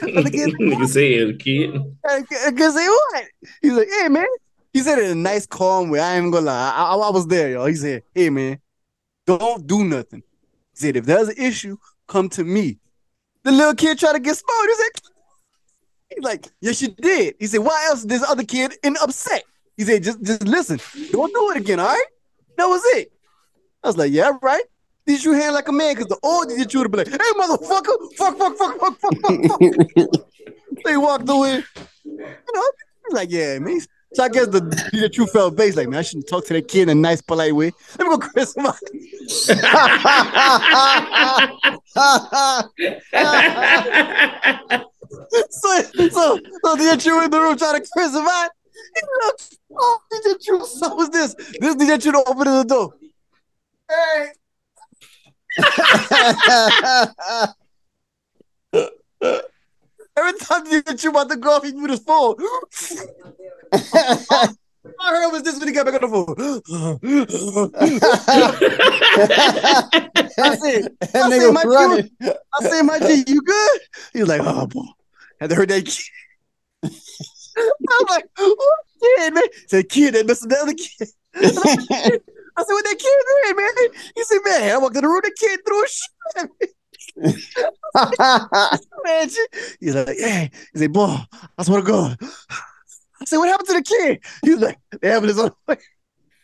Nigga 0.00 0.86
say 0.88 1.14
it, 1.14 1.38
kid. 1.38 1.72
Cause 2.02 2.74
say 2.74 2.88
what? 2.88 3.24
He's 3.62 3.72
like, 3.72 3.88
hey 4.00 4.08
man. 4.08 4.26
He 4.72 4.80
said 4.80 4.98
it 4.98 5.06
in 5.06 5.12
a 5.12 5.14
nice, 5.14 5.46
calm 5.46 5.88
way. 5.88 6.00
I 6.00 6.16
ain't 6.16 6.32
gonna 6.32 6.46
lie. 6.46 6.72
I, 6.74 6.94
I, 6.94 6.96
I 6.96 7.10
was 7.10 7.26
there, 7.26 7.50
y'all. 7.50 7.66
He 7.66 7.76
said, 7.76 8.02
hey 8.14 8.30
man, 8.30 8.58
don't 9.26 9.66
do 9.66 9.84
nothing. 9.84 10.22
He 10.72 10.80
said, 10.80 10.96
if 10.96 11.06
there's 11.06 11.28
an 11.28 11.36
issue, 11.38 11.78
come 12.06 12.28
to 12.30 12.44
me. 12.44 12.78
The 13.42 13.52
little 13.52 13.74
kid 13.74 13.98
tried 13.98 14.14
to 14.14 14.18
get 14.18 14.36
smart. 14.36 14.68
He 14.68 14.74
said, 14.74 15.12
he's 16.14 16.24
like, 16.24 16.48
yes, 16.60 16.82
you 16.82 16.88
did. 16.88 17.36
He 17.38 17.46
said, 17.46 17.60
why 17.60 17.86
else 17.88 18.00
is 18.00 18.06
this 18.06 18.22
other 18.22 18.44
kid 18.44 18.74
in 18.82 18.96
upset? 19.00 19.44
He 19.76 19.84
said, 19.84 20.02
just 20.02 20.22
just 20.22 20.42
listen. 20.42 20.80
Don't 21.10 21.32
do 21.32 21.50
it 21.52 21.58
again, 21.58 21.80
all 21.80 21.86
right? 21.86 22.06
That 22.56 22.66
was 22.66 22.82
it. 22.96 23.12
I 23.82 23.88
was 23.88 23.96
like, 23.96 24.12
yeah, 24.12 24.32
right. 24.42 24.64
Did 25.06 25.24
you 25.24 25.32
hand 25.32 25.54
like 25.54 25.68
a 25.68 25.72
man? 25.72 25.94
Because 25.94 26.08
the 26.08 26.18
old 26.22 26.48
did 26.48 26.72
you 26.74 26.80
would 26.80 26.90
be 26.90 26.98
like, 26.98 27.08
hey 27.08 27.16
motherfucker, 27.16 28.14
fuck, 28.16 28.36
fuck, 28.36 28.56
fuck, 28.56 28.78
fuck, 28.78 28.98
fuck, 29.00 29.16
fuck, 29.20 29.34
fuck. 29.46 29.60
they 30.84 30.96
walked 30.96 31.28
away. 31.28 31.62
You 32.04 32.36
know, 32.54 32.70
like, 33.10 33.30
yeah, 33.30 33.58
man. 33.60 33.80
So 34.14 34.24
I 34.24 34.28
guess 34.28 34.48
the 34.48 34.60
the 34.92 35.08
true 35.08 35.26
felt 35.26 35.56
base, 35.56 35.76
like, 35.76 35.88
man, 35.88 35.98
I 35.98 36.02
shouldn't 36.02 36.28
talk 36.28 36.46
to 36.46 36.54
that 36.54 36.68
kid 36.68 36.82
in 36.82 36.88
a 36.90 36.94
nice, 36.94 37.20
polite 37.20 37.54
way. 37.54 37.72
Let 37.98 38.08
me 38.08 38.16
go 38.16 38.18
Chris 38.18 38.52
so, 38.54 38.62
so, 46.08 46.38
so 46.64 46.76
the 46.76 46.98
True 47.00 47.24
in 47.24 47.30
the 47.30 47.40
room 47.40 47.56
trying 47.56 47.80
to 47.80 47.88
Chris 47.92 48.14
him 48.14 48.26
out. 48.26 48.50
He 48.94 49.02
looked, 49.24 49.58
oh, 49.76 50.00
DJ 50.12 50.44
Truth, 50.44 50.66
so 50.66 50.94
was 50.94 51.10
this? 51.10 51.34
This 51.34 51.76
DJ 51.76 52.02
Truth 52.02 52.24
opening 52.26 52.54
the 52.54 52.64
door. 52.64 52.94
Hey. 53.88 54.32
Every 60.16 60.38
time 60.38 60.64
DJ 60.66 60.84
Truth 60.84 61.06
about 61.06 61.30
to 61.30 61.36
go 61.36 61.56
off, 61.56 61.64
he 61.64 61.72
moved 61.72 61.90
his 61.90 62.00
phone. 62.00 62.36
I 65.00 65.10
heard 65.10 65.32
was 65.32 65.42
this 65.42 65.58
when 65.58 65.66
he 65.68 65.74
got 65.74 65.86
back 65.86 65.94
on 65.94 66.02
the 66.02 66.08
phone. 66.08 66.36
I 70.38 70.54
said, 70.56 70.88
I 71.14 71.30
said, 71.30 71.52
my 71.52 71.62
running. 71.64 72.10
G, 72.22 72.30
I 72.54 72.62
said, 72.62 72.82
my 72.82 73.00
G, 73.00 73.24
you 73.26 73.40
good? 73.42 73.80
He 74.12 74.20
was 74.20 74.28
like, 74.28 74.42
oh, 74.44 74.66
boy. 74.66 74.84
Had 75.40 75.52
heard 75.52 75.68
that 75.68 75.84
kid. 75.84 76.04
I'm 77.58 78.06
like, 78.08 78.26
oh, 78.38 78.54
what 78.56 78.78
kid, 79.00 79.34
man? 79.34 79.42
Said, 79.66 79.88
kid, 79.88 80.14
that 80.14 80.26
missing 80.26 80.48
the 80.48 80.58
other 80.58 80.74
kid. 80.74 81.08
I 82.56 82.64
said, 82.64 82.72
what 82.72 82.84
that 82.84 82.98
kid 82.98 83.24
did, 83.44 83.56
man? 83.56 84.02
He 84.14 84.24
said, 84.24 84.38
man, 84.44 84.74
I 84.74 84.78
walked 84.78 84.96
in 84.96 85.02
the 85.02 85.08
room, 85.08 85.20
the 85.22 85.30
kid 85.36 85.60
threw 85.66 85.84
a 85.84 85.88
shit 85.88 86.12
at 86.36 86.50
me. 86.60 86.66
man. 89.04 89.28
He's 89.80 89.94
like, 89.94 90.16
hey, 90.18 90.50
he 90.72 90.78
said, 90.78 90.92
boy, 90.92 91.16
I 91.58 91.62
swear 91.62 91.80
to 91.80 91.86
God. 91.86 92.18
I 92.20 93.24
said, 93.24 93.38
what 93.38 93.48
happened 93.48 93.68
to 93.68 93.74
the 93.74 93.82
kid? 93.82 94.20
He 94.42 94.50
was 94.52 94.60
like, 94.60 94.78
the 94.90 95.12
ambulance 95.12 95.38
on 95.38 95.50
the 95.50 95.54
way. 95.66 95.78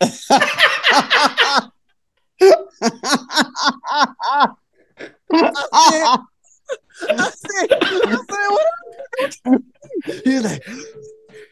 I 0.01 0.07
said, 5.91 6.07
I 7.11 7.31
said, 7.31 7.69
I 7.71 8.25
said, 8.29 8.49
what 8.49 8.67
happened? 9.21 9.65
He 10.25 10.35
was 10.35 10.45
like, 10.45 10.63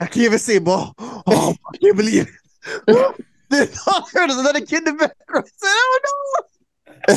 I 0.00 0.06
can't 0.06 0.16
even 0.18 0.38
say, 0.38 0.58
boy. 0.58 0.86
Oh, 0.98 1.54
I 1.72 1.76
can't 1.78 1.96
believe 1.96 2.28
it. 2.28 3.16
There's 3.50 3.86
another 4.14 4.60
kid 4.60 4.86
in 4.86 4.96
the 4.96 5.12
background. 5.28 5.46
I 5.46 5.50
said, 5.56 5.68
oh 5.68 6.00
no. 7.08 7.16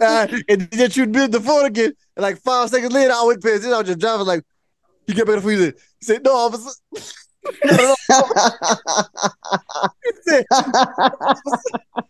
Uh, 0.00 0.26
and 0.48 0.62
then 0.70 0.90
you 0.92 1.06
build 1.06 1.32
the 1.32 1.40
phone 1.40 1.66
again. 1.66 1.92
And 2.16 2.22
like 2.22 2.40
five 2.42 2.70
seconds 2.70 2.92
later, 2.92 3.12
I 3.12 3.24
went 3.24 3.42
past 3.42 3.64
it. 3.64 3.72
I 3.72 3.78
was 3.78 3.86
just 3.86 3.98
driving 3.98 4.26
like, 4.26 4.44
you 5.06 5.14
get 5.14 5.28
on 5.28 5.36
the 5.36 5.40
phone. 5.40 5.52
He 5.52 5.72
said, 6.04 6.24
no, 6.24 6.36
officer. 6.36 6.70
he, 6.92 7.00
said, 10.22 10.44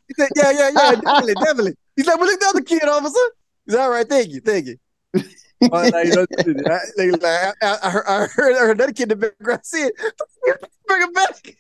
he 0.09 0.15
said, 0.15 0.29
yeah, 0.37 0.51
yeah, 0.51 0.71
yeah, 0.75 0.95
definitely, 0.95 1.35
definitely. 1.35 1.75
He's 1.97 2.07
like, 2.07 2.19
well, 2.19 2.27
look 2.27 2.41
the 2.41 2.47
other 2.47 2.63
kid, 2.63 2.85
officer. 2.85 3.19
He's 3.67 3.75
all 3.77 3.91
right, 3.91 4.09
thank 4.09 4.31
you, 4.31 4.41
thank 4.41 4.67
you. 4.67 4.77
Oh, 5.63 5.77
I, 7.63 7.89
heard, 7.91 8.07
I 8.07 8.27
heard 8.27 8.77
another 8.77 8.93
kid 8.93 9.05
in 9.05 9.09
the 9.11 9.17
background 9.17 9.61
say 9.65 9.85
it. 9.85 9.95
Bring 10.87 11.03
him 11.03 11.13
back. 11.13 11.57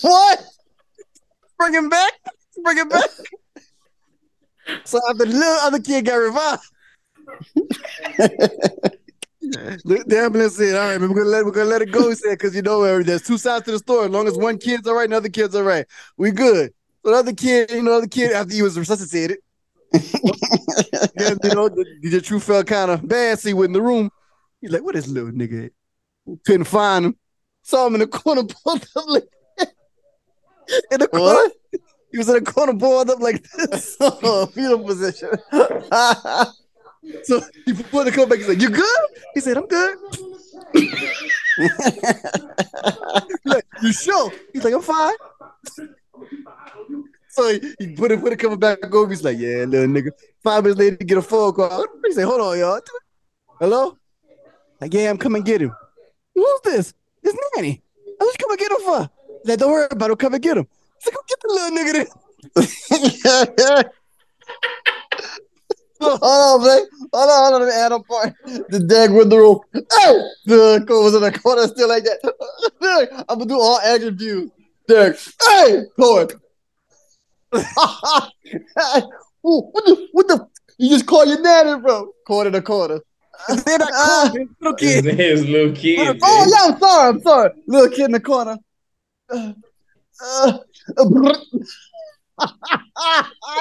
What? 0.00 0.42
Bring 1.58 1.74
him 1.74 1.88
back. 1.88 2.12
Bring 2.62 2.78
him 2.78 2.88
back. 2.88 3.10
So 4.84 4.98
after 5.10 5.26
the 5.26 5.32
little 5.32 5.58
other 5.62 5.80
kid 5.80 6.06
got 6.06 6.16
revived. 6.16 6.62
The 9.44 10.16
ambulance 10.16 10.56
said, 10.56 10.74
all 10.74 10.88
right, 10.88 10.98
we're 11.00 11.08
gonna 11.08 11.24
let 11.24 11.44
we're 11.44 11.50
gonna 11.50 11.68
let 11.68 11.82
it 11.82 11.92
go. 11.92 12.08
He 12.08 12.14
said, 12.14 12.38
because 12.38 12.56
you 12.56 12.62
know 12.62 12.82
uh, 12.82 13.02
there's 13.02 13.22
two 13.22 13.36
sides 13.36 13.66
to 13.66 13.72
the 13.72 13.78
story. 13.78 14.06
As 14.06 14.10
long 14.10 14.26
as 14.26 14.38
one 14.38 14.56
kid's 14.58 14.88
all 14.88 14.94
right, 14.94 15.04
and 15.04 15.12
the 15.12 15.18
other 15.18 15.28
kid's 15.28 15.54
all 15.54 15.62
right. 15.64 15.86
We 16.16 16.30
good. 16.30 16.72
So 17.04 17.10
the 17.10 17.18
other 17.18 17.34
kid, 17.34 17.70
you 17.70 17.82
know, 17.82 17.90
the 17.92 17.96
other 17.98 18.06
kid 18.06 18.32
after 18.32 18.54
he 18.54 18.62
was 18.62 18.78
resuscitated, 18.78 19.38
yeah, 21.18 21.34
you 21.42 21.54
know, 21.54 21.68
the, 21.68 21.86
DJ 22.02 22.22
Truth 22.22 22.44
felt 22.44 22.66
kind 22.66 22.90
of 22.90 23.06
bad. 23.06 23.38
See, 23.38 23.54
with 23.54 23.66
in 23.66 23.72
the 23.72 23.82
room, 23.82 24.10
he's 24.60 24.70
like, 24.70 24.82
"What 24.82 24.96
is 24.96 25.08
little 25.08 25.30
nigga?" 25.30 25.66
at?" 25.66 25.72
Couldn't 26.44 26.64
find 26.64 27.06
him. 27.06 27.16
Saw 27.62 27.86
him 27.86 27.94
in 27.94 28.00
the 28.00 28.06
corner, 28.06 28.42
pulled 28.64 28.86
up 28.96 29.06
like 29.06 29.24
in 30.90 31.00
the 31.00 31.08
corner. 31.08 31.24
What? 31.24 31.52
He 32.10 32.18
was 32.18 32.28
in 32.28 32.34
the 32.34 32.42
corner, 32.42 32.74
pulled 32.74 33.10
up 33.10 33.20
like 33.20 33.42
this. 33.50 33.96
oh, 34.00 34.46
fetal 34.46 34.84
position. 34.84 35.30
So 37.24 37.42
he 37.66 37.72
pulled 37.74 38.06
the 38.06 38.12
coat 38.12 38.28
back. 38.28 38.38
He's 38.38 38.48
like, 38.48 38.60
"You 38.60 38.70
good?" 38.70 39.00
He 39.34 39.40
said, 39.40 39.58
"I'm 39.58 39.66
good." 39.66 39.98
Like, 43.44 43.64
"You 43.82 43.92
sure?" 43.92 44.32
He's 44.52 44.64
like, 44.64 44.74
"I'm 44.74 44.82
fine." 44.82 45.14
So 47.34 47.50
he, 47.50 47.94
put 47.96 48.12
it 48.12 48.20
put 48.20 48.30
the 48.30 48.36
cover 48.36 48.56
back 48.56 48.78
over. 48.94 49.10
He's 49.10 49.24
like, 49.24 49.38
"Yeah, 49.38 49.64
little 49.64 49.88
nigga." 49.88 50.10
Five 50.42 50.62
minutes 50.62 50.78
later, 50.78 50.96
get 50.96 51.18
a 51.18 51.22
phone 51.22 51.52
call. 51.52 51.84
He 52.06 52.12
say, 52.12 52.22
"Hold 52.22 52.40
on, 52.40 52.58
y'all." 52.58 52.80
Hello? 53.58 53.98
Like, 54.80 54.94
yeah, 54.94 55.10
I'm 55.10 55.18
coming 55.18 55.42
get 55.42 55.62
him. 55.62 55.74
Who's 56.34 56.60
this? 56.64 56.94
It's 57.22 57.38
Nanny. 57.56 57.82
I 58.06 58.12
oh, 58.20 58.26
was 58.26 58.36
coming 58.36 58.56
get 58.56 58.70
him 58.70 58.80
for. 58.84 59.10
He's 59.42 59.48
like, 59.48 59.58
don't 59.58 59.72
worry 59.72 59.88
about 59.90 60.10
it. 60.10 60.18
Come 60.18 60.34
and 60.34 60.42
get 60.42 60.58
him. 60.58 60.66
He's 61.02 61.12
like, 61.12 61.26
get 61.28 61.40
the 61.40 61.48
little 61.48 61.78
nigga 61.78 61.92
then. 61.92 62.06
hold 66.00 66.20
on, 66.22 66.66
man. 66.66 66.86
Hold 67.12 67.30
on, 67.30 67.52
hold 67.52 67.54
on. 67.54 67.60
Let 67.62 67.68
me 67.68 67.74
add 67.74 67.92
a 67.92 68.00
part. 68.00 68.34
The 68.68 68.80
dag 68.80 69.12
with 69.12 69.30
the 69.30 69.38
rope. 69.38 69.64
Hey! 69.72 70.20
The 70.46 70.84
coat 70.86 71.04
was 71.04 71.14
in 71.14 71.22
the 71.22 71.32
corner 71.32 71.66
still 71.66 71.88
like 71.88 72.04
that. 72.04 73.24
I'm 73.28 73.38
gonna 73.38 73.48
do 73.48 73.58
all 73.58 73.80
action 73.80 74.16
views. 74.16 74.50
Hey! 74.88 75.82
Court. 75.96 76.34
Ooh, 79.46 79.60
what 79.72 79.84
the 79.84 80.08
what 80.12 80.28
the 80.28 80.46
you 80.78 80.88
just 80.90 81.06
call 81.06 81.24
your 81.26 81.40
nanny, 81.40 81.80
bro. 81.80 82.10
Corner 82.26 82.50
to 82.50 82.62
corner. 82.62 83.00
They're 83.64 83.78
not 83.78 83.92
calling 83.92 84.48
little 84.60 84.76
His 84.78 85.02
kid. 85.02 85.16
name's 85.16 85.46
little 85.48 85.74
kid. 85.74 86.18
Oh 86.22 86.46
yeah, 86.48 86.72
I'm 86.72 86.78
sorry, 86.80 87.08
I'm 87.08 87.20
sorry. 87.22 87.50
Little 87.66 87.90
kid 87.90 88.04
in 88.06 88.12
the 88.12 88.20
corner. 88.20 88.58
Uh, 89.30 89.52
uh, 90.20 90.58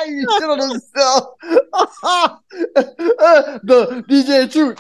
you 0.08 0.28
shit 0.39 0.50
on 0.50 0.60
himself. 0.70 1.24
The 3.64 4.04
DJ 4.10 4.52
Truth. 4.52 4.80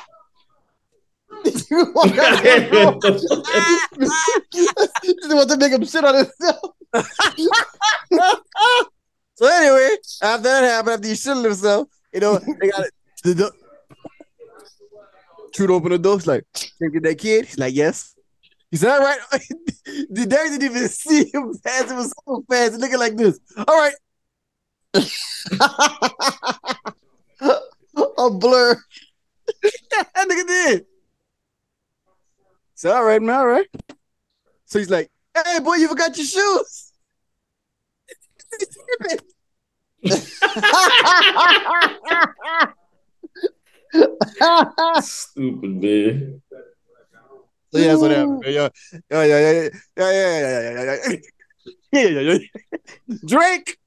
You 1.69 1.91
walk 1.93 2.17
out 2.17 2.41
the 2.43 2.69
room. 2.71 3.01
Just 4.51 5.33
want 5.33 5.49
to 5.49 5.57
make 5.57 5.71
him 5.71 5.85
shit 5.85 6.03
on 6.03 6.15
himself. 6.15 6.75
So 9.35 9.47
anyway, 9.47 9.97
after 10.21 10.43
that 10.43 10.63
happened, 10.63 10.93
after 10.93 11.07
he 11.07 11.15
shit 11.15 11.35
on 11.35 11.43
himself, 11.43 11.87
you 12.13 12.19
know, 12.19 12.37
they 12.61 12.69
got 12.69 12.85
it. 12.85 12.93
The, 13.23 13.33
the, 13.33 13.51
Trude 15.53 15.71
opened 15.71 15.93
the 15.93 15.99
door. 15.99 16.15
He's 16.15 16.27
like, 16.27 16.45
"Can 16.53 16.69
you 16.81 16.91
get 16.91 17.03
that 17.03 17.17
kid?" 17.19 17.45
He's 17.45 17.59
like, 17.59 17.75
"Yes." 17.75 18.15
He 18.71 18.77
said, 18.77 18.91
"All 18.91 19.01
right." 19.01 19.19
the 19.31 20.25
dad 20.27 20.49
didn't 20.49 20.63
even 20.63 20.87
see 20.89 21.29
him 21.31 21.53
fast. 21.55 21.91
It 21.91 21.95
was 21.95 22.13
so 22.25 22.43
fast, 22.49 22.79
looking 22.79 22.99
like 22.99 23.15
this. 23.15 23.39
All 23.67 23.77
right. 23.77 23.93
A 28.17 28.29
blur. 28.29 28.75
that 29.91 30.27
nigga 30.27 30.47
did. 30.47 30.85
So 32.75 32.91
all 32.91 33.03
right, 33.03 33.21
man, 33.21 33.35
all 33.35 33.47
right. 33.47 33.67
So 34.65 34.79
he's 34.79 34.89
like, 34.89 35.11
"Hey, 35.35 35.59
boy, 35.59 35.75
you 35.75 35.87
forgot 35.87 36.17
your 36.17 36.25
shoes." 36.25 36.92
Stupid 45.01 45.81
man. 45.81 46.41
So 47.71 47.79
yeah, 47.79 47.95
so 47.95 48.07
yeah, 48.07 48.25
yeah, 48.43 48.69
yeah, 49.09 49.23
yeah, 49.23 49.25
yeah, 49.25 49.25
yeah, 49.97 50.71
yeah, 50.73 51.19
yeah, 51.91 52.07
yeah, 52.09 52.21
yeah. 52.21 52.37
Drake, 53.25 53.77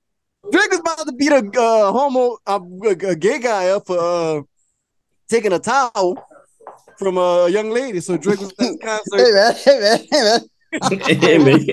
Drake 0.50 0.72
is 0.72 0.80
about 0.80 1.06
to 1.06 1.12
beat 1.12 1.30
a 1.30 1.38
uh, 1.38 1.92
homo, 1.92 2.38
uh, 2.46 2.60
a, 2.84 2.90
a 2.90 3.14
gay 3.14 3.38
guy 3.38 3.68
up 3.68 3.86
for 3.86 3.98
uh, 3.98 4.42
taking 5.28 5.52
a 5.52 5.58
towel 5.58 6.18
from 6.98 7.18
a 7.18 7.48
young 7.48 7.70
lady. 7.70 8.00
So 8.00 8.16
Drake 8.16 8.40
was 8.40 8.50
at 8.50 8.56
the 8.58 8.78
concert. 8.78 9.18
Hey 9.18 9.30
man, 9.32 9.54
hey 9.54 9.78
man, 9.80 9.98
hey 10.10 10.22
man. 10.22 10.40
Hey, 10.82 11.38
man. 11.38 11.66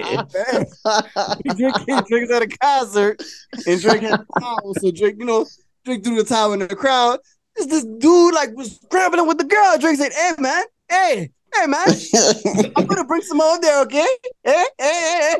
Drake, 1.55 2.07
Drake 2.07 2.21
was 2.21 2.31
at 2.31 2.41
a 2.41 2.47
concert 2.47 3.21
and 3.67 3.85
a 3.85 4.25
towel. 4.39 4.73
So 4.75 4.91
Drake, 4.91 5.15
you 5.19 5.25
know, 5.25 5.45
Drake 5.85 6.03
threw 6.03 6.15
the 6.15 6.23
towel 6.23 6.53
in 6.53 6.59
the 6.59 6.75
crowd. 6.75 7.19
This 7.55 7.67
this 7.67 7.83
dude 7.83 8.33
like 8.33 8.55
was 8.55 8.77
scrambling 8.77 9.27
with 9.27 9.37
the 9.37 9.43
girl. 9.43 9.77
Drake 9.77 9.97
said, 9.97 10.11
"Hey 10.13 10.31
man, 10.39 10.63
hey, 10.89 11.29
hey 11.53 11.67
man, 11.67 11.85
I'm 12.75 12.85
gonna 12.85 13.05
bring 13.05 13.21
some 13.21 13.41
over 13.41 13.59
there, 13.61 13.81
okay? 13.83 14.07
Hey, 14.43 14.65
hey, 14.79 14.85
hey, 14.89 15.19
hey." 15.21 15.37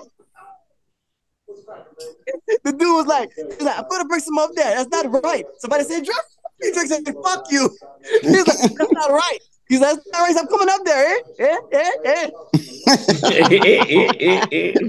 The 2.64 2.72
dude 2.72 2.82
was 2.82 3.08
like, 3.08 3.30
he's 3.36 3.62
like, 3.62 3.78
I'm 3.78 3.88
gonna 3.90 4.06
bring 4.06 4.22
some 4.22 4.38
up 4.38 4.52
there. 4.56 4.76
That's 4.76 4.90
not 4.90 5.24
right. 5.24 5.46
Somebody 5.60 5.84
said, 5.84 6.06
Drake, 6.06 6.74
Drake 6.74 6.88
said, 6.88 7.04
fuck 7.24 7.46
you. 7.52 7.70
He's 8.22 8.48
like, 8.48 8.74
that's 8.76 8.92
not 8.92 9.12
right. 9.12 9.40
He's 9.68 9.80
like, 9.80 9.98
not 10.12 10.20
right. 10.20 10.36
I'm 10.38 10.48
coming 10.48 10.70
up 10.70 10.86
there, 10.86 11.18
eh? 11.18 11.20
Eh, 11.40 11.58
eh, 11.72 12.30
eh. 14.52 14.80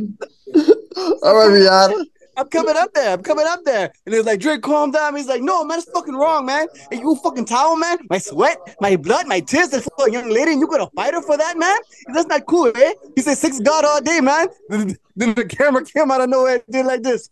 All 1.22 1.37
right, 1.37 1.51
Rihanna. 1.51 2.05
I'm 2.37 2.49
coming 2.49 2.77
up 2.77 2.93
there. 2.95 3.12
I'm 3.12 3.22
coming 3.22 3.47
up 3.47 3.64
there. 3.64 3.93
And 4.05 4.14
he's 4.14 4.25
like, 4.25 4.41
Drake, 4.41 4.62
calm 4.62 4.91
down. 4.91 5.14
He's 5.16 5.29
like, 5.29 5.43
no, 5.43 5.64
man, 5.64 5.79
it's 5.79 5.91
fucking 5.91 6.14
wrong, 6.14 6.47
man. 6.47 6.66
And 6.91 7.01
you 7.01 7.14
fucking 7.16 7.45
towel, 7.45 7.77
man. 7.77 7.99
My 8.11 8.18
sweat, 8.18 8.59
my 8.81 8.97
blood, 8.97 9.29
my 9.29 9.41
tears 9.41 9.72
is 9.72 9.89
for 9.97 10.09
a 10.09 10.12
young 10.12 10.29
lady, 10.31 10.53
and 10.53 10.61
you 10.61 10.66
gonna 10.66 10.91
fight 10.97 11.14
her 11.14 11.22
for 11.22 11.37
that, 11.37 11.57
man? 11.57 11.77
That's 12.12 12.27
not 12.27 12.47
cool, 12.47 12.72
eh? 12.75 12.95
He 13.14 13.22
said, 13.22 13.39
six 13.39 13.61
God 13.61 13.85
all 13.85 14.01
day, 14.01 14.20
man. 14.20 14.49
Then, 15.16 15.35
the 15.35 15.45
camera 15.45 15.85
came 15.85 16.11
out 16.11 16.22
of 16.22 16.29
nowhere 16.29 16.55
and 16.55 16.62
did 16.68 16.87
like 16.87 17.03
this. 17.03 17.31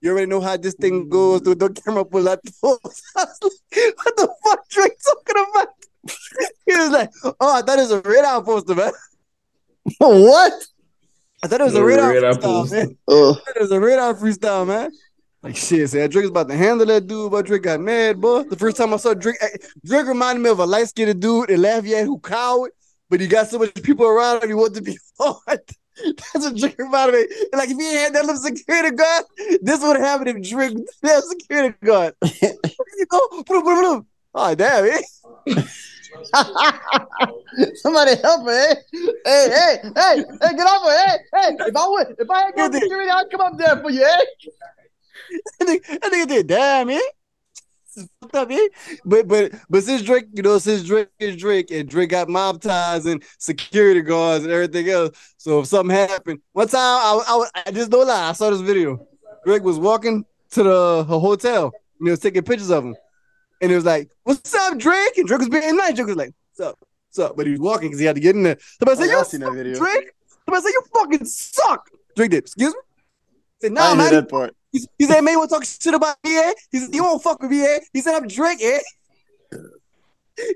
You 0.00 0.12
already 0.12 0.26
know 0.26 0.40
how 0.40 0.56
this 0.56 0.74
thing 0.74 1.10
goes. 1.10 1.42
The, 1.42 1.54
the 1.54 1.68
camera 1.68 2.04
pull 2.04 2.26
out 2.26 2.42
the 2.42 2.52
pose. 2.62 3.02
I 3.16 3.24
was 3.24 3.60
like, 3.70 3.96
what 3.96 4.16
the 4.16 4.34
fuck 4.44 4.68
Drake 4.70 4.96
talking 5.04 5.44
about? 5.50 5.68
he 6.66 6.76
was 6.76 6.90
like, 6.90 7.10
oh, 7.24 7.34
I 7.40 7.62
thought 7.62 7.78
it 7.78 7.82
was 7.82 7.90
a 7.92 8.00
radar 8.00 8.42
poster, 8.42 8.74
man. 8.74 8.92
what? 9.98 10.52
I 11.42 11.48
thought 11.48 11.60
it 11.60 11.64
was 11.64 11.74
a 11.74 11.78
The 11.78 11.84
radar, 11.84 12.10
radar 12.12 12.32
freestyle, 12.34 12.42
poster. 12.42 12.76
man. 12.76 12.96
I 13.08 13.12
thought 13.12 13.56
it 13.56 13.60
was 13.62 13.72
a 13.72 13.80
radar 13.80 14.14
freestyle, 14.14 14.66
man. 14.66 14.90
Like 15.42 15.56
shit, 15.56 15.90
said 15.90 16.12
Drake's 16.12 16.28
about 16.28 16.48
to 16.48 16.56
handle 16.56 16.86
that 16.86 17.08
dude, 17.08 17.32
but 17.32 17.46
Drake 17.46 17.62
got 17.62 17.80
mad, 17.80 18.20
boy. 18.20 18.44
The 18.44 18.56
first 18.56 18.76
time 18.76 18.94
I 18.94 18.96
saw 18.96 19.12
Drake, 19.12 19.38
eh, 19.40 19.48
Drake 19.84 20.06
reminded 20.06 20.40
me 20.40 20.50
of 20.50 20.60
a 20.60 20.64
light 20.66 20.86
skinned 20.88 21.20
dude 21.20 21.50
in 21.50 21.60
Lafayette 21.60 22.06
who 22.06 22.20
cowed, 22.20 22.70
but 23.10 23.20
he 23.20 23.26
got 23.26 23.48
so 23.48 23.58
much 23.58 23.74
people 23.82 24.06
around 24.06 24.42
him, 24.44 24.50
he 24.50 24.54
wanted 24.54 24.74
to 24.74 24.82
be 24.82 24.96
hard. 25.18 25.60
That's 26.32 26.44
what 26.46 26.56
Drake 26.56 26.78
reminded 26.78 27.14
me. 27.28 27.36
And 27.52 27.58
like 27.58 27.70
if 27.70 27.76
he 27.76 27.94
had 27.94 28.14
that 28.14 28.24
little 28.24 28.40
security 28.40 28.94
guard, 28.94 29.24
this 29.60 29.80
would 29.82 29.96
have 29.96 30.06
happened 30.06 30.28
if 30.28 30.48
Drake 30.50 30.76
didn't 30.76 30.88
a 31.18 31.22
security 31.22 31.76
guard. 31.84 32.14
You 32.22 33.06
go? 33.08 33.18
Boom, 33.30 33.64
boom, 33.64 33.64
boom. 33.64 34.06
Oh 34.34 34.54
damn 34.54 34.84
it. 34.86 35.66
Somebody 37.74 38.16
help 38.22 38.44
me, 38.44 38.52
eh? 38.52 38.74
Hey, 39.24 39.48
hey, 39.50 39.76
hey, 39.82 40.24
hey, 40.40 40.56
get 40.56 40.66
off 40.66 40.82
her, 40.82 41.06
hey, 41.06 41.18
hey. 41.34 41.56
If 41.68 41.76
I 41.76 41.88
would, 41.88 42.16
if 42.18 42.30
I 42.30 42.42
had 42.44 42.54
good 42.54 42.74
security, 42.74 43.10
I'd 43.10 43.30
come 43.30 43.40
up 43.40 43.58
there 43.58 43.76
for 43.80 43.90
you, 43.90 44.04
eh? 44.04 44.20
That 45.58 45.68
nigga, 45.68 46.00
that 46.00 46.12
nigga 46.12 46.28
did 46.28 46.46
damn 46.46 46.90
it. 46.90 47.02
Fucked 48.22 48.34
up, 48.36 48.50
eh? 48.50 48.68
But 49.04 49.28
but 49.28 49.52
but 49.68 49.82
since 49.84 50.02
Drake, 50.02 50.26
you 50.32 50.42
know, 50.42 50.58
since 50.58 50.82
Drake 50.82 51.08
is 51.18 51.36
Drake 51.36 51.70
and 51.70 51.88
Drake 51.88 52.10
got 52.10 52.28
mob 52.28 52.62
ties 52.62 53.04
and 53.06 53.22
security 53.38 54.00
guards 54.00 54.44
and 54.44 54.52
everything 54.52 54.88
else. 54.88 55.34
So 55.36 55.60
if 55.60 55.66
something 55.66 55.94
happened, 55.94 56.40
one 56.52 56.68
time 56.68 56.80
I 56.80 57.22
I, 57.26 57.62
I 57.66 57.70
just 57.70 57.90
don't 57.90 58.06
lie, 58.06 58.30
I 58.30 58.32
saw 58.32 58.50
this 58.50 58.60
video. 58.62 59.06
Drake 59.44 59.62
was 59.62 59.78
walking 59.78 60.24
to 60.52 60.62
the 60.62 61.04
hotel 61.04 61.66
and 61.98 62.08
he 62.08 62.10
was 62.10 62.20
taking 62.20 62.42
pictures 62.42 62.70
of 62.70 62.84
him. 62.84 62.96
And 63.62 63.72
it 63.72 63.74
was 63.76 63.84
like, 63.86 64.10
What's 64.24 64.52
up, 64.54 64.76
Drake? 64.78 65.16
And 65.16 65.26
Drake 65.26 65.38
was 65.40 65.48
being 65.48 65.76
nice. 65.76 65.94
Drake 65.94 66.08
was 66.08 66.16
like, 66.16 66.32
What's 66.50 66.68
up? 66.68 66.78
What's 67.08 67.18
up? 67.18 67.36
But 67.36 67.46
he 67.46 67.52
was 67.52 67.60
walking 67.60 67.88
because 67.88 68.00
he 68.00 68.06
had 68.06 68.16
to 68.16 68.20
get 68.20 68.36
in 68.36 68.42
there. 68.42 68.58
Somebody 68.60 68.98
Oh, 68.98 69.06
said, 69.06 69.18
You 69.18 69.24
seen 69.24 69.40
that 69.40 69.52
video. 69.54 69.78
Drake? 69.78 70.10
Somebody 70.44 70.62
said, 70.64 70.72
You 70.72 70.82
fucking 70.94 71.24
suck. 71.24 71.88
Drake 72.16 72.30
did. 72.32 72.38
Excuse 72.44 72.74
me? 72.74 72.80
He 73.60 73.68
said, 73.68 73.72
I 73.72 73.74
Nah, 73.74 73.82
didn't 73.90 73.98
man. 73.98 74.10
that 74.12 74.28
part. 74.28 74.56
He, 74.72 74.86
he 74.98 75.04
said, 75.04 75.20
man, 75.20 75.32
you 75.34 75.38
want 75.38 75.50
to 75.50 75.56
talk 75.56 75.64
shit 75.64 75.92
about 75.94 76.16
me, 76.24 76.34
eh? 76.38 76.52
He 76.70 76.78
said, 76.78 76.94
you 76.94 77.02
won't 77.04 77.22
fuck 77.22 77.42
with 77.42 77.50
me, 77.50 77.62
eh? 77.62 77.80
He 77.92 78.00
said, 78.00 78.14
I'm 78.14 78.26
Drake, 78.26 78.58
eh? 78.62 78.78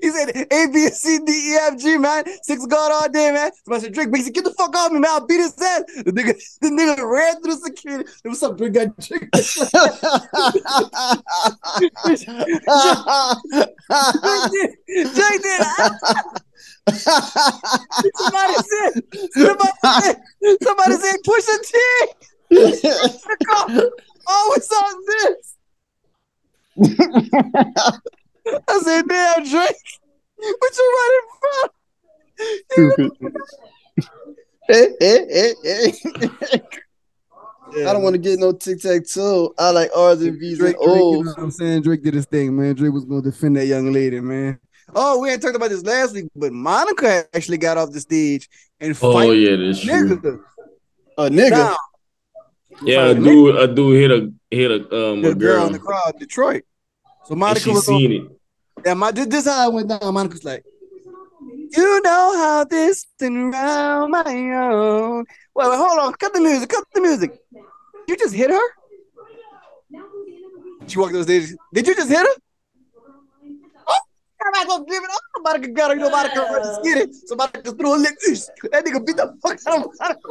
He 0.01 0.09
said, 0.09 0.47
A, 0.51 0.67
B, 0.73 0.87
C, 0.89 1.19
D, 1.19 1.31
E, 1.31 1.55
F, 1.61 1.77
G, 1.77 1.97
man. 1.97 2.23
Six 2.41 2.65
God 2.65 2.91
all 2.91 3.09
day, 3.09 3.31
man. 3.31 3.51
Somebody 3.63 3.85
said, 3.85 3.93
Drake, 3.93 4.11
basically, 4.11 4.33
get 4.33 4.43
the 4.43 4.53
fuck 4.53 4.75
off 4.75 4.91
me, 4.91 4.99
man. 4.99 5.11
I'll 5.11 5.27
beat 5.27 5.37
his 5.37 5.53
ass. 5.61 5.83
The 6.03 6.11
nigga, 6.11 6.33
the 6.61 6.69
nigga 6.69 7.09
ran 7.09 7.41
through 7.41 7.55
the 7.55 7.61
security. 7.61 8.09
What's 8.23 8.41
up, 8.43 8.57
Drake? 8.57 8.73
Got 8.73 8.97
Drake. 8.97 9.29
Drake. 12.05 12.25
Drake 15.13 15.41
did. 15.43 15.61
somebody 18.15 18.55
said, 18.55 18.93
somebody 19.33 19.71
said, 19.83 20.15
somebody 20.63 20.95
said, 20.95 21.17
push 21.23 21.47
a 21.47 21.57
T. 21.63 21.71
Always 24.27 24.71
on 24.71 24.95
this. 25.07 25.55
I 28.67 28.79
said, 28.79 29.07
damn, 29.07 29.43
Drake, 29.43 29.75
what 30.37 30.77
you 30.77 30.97
running 30.99 31.27
from? 31.39 31.69
front? 32.95 33.13
Eh, 34.69 34.87
eh, 34.99 35.25
eh, 35.31 35.53
eh. 35.65 35.91
I 37.85 37.93
don't 37.93 38.03
want 38.03 38.13
to 38.13 38.19
get 38.19 38.39
no 38.39 38.51
tic 38.51 38.79
tac 38.81 39.07
toe. 39.07 39.53
I 39.57 39.71
like 39.71 39.89
R's 39.95 40.21
and 40.21 40.39
V's 40.39 40.57
Drake, 40.57 40.75
and 40.75 40.85
Drake, 40.85 41.03
you 41.03 41.23
know 41.23 41.31
what 41.31 41.39
I'm 41.39 41.51
saying? 41.51 41.81
Drake 41.83 42.03
did 42.03 42.13
his 42.13 42.25
thing, 42.25 42.55
man. 42.55 42.75
Drake 42.75 42.93
was 42.93 43.05
gonna 43.05 43.21
defend 43.21 43.57
that 43.57 43.65
young 43.65 43.91
lady, 43.91 44.19
man. 44.19 44.59
Oh, 44.95 45.19
we 45.19 45.29
ain't 45.29 45.41
talked 45.41 45.55
about 45.55 45.69
this 45.69 45.83
last 45.83 46.13
week, 46.13 46.25
but 46.35 46.53
Monica 46.53 47.25
actually 47.33 47.57
got 47.57 47.77
off 47.77 47.91
the 47.91 47.99
stage 47.99 48.49
and 48.79 48.97
Oh 49.01 49.13
fight 49.13 49.37
yeah, 49.37 49.55
that's 49.57 49.81
true. 49.81 50.17
nigga. 50.17 50.39
A 51.17 51.29
nigga. 51.29 51.49
Down. 51.49 51.75
Yeah, 52.83 53.07
a 53.07 53.15
dude, 53.15 53.55
a 53.55 53.67
dude 53.73 53.95
hit 53.95 54.11
a 54.11 54.33
hit 54.51 54.71
a 54.71 55.11
um 55.11 55.21
The 55.21 55.31
a 55.31 55.35
girl 55.35 55.57
girl, 55.57 55.67
in 55.67 55.73
the 55.73 55.79
crowd, 55.79 56.13
Detroit. 56.19 56.63
So 57.25 57.31
and 57.31 57.39
Monica 57.39 57.59
she 57.59 57.71
was 57.71 57.85
seen 57.85 58.11
on, 58.11 58.31
it. 58.31 58.36
Yeah, 58.85 58.93
my, 58.93 59.11
this, 59.11 59.27
is 59.27 59.45
how 59.45 59.65
I 59.65 59.67
went 59.67 59.89
down. 59.89 60.13
Monica's 60.13 60.43
like, 60.43 60.63
you 61.75 62.01
know 62.01 62.37
how 62.37 62.63
this 62.63 63.05
and 63.19 63.51
round 63.51 64.11
my 64.11 64.23
own. 64.25 65.25
Wait, 65.55 65.69
wait, 65.69 65.77
hold 65.77 65.99
on. 65.99 66.13
Cut 66.13 66.33
the 66.33 66.39
music. 66.39 66.69
Cut 66.69 66.83
the 66.93 67.01
music. 67.01 67.37
You 68.07 68.15
just 68.15 68.33
hit 68.33 68.49
her? 68.49 68.67
She 70.87 70.97
walked 70.97 71.15
on 71.15 71.23
stage. 71.23 71.53
Did 71.73 71.87
you 71.87 71.95
just 71.95 72.09
hit 72.09 72.19
her? 72.19 72.41
I'm 74.47 74.53
not 74.53 74.67
gonna 74.67 74.85
give 74.85 75.03
it 75.03 75.09
up. 75.09 75.21
Monica 75.43 75.67
got 75.69 75.89
her. 75.91 75.95
You 75.97 76.01
know, 76.01 76.09
Monica 76.09 76.47
ready 76.51 76.65
to 76.65 76.81
get 76.83 76.97
it. 77.09 77.15
So 77.27 77.35
Monica 77.35 77.71
threw 77.71 77.95
a 77.95 77.97
lick. 77.97 78.17
That 78.71 78.85
nigga 78.85 79.05
beat 79.05 79.17
the 79.17 79.35
fuck 79.41 79.59
out 79.67 79.85
of 79.85 79.91
Monica. 79.99 80.27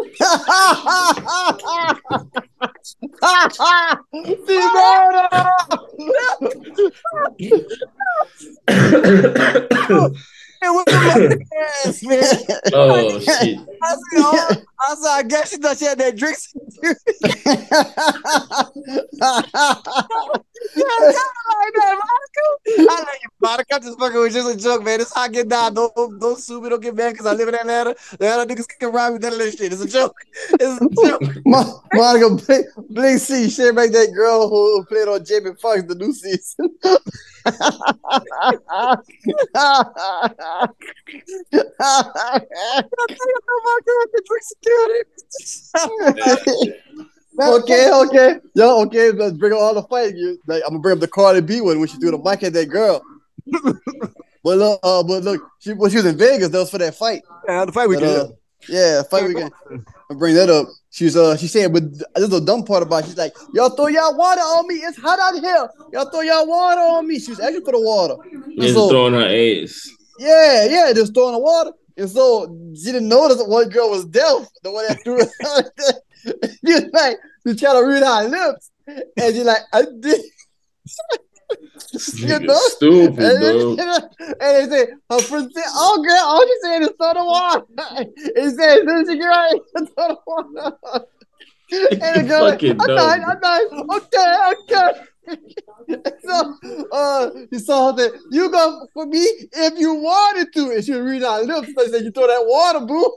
And 10.62 10.74
what 10.74 10.86
the 10.86 11.44
ass, 11.84 12.02
man. 12.02 12.24
Oh 12.72 13.20
shit! 13.20 13.58
I 13.82 13.90
said, 13.90 14.00
oh, 14.16 14.50
I 14.80 14.94
said, 14.94 15.10
I 15.10 15.22
guess 15.22 15.50
she 15.50 15.58
thought 15.58 15.76
she 15.76 15.84
had 15.84 15.98
that 15.98 16.16
drink. 16.16 16.38
like 20.76 21.74
that, 21.74 21.98
Monica. 21.98 22.90
I 22.90 22.98
like 23.00 23.20
Monica. 23.40 23.74
I'm 23.74 23.82
just 23.82 23.98
fucking 23.98 24.16
you. 24.16 24.30
Just 24.30 24.54
a 24.54 24.56
joke, 24.56 24.84
man. 24.84 25.00
It's 25.00 25.14
how 25.14 25.22
I 25.22 25.28
get 25.28 25.48
down. 25.48 25.74
Don't, 25.74 25.94
don't 26.20 26.38
sue 26.38 26.60
me. 26.60 26.68
Don't 26.68 26.82
get 26.82 26.94
mad 26.94 27.12
because 27.12 27.26
I 27.26 27.32
live 27.32 27.48
in 27.48 27.54
Atlanta. 27.54 27.94
Atlanta 28.14 28.54
niggas 28.54 28.68
can 28.78 28.92
rob 28.92 29.12
me. 29.14 29.18
That 29.18 29.32
shit. 29.56 29.72
It's 29.72 29.82
a 29.82 29.88
joke. 29.88 30.16
It's 30.52 30.80
a 30.80 30.88
joke. 31.04 31.22
Mo- 31.44 31.82
Monica 31.92 32.30
Blink, 32.34 32.66
Blink 32.90 33.20
C, 33.20 33.48
shit 33.48 33.74
make 33.74 33.92
that 33.92 34.12
girl 34.14 34.48
who 34.48 34.84
played 34.86 35.08
on 35.08 35.24
Jamie 35.24 35.52
Foxx 35.60 35.84
the 35.84 35.94
new 35.94 36.12
season. 36.12 36.76
Okay, 47.40 47.90
okay. 47.92 48.36
Yo, 48.54 48.82
okay, 48.84 49.10
let's 49.12 49.36
bring 49.36 49.52
up 49.52 49.58
all 49.60 49.74
the 49.74 49.82
fight. 49.84 50.14
You, 50.14 50.38
like, 50.46 50.62
I'm 50.64 50.70
gonna 50.70 50.80
bring 50.80 50.94
up 50.94 51.00
the 51.00 51.08
Cardi 51.08 51.40
B 51.40 51.60
one 51.60 51.78
when 51.78 51.88
she 51.88 51.96
threw 51.98 52.10
the 52.10 52.18
mic 52.18 52.42
at 52.42 52.52
that 52.54 52.66
girl. 52.66 53.02
but 53.52 54.58
look, 54.58 54.80
uh, 54.82 55.02
but 55.02 55.22
look, 55.22 55.42
she 55.60 55.72
when 55.72 55.90
she 55.90 55.96
was 55.96 56.06
in 56.06 56.16
Vegas, 56.18 56.48
that 56.48 56.58
was 56.58 56.70
for 56.70 56.78
that 56.78 56.94
fight. 56.94 57.22
Yeah, 57.48 57.64
the 57.64 57.72
fight 57.72 57.88
But, 57.88 58.00
weekend. 58.00 58.10
uh, 58.10 58.28
yeah, 58.68 59.02
fight 59.04 59.24
weekend. 59.28 59.52
I 60.10 60.14
bring 60.14 60.34
that 60.34 60.48
up. 60.50 60.66
She's 60.90 61.16
uh 61.16 61.36
she 61.36 61.46
said, 61.46 61.72
but 61.72 61.82
there's 62.14 62.32
a 62.32 62.40
dumb 62.40 62.64
part 62.64 62.82
about 62.82 63.02
it. 63.04 63.06
She's 63.06 63.18
like, 63.18 63.34
y'all 63.52 63.70
throw 63.70 63.88
y'all 63.88 64.16
water 64.16 64.40
on 64.40 64.66
me. 64.66 64.76
It's 64.76 64.96
hot 64.98 65.18
out 65.18 65.38
here. 65.40 65.68
Y'all 65.92 66.10
throw 66.10 66.20
y'all 66.22 66.46
water 66.46 66.80
on 66.80 67.06
me. 67.06 67.18
She 67.18 67.30
was 67.32 67.40
asking 67.40 67.64
for 67.64 67.72
the 67.72 67.80
water. 67.80 68.14
And 68.32 68.60
Just 68.60 68.74
so- 68.74 68.88
throwing 68.88 69.12
her 69.14 69.26
ass. 69.26 69.90
yeah, 70.18 70.64
yeah, 70.64 70.92
just 70.94 71.12
throwing 71.12 71.34
the 71.34 71.38
water. 71.38 71.72
And 71.98 72.08
so 72.10 72.46
she 72.74 72.92
didn't 72.92 73.08
notice 73.08 73.38
that 73.38 73.48
one 73.48 73.68
girl 73.68 73.90
was 73.90 74.04
deaf. 74.06 74.46
The 74.62 74.70
one 74.70 74.86
that 74.88 75.02
threw 75.02 75.18
it. 75.20 75.28
she 75.80 76.05
was 76.62 76.84
like, 76.92 77.16
she 77.46 77.54
trying 77.54 77.82
to 77.82 77.88
read 77.88 78.02
her 78.02 78.28
lips. 78.28 78.70
And 78.86 79.34
she 79.34 79.42
like, 79.42 79.62
I 79.72 79.82
did. 80.00 80.20
you 82.16 82.38
know? 82.40 82.58
Stupid, 82.68 83.18
and, 83.18 83.80
and 83.80 84.72
they 84.72 84.76
said, 84.76 84.88
her 85.10 85.18
friend 85.20 85.50
said, 85.54 85.64
oh, 85.68 86.02
girl, 86.02 86.24
all 86.24 86.46
she 86.46 86.54
said 86.62 86.82
is 86.82 86.92
throw 86.98 87.14
the 87.14 87.24
water. 87.24 87.64
He 88.36 88.50
said, 88.50 88.86
then 88.86 89.06
she 89.08 89.18
get 89.18 89.26
right, 89.26 89.60
throw 89.76 90.08
the 90.08 90.18
water. 90.26 91.06
And 91.70 92.00
the 92.00 92.22
girl, 92.28 92.44
like, 92.44 92.62
I'm 92.62 92.76
not, 92.76 93.20
I'm 93.20 93.40
not, 93.40 94.02
okay, 94.02 94.36
okay. 94.62 95.00
so 96.24 96.54
uh 96.92 97.30
he 97.50 97.58
saw 97.58 97.96
say, 97.96 98.08
you 98.30 98.48
go 98.48 98.86
for 98.94 99.06
me 99.06 99.18
if 99.18 99.76
you 99.76 99.94
wanted 99.94 100.52
to. 100.52 100.70
And 100.70 100.84
she 100.84 100.94
reading 100.94 101.26
our 101.26 101.42
lips, 101.42 101.70
so 101.76 101.86
said, 101.88 102.04
you 102.04 102.12
throw 102.12 102.28
that 102.28 102.46
water, 102.46 102.86
boo. 102.86 103.16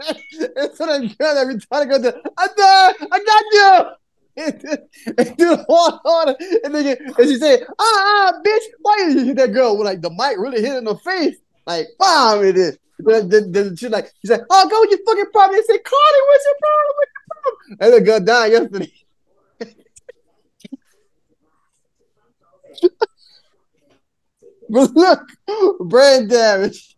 And 0.00 0.70
so 0.74 0.86
that 0.86 1.14
girl 1.18 1.36
every 1.36 1.54
time 1.54 1.66
I 1.72 1.84
go 1.84 2.00
to, 2.02 2.20
I'm 2.36 2.48
there, 2.56 2.94
I 3.12 3.24
got 3.24 3.44
you. 3.52 3.90
And 4.38 4.60
the 5.36 5.64
water 5.68 5.98
on. 6.04 6.36
And, 6.64 6.74
then, 6.74 6.96
and 6.96 7.28
she 7.28 7.38
said, 7.38 7.66
ah, 7.68 7.74
ah, 7.80 8.32
bitch, 8.46 8.62
why 8.82 8.96
did 8.98 9.14
you 9.14 9.24
hit 9.24 9.36
that 9.38 9.52
girl 9.52 9.76
like 9.82 10.00
the 10.00 10.10
mic 10.10 10.38
really 10.38 10.60
hit 10.60 10.76
in 10.76 10.86
her 10.86 10.94
face? 10.96 11.38
Like, 11.66 11.88
bam, 11.98 12.44
it 12.44 12.56
is. 12.56 12.78
Then, 13.00 13.28
then, 13.28 13.50
then 13.50 13.74
she 13.76 13.88
like, 13.88 14.12
she 14.20 14.28
said, 14.28 14.42
oh, 14.48 14.68
go 14.68 14.80
with 14.80 14.90
your 14.90 15.00
fucking 15.04 15.32
problem. 15.32 15.58
They 15.58 15.64
said, 15.74 15.82
Cardi, 15.82 16.20
what's 16.26 16.44
your 16.44 16.54
problem? 16.60 16.94
What's 16.98 17.12
your 17.14 17.24
problem? 17.30 17.54
And 17.80 17.92
the 17.94 18.00
girl 18.00 18.20
died 18.20 18.52
yesterday. 18.52 18.92
But 24.70 24.94
look, 24.94 25.26
brain 25.80 26.28
damage. 26.28 26.94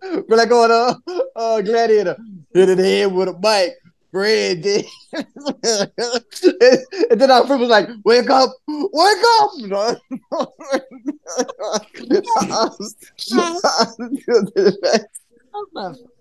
But 0.00 0.36
like 0.36 0.50
on 0.50 0.70
uh, 0.70 0.94
uh 1.34 1.62
Gladiator, 1.62 2.18
hit 2.54 2.68
it 2.70 2.78
head 2.78 3.12
with 3.12 3.28
a 3.28 3.32
mic, 3.42 3.74
brain 4.12 4.62
damage. 4.62 4.86
and 7.10 7.20
then 7.20 7.30
our 7.30 7.46
friend 7.46 7.60
was 7.60 7.68
like, 7.68 7.88
"Wake 8.04 8.30
up, 8.30 8.50
wake 8.68 9.24
up!" 9.40 9.50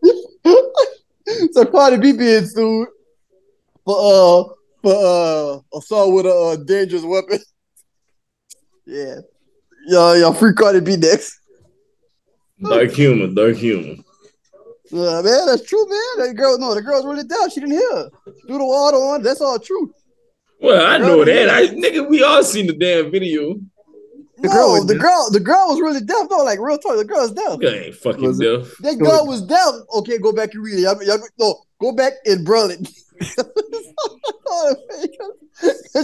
so 1.51 1.65
Cardi 1.65 1.97
B 1.97 2.11
being 2.11 2.45
sued 2.45 2.87
for 3.85 3.97
uh 3.97 4.43
for 4.81 4.93
uh 4.93 5.59
assault 5.77 6.13
with 6.13 6.25
a 6.25 6.33
uh, 6.33 6.55
dangerous 6.57 7.03
weapon. 7.03 7.39
Yeah. 8.85 9.21
Y'all, 9.87 10.17
y'all 10.17 10.33
free 10.33 10.53
Cardi 10.53 10.81
B 10.81 10.97
next. 10.97 11.39
Dark 12.61 12.91
humor, 12.91 13.27
dark 13.33 13.55
humor. 13.55 14.02
Uh, 14.93 15.23
man, 15.23 15.47
that's 15.47 15.63
true, 15.63 15.83
man. 15.89 16.27
That 16.27 16.35
girl, 16.35 16.59
no, 16.59 16.75
the 16.75 16.83
girl's 16.83 17.05
really 17.05 17.23
down. 17.23 17.49
She 17.49 17.61
didn't 17.61 17.77
hear. 17.77 18.09
Threw 18.45 18.59
the 18.59 18.65
water 18.65 18.97
on. 18.97 19.23
That's 19.23 19.41
all 19.41 19.57
true. 19.57 19.91
Well, 20.61 20.85
I 20.85 20.99
know 20.99 21.25
that. 21.25 21.49
I 21.49 21.67
nigga, 21.67 22.07
we 22.07 22.21
all 22.23 22.43
seen 22.43 22.67
the 22.67 22.73
damn 22.73 23.09
video. 23.11 23.55
The 24.37 24.49
no, 24.49 24.83
the 24.83 24.95
girl, 24.95 25.29
the 25.31 25.39
girl 25.39 25.69
was 25.69 25.79
really 25.79 26.01
deaf. 26.01 26.27
though. 26.29 26.43
like 26.43 26.59
real 26.59 26.77
talk. 26.77 26.97
The 26.97 27.05
girl's 27.05 27.31
deaf. 27.31 27.59
Girl 27.59 27.73
ain't 27.73 27.95
fucking 27.95 28.37
deaf. 28.37 28.71
That 28.81 28.99
girl 28.99 29.25
was 29.25 29.41
deaf. 29.43 29.73
Okay, 29.97 30.19
go 30.19 30.31
back 30.31 30.53
and 30.53 30.63
read 30.63 30.79
it. 30.79 30.81
Y'all, 30.81 31.01
y'all, 31.03 31.19
no, 31.39 31.63
go 31.79 31.91
back 31.91 32.13
and 32.25 32.45
braille 32.45 32.69
it. 32.69 32.87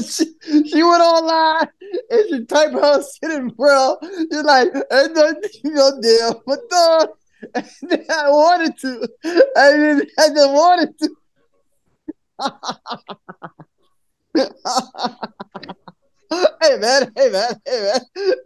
she, 0.05 0.25
she 0.69 0.83
went 0.83 1.01
online 1.01 1.67
and 2.09 2.23
she 2.29 2.45
typed 2.45 2.73
her 2.73 3.01
shit 3.23 3.31
in 3.31 3.49
braille. 3.49 3.97
She's 4.01 4.43
like, 4.43 4.69
ain't 4.91 5.13
nothing, 5.13 5.41
you 5.63 5.71
know, 5.71 5.99
damn, 6.01 6.33
but 6.45 6.59
no. 6.71 7.15
I 7.55 8.29
wanted 8.29 8.77
to. 8.79 9.07
I 9.55 9.71
didn't, 9.71 10.11
I 10.17 10.27
just 10.29 10.51
wanted 10.51 10.97
to. 10.99 11.09
hey 16.61 16.77
man, 16.77 17.11
hey 17.15 17.29
man, 17.29 17.61
hey 17.65 17.81
man. 17.81 18.01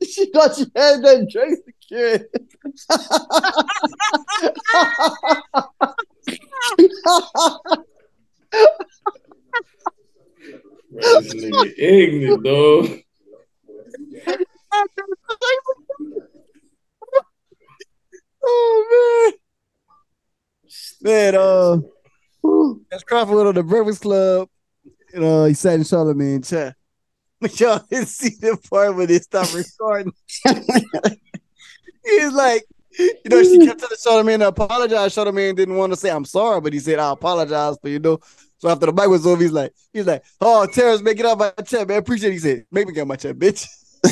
She 0.09 0.31
thought 0.31 0.55
she 0.55 0.65
had 0.75 1.03
that 1.03 1.27
drink 1.31 1.59
security. 1.65 2.25
This 10.91 11.33
nigga 11.33 11.73
ignorant, 11.77 12.43
dog. 12.43 13.03
Oh 18.45 19.31
man, 21.01 21.33
man. 21.33 21.35
Uh, 21.35 21.77
that's 22.89 23.03
Crawford 23.03 23.35
went 23.35 23.47
on 23.47 23.55
the 23.55 23.63
Breakfast 23.63 24.01
Club. 24.01 24.49
And 25.13 25.23
uh, 25.23 25.45
he 25.45 25.53
sat 25.53 25.75
in 25.75 25.81
Charlamagne's 25.81 26.49
chair. 26.49 26.75
But 27.39 27.59
y'all 27.59 27.81
didn't 27.89 28.07
see 28.07 28.35
the 28.39 28.57
part 28.69 28.95
when 28.95 29.07
they 29.07 29.19
stopped 29.19 29.53
recording. 29.53 30.11
He's 32.05 32.33
like, 32.33 32.63
you 32.97 33.13
know, 33.29 33.43
she 33.43 33.59
kept 33.65 33.79
telling 33.79 34.25
Charlamagne 34.25 34.39
to 34.39 34.47
apologize. 34.47 35.15
Charlamagne 35.15 35.55
didn't 35.55 35.75
want 35.75 35.93
to 35.93 35.97
say 35.97 36.09
I'm 36.09 36.25
sorry, 36.25 36.61
but 36.61 36.73
he 36.73 36.79
said 36.79 36.99
I 36.99 37.11
apologize 37.11 37.77
for 37.81 37.89
you 37.89 37.99
know. 37.99 38.19
So 38.57 38.69
after 38.69 38.85
the 38.85 38.93
mic 38.93 39.09
was 39.09 39.27
over, 39.27 39.41
he's 39.41 39.51
like, 39.51 39.73
he's 39.91 40.07
like, 40.07 40.23
oh, 40.39 40.65
Terrence, 40.67 41.01
make 41.01 41.19
it 41.19 41.25
out 41.25 41.37
my 41.37 41.51
chat, 41.65 41.85
man. 41.87 41.97
Appreciate 41.97 42.29
it. 42.29 42.33
He 42.33 42.39
said, 42.39 42.65
make 42.71 42.87
me 42.87 42.93
get 42.93 43.05
my 43.05 43.17
chat, 43.17 43.37
bitch. 43.37 43.67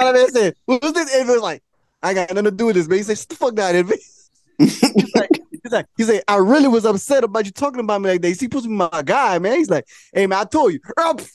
Charlamagne 0.00 0.30
said, 0.30 0.54
"Who's 0.66 0.92
this?" 0.92 1.14
Envy 1.14 1.32
was 1.32 1.42
like, 1.42 1.62
"I 2.04 2.14
got 2.14 2.30
nothing 2.30 2.44
to 2.44 2.50
do 2.50 2.66
with 2.66 2.76
this." 2.76 2.88
Man, 2.88 2.98
he 2.98 3.02
said, 3.04 3.18
"Shut 3.18 3.28
the 3.30 3.36
fuck 3.36 3.54
down, 3.54 3.74
Envy." 3.74 3.96
he's 4.58 5.14
like, 5.16 5.30
he's 5.50 5.72
like, 5.72 5.86
he 5.96 6.04
said, 6.04 6.22
"I 6.28 6.36
really 6.36 6.68
was 6.68 6.84
upset 6.84 7.24
about 7.24 7.44
you 7.44 7.50
talking 7.50 7.80
about 7.80 8.00
me 8.00 8.10
like 8.10 8.20
that." 8.22 8.28
He 8.28 8.34
supposed 8.34 8.64
to 8.64 8.68
be 8.68 8.76
my 8.76 9.02
guy, 9.04 9.38
man. 9.38 9.56
He's 9.58 9.70
like, 9.70 9.86
"Hey, 10.12 10.26
man, 10.26 10.38
I 10.38 10.44
told 10.44 10.72
you." 10.72 10.80
Earl 10.96 11.14
push 11.14 11.28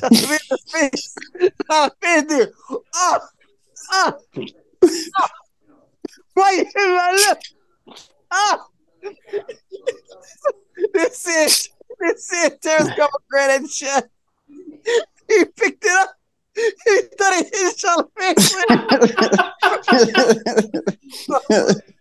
Charlamagne 0.00 0.32
in 0.32 0.48
the 0.50 0.58
face. 0.66 1.14
Charlamagne 1.70 2.28
there. 2.28 2.52
Oh, 2.70 3.20
oh, 3.92 4.18
oh. 4.82 5.28
Right 6.34 6.58
in 6.60 6.94
my 6.96 7.12
lip. 7.28 7.98
Ah. 8.30 8.66
This 10.94 11.26
is 11.28 11.68
this 12.00 12.32
is 12.32 12.50
Terrence 12.60 12.90
Cover 12.96 13.18
Granite 13.28 13.70
shot. 13.70 14.04
He 14.48 15.44
picked 15.56 15.84
it 15.84 15.90
up. 15.92 16.10
He 16.54 17.02
thought 17.16 17.34
he 17.34 17.44
hit 17.44 17.76
Charlamagne. 17.76 19.38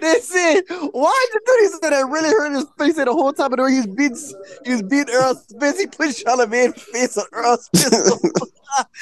This 0.00 0.30
is 0.34 0.62
why 0.90 1.26
did 1.32 1.42
do 1.46 1.56
this? 1.60 1.78
That 1.80 1.92
I 1.92 2.00
really 2.00 2.28
hurt 2.28 2.52
his 2.52 2.66
face 2.76 2.96
the 2.96 3.12
whole 3.12 3.32
time. 3.32 3.52
And 3.52 3.70
he 3.70 3.76
was 3.78 3.86
beating, 3.86 4.18
he 4.64 4.72
was 4.72 4.82
beating 4.82 5.14
Errol 5.14 5.34
Spence. 5.36 5.78
He 5.78 5.86
put 5.86 6.08
Charlamagne's 6.08 6.82
face 6.82 7.16
on 7.16 7.24
Errol 7.32 7.56
Spence. 7.56 7.94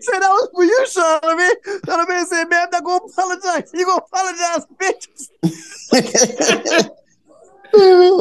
said 0.00 0.20
that 0.20 0.28
was 0.28 0.48
for 0.54 0.64
you, 0.64 0.84
Charlamagne. 0.86 1.56
Charlamagne 1.86 2.26
said, 2.26 2.44
"Man, 2.44 2.64
I'm 2.64 2.70
not 2.70 2.84
gonna 2.84 3.04
apologize. 3.06 3.70
You 3.72 3.86
gonna 3.86 4.02
apologize, 4.04 4.66
bitch." 4.78 5.30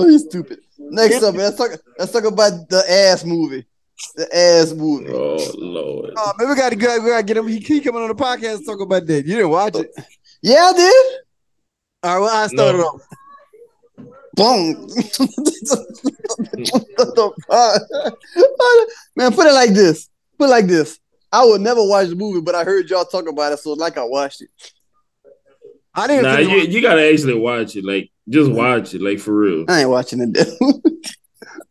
he's 0.10 0.24
stupid. 0.24 0.60
Next 0.80 1.24
up, 1.24 1.36
let's 1.36 1.58
talk. 1.58 1.72
Let's 2.00 2.12
talk 2.12 2.24
about 2.24 2.70
the 2.70 2.84
ass 2.90 3.26
movie. 3.26 3.66
The 4.16 4.36
ass 4.36 4.74
movie. 4.74 5.10
Oh 5.12 5.38
Lord. 5.56 6.12
Oh 6.18 6.34
man, 6.38 6.50
we 6.50 6.56
gotta 6.56 6.76
go. 6.76 7.00
We 7.00 7.10
gotta 7.10 7.24
get 7.24 7.38
him. 7.38 7.48
He 7.48 7.60
keep 7.60 7.84
coming 7.84 8.02
on 8.02 8.08
the 8.10 8.16
podcast 8.16 8.60
to 8.60 8.66
talk 8.66 8.82
about 8.82 9.06
that. 9.08 9.26
You 9.26 9.36
didn't 9.36 9.50
watch 9.52 9.76
it. 9.76 9.92
Yeah, 10.42 10.72
I 10.72 10.74
did. 10.74 11.06
All 12.04 12.16
right, 12.16 12.20
well, 12.20 12.44
I 12.44 12.48
started 12.48 12.78
No. 12.80 12.84
off. 12.86 13.02
Boom. 14.36 14.88
man, 19.16 19.34
put 19.34 19.48
it 19.48 19.54
like 19.54 19.72
this. 19.72 20.10
Put 20.38 20.46
it 20.46 20.50
like 20.50 20.68
this. 20.68 21.00
I 21.32 21.46
would 21.46 21.62
never 21.62 21.84
watch 21.84 22.10
the 22.10 22.16
movie, 22.16 22.42
but 22.42 22.56
I 22.56 22.64
heard 22.64 22.90
y'all 22.90 23.06
talk 23.06 23.28
about 23.28 23.54
it, 23.54 23.60
so 23.60 23.74
like 23.74 23.98
I 23.98 24.04
watched 24.04 24.42
it. 24.42 24.50
I 25.96 26.08
didn't. 26.08 26.24
Nah, 26.24 26.38
you, 26.40 26.58
you 26.62 26.82
gotta 26.82 27.08
actually 27.08 27.36
watch 27.36 27.76
it. 27.76 27.86
Like, 27.86 28.12
just 28.28 28.52
watch 28.52 28.94
it, 28.94 29.02
like 29.02 29.20
for 29.20 29.34
real. 29.36 29.66
I 29.68 29.82
ain't 29.82 29.90
watching 29.90 30.34
it. 30.36 30.48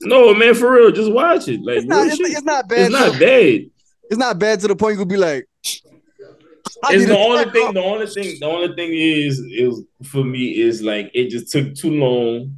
No, 0.00 0.34
man, 0.34 0.54
for 0.54 0.72
real, 0.72 0.90
just 0.90 1.12
watch 1.12 1.48
it. 1.48 1.60
Like, 1.62 1.78
it's 1.78 1.86
not. 1.86 2.06
It's, 2.06 2.18
it's 2.20 2.42
not 2.42 2.68
bad. 2.68 2.80
It's 2.80 2.90
not 2.92 3.12
bad. 3.20 3.70
It's 4.04 4.18
not 4.18 4.38
bad 4.38 4.60
to 4.60 4.68
the 4.68 4.76
point 4.76 4.94
you 4.94 4.98
could 4.98 5.08
be 5.08 5.16
like. 5.16 5.46
It's 5.64 7.06
the 7.06 7.16
only 7.16 7.44
thing. 7.50 7.62
off. 7.68 7.74
The 7.74 7.82
only 7.82 8.06
thing. 8.06 8.36
The 8.40 8.46
only 8.46 8.74
thing 8.74 8.90
is, 8.92 9.38
is 9.38 9.82
for 10.08 10.24
me 10.24 10.58
is 10.60 10.82
like 10.82 11.10
it 11.14 11.28
just 11.28 11.50
took 11.52 11.74
too 11.74 11.90
long 11.92 12.56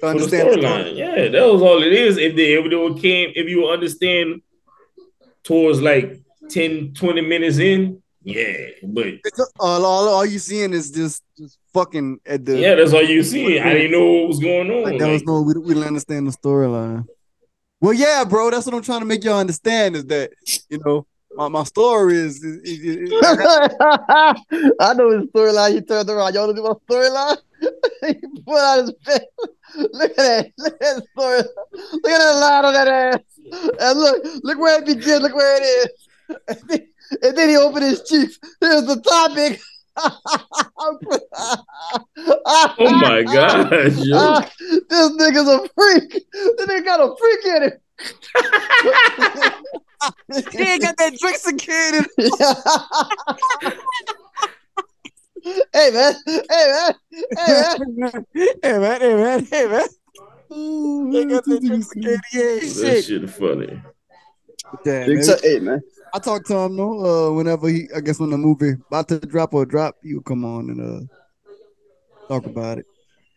To 0.00 0.06
understand 0.06 0.48
the 0.48 0.52
story. 0.52 0.64
storyline. 0.64 0.96
Yeah, 0.96 1.28
that 1.28 1.52
was 1.52 1.62
all 1.62 1.82
it 1.82 1.92
is. 1.92 2.16
If 2.16 2.34
they 2.36 2.54
if 2.54 2.64
they 2.70 3.00
came 3.00 3.32
if 3.34 3.48
you 3.48 3.66
understand 3.68 4.42
towards 5.44 5.80
like 5.80 6.20
10, 6.48 6.94
20 6.94 7.20
minutes 7.20 7.58
in, 7.58 8.02
yeah, 8.22 8.54
but 8.82 9.14
all, 9.58 9.84
all, 9.84 10.08
all 10.08 10.26
you 10.26 10.38
seeing 10.38 10.72
is 10.72 10.90
just, 10.90 11.22
just 11.38 11.58
fucking 11.72 12.20
at 12.26 12.44
the. 12.44 12.58
yeah, 12.58 12.74
that's 12.74 12.92
all 12.92 13.02
you 13.02 13.22
see. 13.22 13.58
I 13.58 13.72
didn't 13.72 13.92
know 13.92 14.04
what 14.12 14.28
was 14.28 14.38
going 14.38 14.70
on. 14.70 14.82
Like 14.82 14.98
there 14.98 15.10
was 15.10 15.22
no, 15.24 15.42
we, 15.42 15.54
we 15.54 15.74
didn't 15.74 15.86
understand 15.88 16.26
the 16.26 16.32
storyline. 16.32 17.06
Well, 17.80 17.94
yeah, 17.94 18.24
bro, 18.24 18.50
that's 18.50 18.66
what 18.66 18.74
I'm 18.74 18.82
trying 18.82 19.00
to 19.00 19.06
make 19.06 19.24
y'all 19.24 19.38
understand 19.38 19.96
is 19.96 20.04
that 20.06 20.32
you 20.68 20.78
know 20.84 21.06
my, 21.34 21.48
my 21.48 21.64
story 21.64 22.16
is. 22.16 22.42
is, 22.44 22.56
is- 22.62 22.80
is- 22.84 23.12
I 23.22 24.94
know 24.94 25.18
his 25.18 25.28
storyline. 25.30 25.74
He 25.74 25.80
turned 25.80 26.10
around. 26.10 26.34
Y'all 26.34 26.52
know 26.52 26.62
my 26.62 26.94
storyline? 26.94 27.38
he 28.06 28.14
put 28.46 28.58
out 28.58 28.80
his 28.80 28.92
face. 29.04 29.20
Look 29.76 30.10
at 30.10 30.16
that. 30.16 30.52
Look 30.58 30.72
at 30.74 30.80
that 30.80 31.04
story. 31.16 31.42
Look 31.72 32.12
at 32.12 32.18
that 32.18 32.38
line 32.40 32.64
on 32.64 32.72
that 32.74 32.88
ass. 32.88 33.18
And 33.80 33.98
look, 33.98 34.24
look 34.42 34.58
where 34.58 34.78
it 34.80 34.86
begins. 34.86 35.22
Look 35.22 35.34
where 35.34 35.56
it 35.60 35.64
is. 35.64 36.80
And 37.22 37.36
then, 37.36 37.48
he 37.48 37.56
opened 37.56 37.84
his 37.84 38.02
cheeks. 38.08 38.38
Here's 38.60 38.84
the 38.84 39.00
topic. 39.00 39.60
oh 42.78 43.00
my 43.00 43.22
gosh, 43.22 43.96
yo. 43.98 44.16
Ah, 44.16 44.50
this 44.88 45.10
nigga's 45.16 45.48
a 45.48 45.68
freak. 45.74 46.24
This 46.32 46.66
nigga 46.66 46.84
got 46.84 47.00
a 47.00 47.14
freak 47.18 47.44
in 47.46 47.62
it. 47.64 47.82
he 50.52 50.62
ain't 50.62 50.82
got 50.82 50.96
that 50.96 51.12
intoxicated. 51.12 52.06
hey 55.74 55.90
man, 55.90 56.14
hey 56.26 56.42
man, 56.48 56.94
hey 57.36 57.58
man. 57.88 58.24
hey 58.62 58.78
man, 58.78 59.00
hey 59.00 59.14
man, 59.14 59.46
hey 59.50 59.66
man. 59.66 59.88
He 61.12 61.24
got 61.26 61.44
that 61.44 61.60
intoxicated. 61.62 62.20
Yeah, 62.32 62.42
that 62.42 62.62
shit. 62.62 63.04
shit 63.04 63.30
funny. 63.30 63.82
Damn, 64.84 65.06
Big 65.06 65.18
man. 65.18 65.26
time, 65.26 65.38
hey 65.42 65.58
man. 65.58 65.82
I 66.12 66.18
talked 66.18 66.46
to 66.48 66.56
him 66.56 66.76
though. 66.76 67.30
Uh, 67.30 67.32
whenever 67.32 67.68
he, 67.68 67.88
I 67.94 68.00
guess 68.00 68.18
when 68.18 68.30
the 68.30 68.38
movie 68.38 68.72
about 68.88 69.08
to 69.08 69.18
drop 69.20 69.54
or 69.54 69.64
drop, 69.64 69.96
he 70.02 70.14
would 70.14 70.24
come 70.24 70.44
on 70.44 70.70
and 70.70 70.80
uh 70.80 71.14
talk 72.28 72.46
about 72.46 72.78
it. 72.78 72.86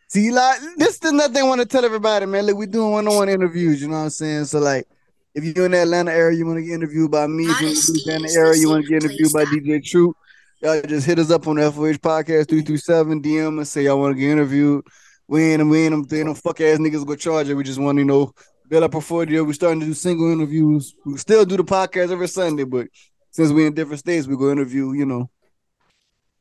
See, 0.07 0.31
like 0.31 0.59
this 0.77 0.99
is 1.03 1.11
nothing 1.11 1.37
I 1.37 1.43
want 1.43 1.61
to 1.61 1.65
tell 1.65 1.85
everybody, 1.85 2.25
man. 2.25 2.45
Like 2.45 2.55
we 2.55 2.65
doing 2.65 2.91
one-on-one 2.91 3.29
interviews. 3.29 3.81
You 3.81 3.87
know 3.87 3.97
what 3.97 4.03
I'm 4.03 4.09
saying? 4.09 4.45
So 4.45 4.59
like, 4.59 4.87
if 5.33 5.43
you're 5.43 5.65
in 5.65 5.71
the 5.71 5.81
Atlanta 5.81 6.11
area, 6.11 6.37
you 6.37 6.45
want 6.45 6.57
to 6.57 6.63
get 6.63 6.73
interviewed 6.73 7.09
by 7.09 7.27
me. 7.27 7.45
If 7.45 7.61
you're 7.61 7.69
in 7.69 7.75
the 7.75 7.91
Louisiana 7.91 8.27
area, 8.35 8.59
you 8.59 8.69
want 8.69 8.85
to 8.85 8.89
get 8.89 9.03
interviewed 9.03 9.33
by 9.33 9.45
DJ 9.45 9.83
Truth. 9.83 10.15
Y'all 10.61 10.81
just 10.81 11.05
hit 11.05 11.19
us 11.19 11.31
up 11.31 11.47
on 11.47 11.57
the 11.57 11.71
FOH 11.71 11.99
podcast 11.99 12.47
three 12.47 12.61
through 12.61 12.77
seven 12.77 13.21
DM 13.21 13.57
and 13.57 13.67
say 13.67 13.83
y'all 13.83 13.99
want 13.99 14.15
to 14.15 14.19
get 14.19 14.29
interviewed. 14.29 14.85
We 15.27 15.53
ain't 15.53 15.67
we 15.67 15.83
ain't 15.83 15.91
them, 15.91 16.17
ain't 16.17 16.27
them 16.27 16.35
fuck 16.35 16.61
ass 16.61 16.77
niggas 16.77 17.05
go 17.05 17.15
charge 17.15 17.49
it. 17.49 17.55
We 17.55 17.63
just 17.63 17.79
want 17.79 17.97
to 17.97 18.05
know 18.05 18.33
build 18.73 18.85
up 18.85 18.89
a 18.89 18.93
portfolio. 18.93 19.43
We're 19.43 19.53
starting 19.53 19.81
to 19.81 19.85
do 19.85 19.93
single 19.93 20.31
interviews. 20.31 20.95
We 21.05 21.15
still 21.19 21.45
do 21.45 21.57
the 21.57 21.63
podcast 21.63 22.11
every 22.11 22.27
Sunday, 22.27 22.63
but 22.63 22.87
since 23.29 23.51
we're 23.51 23.67
in 23.67 23.75
different 23.75 23.99
states, 23.99 24.25
we 24.25 24.35
go 24.35 24.51
interview. 24.51 24.93
You 24.93 25.05
know, 25.05 25.29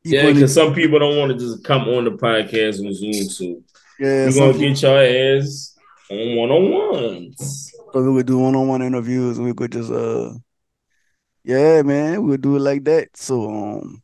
Yeah, 0.03 0.31
because 0.31 0.51
some 0.51 0.73
people 0.73 0.97
don't 0.97 1.19
want 1.19 1.31
to 1.31 1.37
just 1.37 1.63
come 1.63 1.87
on 1.89 2.05
the 2.05 2.11
podcast 2.11 2.83
on 2.83 2.91
Zoom. 2.91 3.13
So 3.13 3.61
Yeah, 3.99 4.25
we're 4.25 4.51
gonna 4.51 4.57
get 4.57 4.81
your 4.81 4.99
ass 4.99 5.77
on 6.09 6.35
one 6.35 6.49
on 6.49 6.71
ones. 6.71 7.71
So 7.93 8.01
we 8.01 8.09
would 8.09 8.25
do 8.25 8.39
one-on-one 8.39 8.81
interviews 8.81 9.37
and 9.37 9.45
we 9.45 9.53
could 9.53 9.71
just 9.71 9.91
uh 9.91 10.33
yeah, 11.43 11.83
man, 11.83 12.23
we 12.23 12.31
would 12.31 12.41
do 12.41 12.55
it 12.55 12.61
like 12.61 12.83
that. 12.85 13.15
So 13.15 13.47
um 13.47 14.01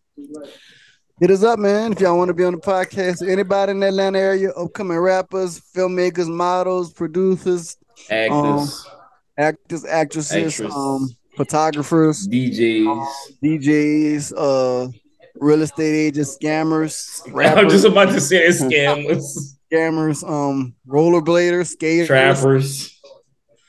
hit 1.19 1.32
us 1.32 1.43
up, 1.43 1.57
man. 1.57 1.93
If 1.93 2.01
y'all 2.01 2.15
want 2.15 2.27
to 2.27 2.36
be 2.36 2.43
on 2.43 2.53
the 2.53 2.61
podcast, 2.61 3.27
anybody 3.27 3.71
in 3.71 3.80
the 3.80 3.88
Atlanta 3.88 4.19
area, 4.19 4.51
upcoming 4.51 4.99
rappers, 4.99 5.59
filmmakers, 5.75 6.27
models, 6.27 6.93
producers, 6.93 7.75
Actors, 8.09 8.85
um, 8.87 8.93
actors, 9.37 9.85
actresses, 9.85 10.53
Actress. 10.59 10.73
um, 10.75 11.09
photographers, 11.35 12.27
DJs. 12.27 13.07
DJs, 13.43 14.33
uh 14.37 14.91
real 15.39 15.61
estate 15.61 15.95
agents, 15.95 16.37
scammers, 16.37 17.21
I'm 17.57 17.69
just 17.69 17.85
about 17.85 18.09
to 18.09 18.19
say 18.19 18.47
scammers, 18.49 19.55
scammers, 19.71 20.27
um, 20.29 20.75
rollerbladers, 20.87 21.67
skaters, 21.67 22.07
trappers. 22.07 22.99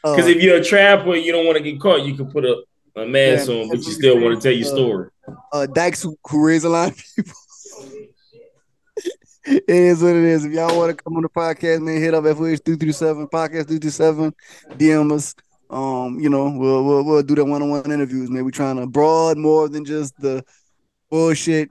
uh, 0.05 0.17
Because 0.17 0.29
if 0.29 0.43
you're 0.43 0.57
a 0.57 0.65
trapper, 0.65 1.15
you 1.15 1.31
don't 1.33 1.47
want 1.47 1.59
to 1.59 1.63
get 1.63 1.81
caught. 1.81 2.03
You 2.03 2.15
can 2.17 2.31
put 2.31 2.45
a, 2.45 2.63
a 2.97 3.07
mask 3.07 3.49
Yeah, 3.49 3.55
on, 3.55 3.69
but 3.69 3.77
you 3.79 3.93
still 3.93 4.19
want 4.21 4.41
to 4.41 4.43
tell 4.43 4.57
your 4.57 4.67
Uh, 4.67 4.71
story. 4.75 5.09
uh 5.53 5.67
dykes 5.67 6.03
who, 6.03 6.17
who 6.29 6.45
raise 6.45 6.65
a 6.65 6.69
lot 6.69 6.91
of 6.91 6.97
people. 7.17 7.33
It 9.45 9.65
is 9.69 10.03
what 10.03 10.15
it 10.17 10.25
is. 10.25 10.45
If 10.45 10.53
y'all 10.53 10.77
want 10.77 10.97
to 10.97 11.03
come 11.03 11.17
on 11.17 11.23
the 11.23 11.29
podcast, 11.29 11.81
man, 11.83 12.01
hit 12.01 12.15
up 12.15 12.25
FOH 12.25 12.57
three 12.65 12.77
three 12.77 12.93
seven 12.93 13.27
podcast 13.27 13.69
three 13.69 13.79
three 13.79 13.91
seven, 13.91 14.35
DM 14.71 15.13
us. 15.13 15.35
Um, 15.71 16.19
you 16.19 16.29
know, 16.29 16.51
we'll 16.51 16.85
we'll 16.85 17.05
we'll 17.05 17.23
do 17.23 17.35
that 17.37 17.45
one 17.45 17.63
on 17.63 17.71
one 17.71 17.91
interviews, 17.91 18.29
man. 18.31 18.45
we're 18.45 18.51
trying 18.51 18.77
to 18.77 18.87
broad 18.87 19.39
more 19.39 19.69
than 19.69 19.85
just 19.85 20.21
the 20.21 20.45
bullshit. 21.11 21.71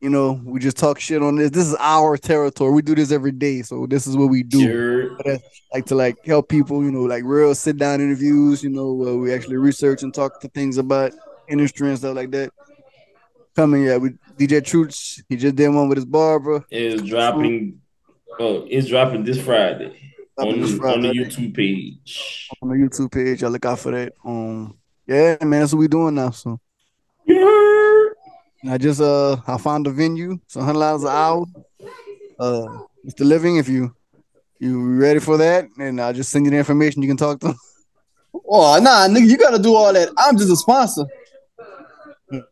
You 0.00 0.10
know, 0.10 0.40
we 0.44 0.60
just 0.60 0.76
talk 0.76 1.00
shit 1.00 1.22
on 1.22 1.36
this. 1.36 1.50
This 1.50 1.66
is 1.66 1.76
our 1.80 2.16
territory. 2.18 2.72
We 2.72 2.82
do 2.82 2.94
this 2.94 3.10
every 3.12 3.32
day, 3.32 3.62
so 3.62 3.86
this 3.86 4.06
is 4.06 4.16
what 4.16 4.26
we 4.26 4.42
do. 4.42 4.60
Sure. 4.60 5.16
Uh, 5.26 5.38
Like 5.72 5.86
to 5.86 5.94
like 5.94 6.16
help 6.24 6.48
people, 6.48 6.84
you 6.84 6.90
know, 6.92 7.02
like 7.02 7.22
real 7.24 7.54
sit 7.54 7.76
down 7.78 8.00
interviews. 8.00 8.62
You 8.62 8.70
know, 8.70 8.92
where 8.92 9.16
we 9.16 9.32
actually 9.32 9.56
research 9.56 10.02
and 10.02 10.12
talk 10.12 10.40
to 10.40 10.48
things 10.48 10.76
about 10.76 11.12
industry 11.48 11.88
and 11.88 11.98
stuff 11.98 12.14
like 12.14 12.30
that. 12.32 12.50
Coming, 13.56 13.84
yeah, 13.84 13.96
with 13.96 14.18
DJ 14.36 14.62
Truth. 14.62 15.24
He 15.28 15.36
just 15.36 15.56
did 15.56 15.70
one 15.70 15.88
with 15.88 15.96
his 15.96 16.04
barber. 16.04 16.64
Is 16.70 17.00
dropping. 17.02 17.80
Oh, 18.38 18.66
it's 18.68 18.88
dropping 18.88 19.24
this 19.24 19.42
Friday 19.42 20.06
on, 20.38 20.60
this 20.60 20.78
on 20.78 21.00
the 21.00 21.08
YouTube 21.08 21.56
page. 21.56 22.48
on 22.60 22.68
the 22.68 22.74
YouTube 22.74 23.10
page. 23.12 23.40
Y'all 23.40 23.50
look 23.50 23.64
out 23.64 23.78
for 23.78 23.92
that. 23.92 24.12
Um, 24.24 24.76
yeah, 25.06 25.36
man, 25.40 25.60
that's 25.60 25.72
what 25.72 25.80
we 25.80 25.88
doing 25.88 26.14
now. 26.14 26.30
So 26.30 26.60
yeah. 27.24 28.04
I 28.68 28.78
just 28.78 29.00
uh 29.00 29.36
I 29.46 29.56
found 29.58 29.86
a 29.86 29.90
venue. 29.90 30.38
It's 30.44 30.54
hundred 30.54 30.80
dollars 30.80 31.02
an 31.04 31.08
hour. 31.08 31.46
Uh, 32.38 32.66
it's 33.04 33.14
the 33.14 33.24
living. 33.24 33.56
If 33.56 33.68
you 33.68 33.94
you 34.58 34.98
ready 34.98 35.20
for 35.20 35.36
that, 35.38 35.66
and 35.78 36.00
I'll 36.00 36.12
just 36.12 36.30
send 36.30 36.44
you 36.44 36.50
the 36.50 36.58
information. 36.58 37.02
You 37.02 37.08
can 37.08 37.16
talk 37.16 37.40
to. 37.40 37.48
Them. 37.48 37.58
Oh 38.48 38.78
nah, 38.80 39.08
nigga, 39.08 39.28
you 39.28 39.38
gotta 39.38 39.58
do 39.58 39.74
all 39.74 39.92
that. 39.92 40.10
I'm 40.18 40.36
just 40.36 40.52
a 40.52 40.56
sponsor. 40.56 41.06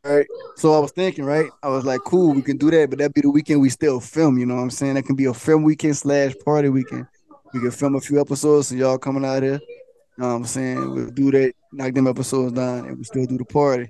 Right. 0.04 0.26
So 0.56 0.72
I 0.74 0.78
was 0.78 0.92
thinking, 0.92 1.24
right? 1.24 1.50
I 1.62 1.68
was 1.68 1.84
like, 1.84 2.00
cool, 2.02 2.32
we 2.32 2.42
can 2.42 2.56
do 2.56 2.70
that, 2.70 2.90
but 2.90 2.98
that'd 2.98 3.14
be 3.14 3.22
the 3.22 3.30
weekend 3.30 3.60
we 3.60 3.70
still 3.70 4.00
film. 4.00 4.38
You 4.38 4.46
know 4.46 4.54
what 4.54 4.62
I'm 4.62 4.70
saying? 4.70 4.94
That 4.94 5.04
can 5.04 5.16
be 5.16 5.24
a 5.24 5.34
film 5.34 5.64
weekend 5.64 5.96
slash 5.96 6.32
party 6.44 6.68
weekend. 6.68 7.06
We 7.52 7.60
can 7.60 7.70
film 7.70 7.94
a 7.96 8.00
few 8.00 8.20
episodes, 8.20 8.68
so 8.68 8.74
y'all 8.74 8.98
coming 8.98 9.24
out 9.24 9.42
here. 9.42 9.60
You 10.16 10.22
know 10.22 10.28
what 10.28 10.34
I'm 10.34 10.44
saying? 10.44 10.94
We'll 10.94 11.10
do 11.10 11.30
that, 11.32 11.54
knock 11.72 11.92
them 11.92 12.06
episodes 12.06 12.52
down, 12.52 12.86
and 12.86 12.98
we 12.98 13.04
still 13.04 13.26
do 13.26 13.38
the 13.38 13.44
party. 13.44 13.88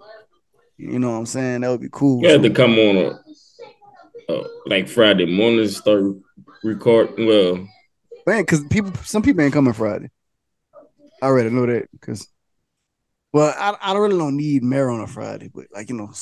You 0.79 0.99
know 0.99 1.13
what 1.13 1.19
I'm 1.19 1.27
saying? 1.27 1.61
That 1.61 1.71
would 1.71 1.81
be 1.81 1.91
cool. 1.93 2.23
You 2.23 2.31
had 2.31 2.43
to 2.43 2.51
come 2.51 2.79
on 2.79 2.97
a, 2.97 4.33
uh, 4.33 4.49
like 4.67 4.89
Friday 4.89 5.27
morning, 5.27 5.69
start 5.69 6.05
recording. 6.63 7.27
Well, 7.27 7.69
Man, 8.27 8.41
because 8.41 8.65
people, 8.65 8.93
some 9.03 9.23
people 9.23 9.43
ain't 9.43 9.53
coming 9.53 9.75
Friday. 9.75 10.11
I 11.23 11.27
already 11.27 11.51
know 11.51 11.67
that 11.67 11.91
because, 11.93 12.27
well, 13.35 13.53
I, 13.59 13.77
I 13.81 13.99
really 13.99 14.17
don't 14.17 14.37
need 14.37 14.63
mayor 14.63 14.91
on 14.91 15.01
a 15.01 15.09
Friday, 15.09 15.51
but 15.53 15.67
like 15.73 15.89
you 15.89 15.97
know, 15.97 16.13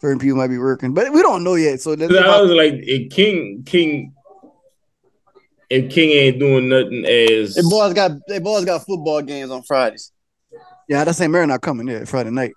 certain 0.00 0.20
people 0.20 0.38
might 0.38 0.46
be 0.46 0.56
working, 0.56 0.94
but 0.94 1.12
we 1.12 1.20
don't 1.20 1.42
know 1.42 1.56
yet. 1.56 1.80
So 1.80 1.96
that's 1.96 2.14
I 2.14 2.40
was 2.40 2.52
like, 2.52 2.74
if 2.74 3.10
King 3.10 3.64
King, 3.66 4.14
if 5.68 5.92
King 5.92 6.10
ain't 6.10 6.38
doing 6.38 6.68
nothing 6.68 7.04
as 7.06 7.56
They 7.56 7.62
boys 7.62 7.92
got 7.92 8.12
they 8.28 8.38
boys 8.38 8.64
got 8.64 8.86
football 8.86 9.20
games 9.20 9.50
on 9.50 9.64
Fridays. 9.64 10.12
yeah, 10.88 11.02
that's 11.02 11.18
saying 11.18 11.32
mayor 11.32 11.44
not 11.44 11.60
coming 11.60 11.88
yeah 11.88 12.04
Friday 12.04 12.30
night. 12.30 12.52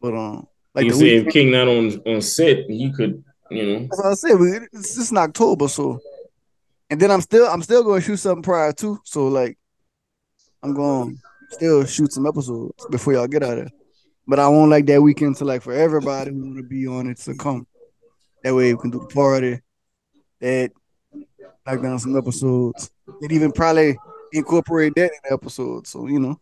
But 0.00 0.14
um, 0.14 0.46
like 0.76 0.84
you 0.84 0.92
the 0.92 0.96
say, 0.96 1.18
week, 1.18 1.26
if 1.26 1.32
King 1.32 1.50
not 1.50 1.66
on 1.66 2.00
on 2.06 2.22
set, 2.22 2.70
he 2.70 2.92
could, 2.92 3.24
you 3.50 3.66
know. 3.66 3.78
that's 3.80 3.98
what 3.98 4.06
I 4.06 4.14
said. 4.14 4.38
We, 4.38 4.52
it's 4.72 4.94
just 4.94 5.10
in 5.10 5.18
October, 5.18 5.66
so 5.66 5.98
and 6.88 7.00
then 7.00 7.10
I'm 7.10 7.20
still 7.20 7.48
I'm 7.48 7.64
still 7.64 7.82
going 7.82 8.00
to 8.00 8.06
shoot 8.06 8.18
something 8.18 8.44
prior 8.44 8.72
to, 8.74 9.00
so 9.02 9.26
like 9.26 9.58
I'm 10.62 10.72
going 10.72 11.16
to 11.16 11.22
still 11.54 11.84
shoot 11.84 12.12
some 12.12 12.26
episodes 12.26 12.86
before 12.90 13.12
y'all 13.14 13.26
get 13.26 13.42
out 13.42 13.52
of 13.52 13.58
there. 13.58 13.70
But 14.26 14.38
I 14.38 14.48
won't 14.48 14.70
like 14.70 14.86
that 14.86 15.02
weekend 15.02 15.36
to 15.36 15.44
like 15.44 15.62
for 15.62 15.72
everybody 15.72 16.30
who 16.30 16.40
want 16.40 16.56
to 16.56 16.62
be 16.62 16.86
on 16.86 17.08
it 17.08 17.18
to 17.18 17.34
come. 17.34 17.66
That 18.42 18.54
way 18.54 18.72
we 18.74 18.80
can 18.80 18.90
do 18.90 19.00
the 19.00 19.06
party. 19.14 19.60
That 20.40 20.70
knock 21.66 21.82
down 21.82 21.98
some 21.98 22.16
episodes. 22.16 22.90
And 23.20 23.32
even 23.32 23.52
probably 23.52 23.96
incorporate 24.32 24.94
that 24.96 25.10
in 25.12 25.18
the 25.24 25.32
episode. 25.34 25.86
So 25.86 26.06
you 26.06 26.20
know, 26.20 26.40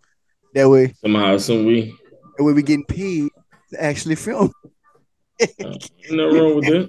that 0.54 0.68
way 0.68 0.94
Somehow, 1.00 1.36
some 1.38 1.66
way. 1.66 1.92
that 2.36 2.44
way 2.44 2.52
we 2.52 2.62
getting 2.62 2.84
paid 2.84 3.30
to 3.72 3.82
actually 3.82 4.14
film. 4.16 4.52
Nothing 5.40 5.78
wrong 6.18 6.56
with 6.56 6.64
that. 6.66 6.88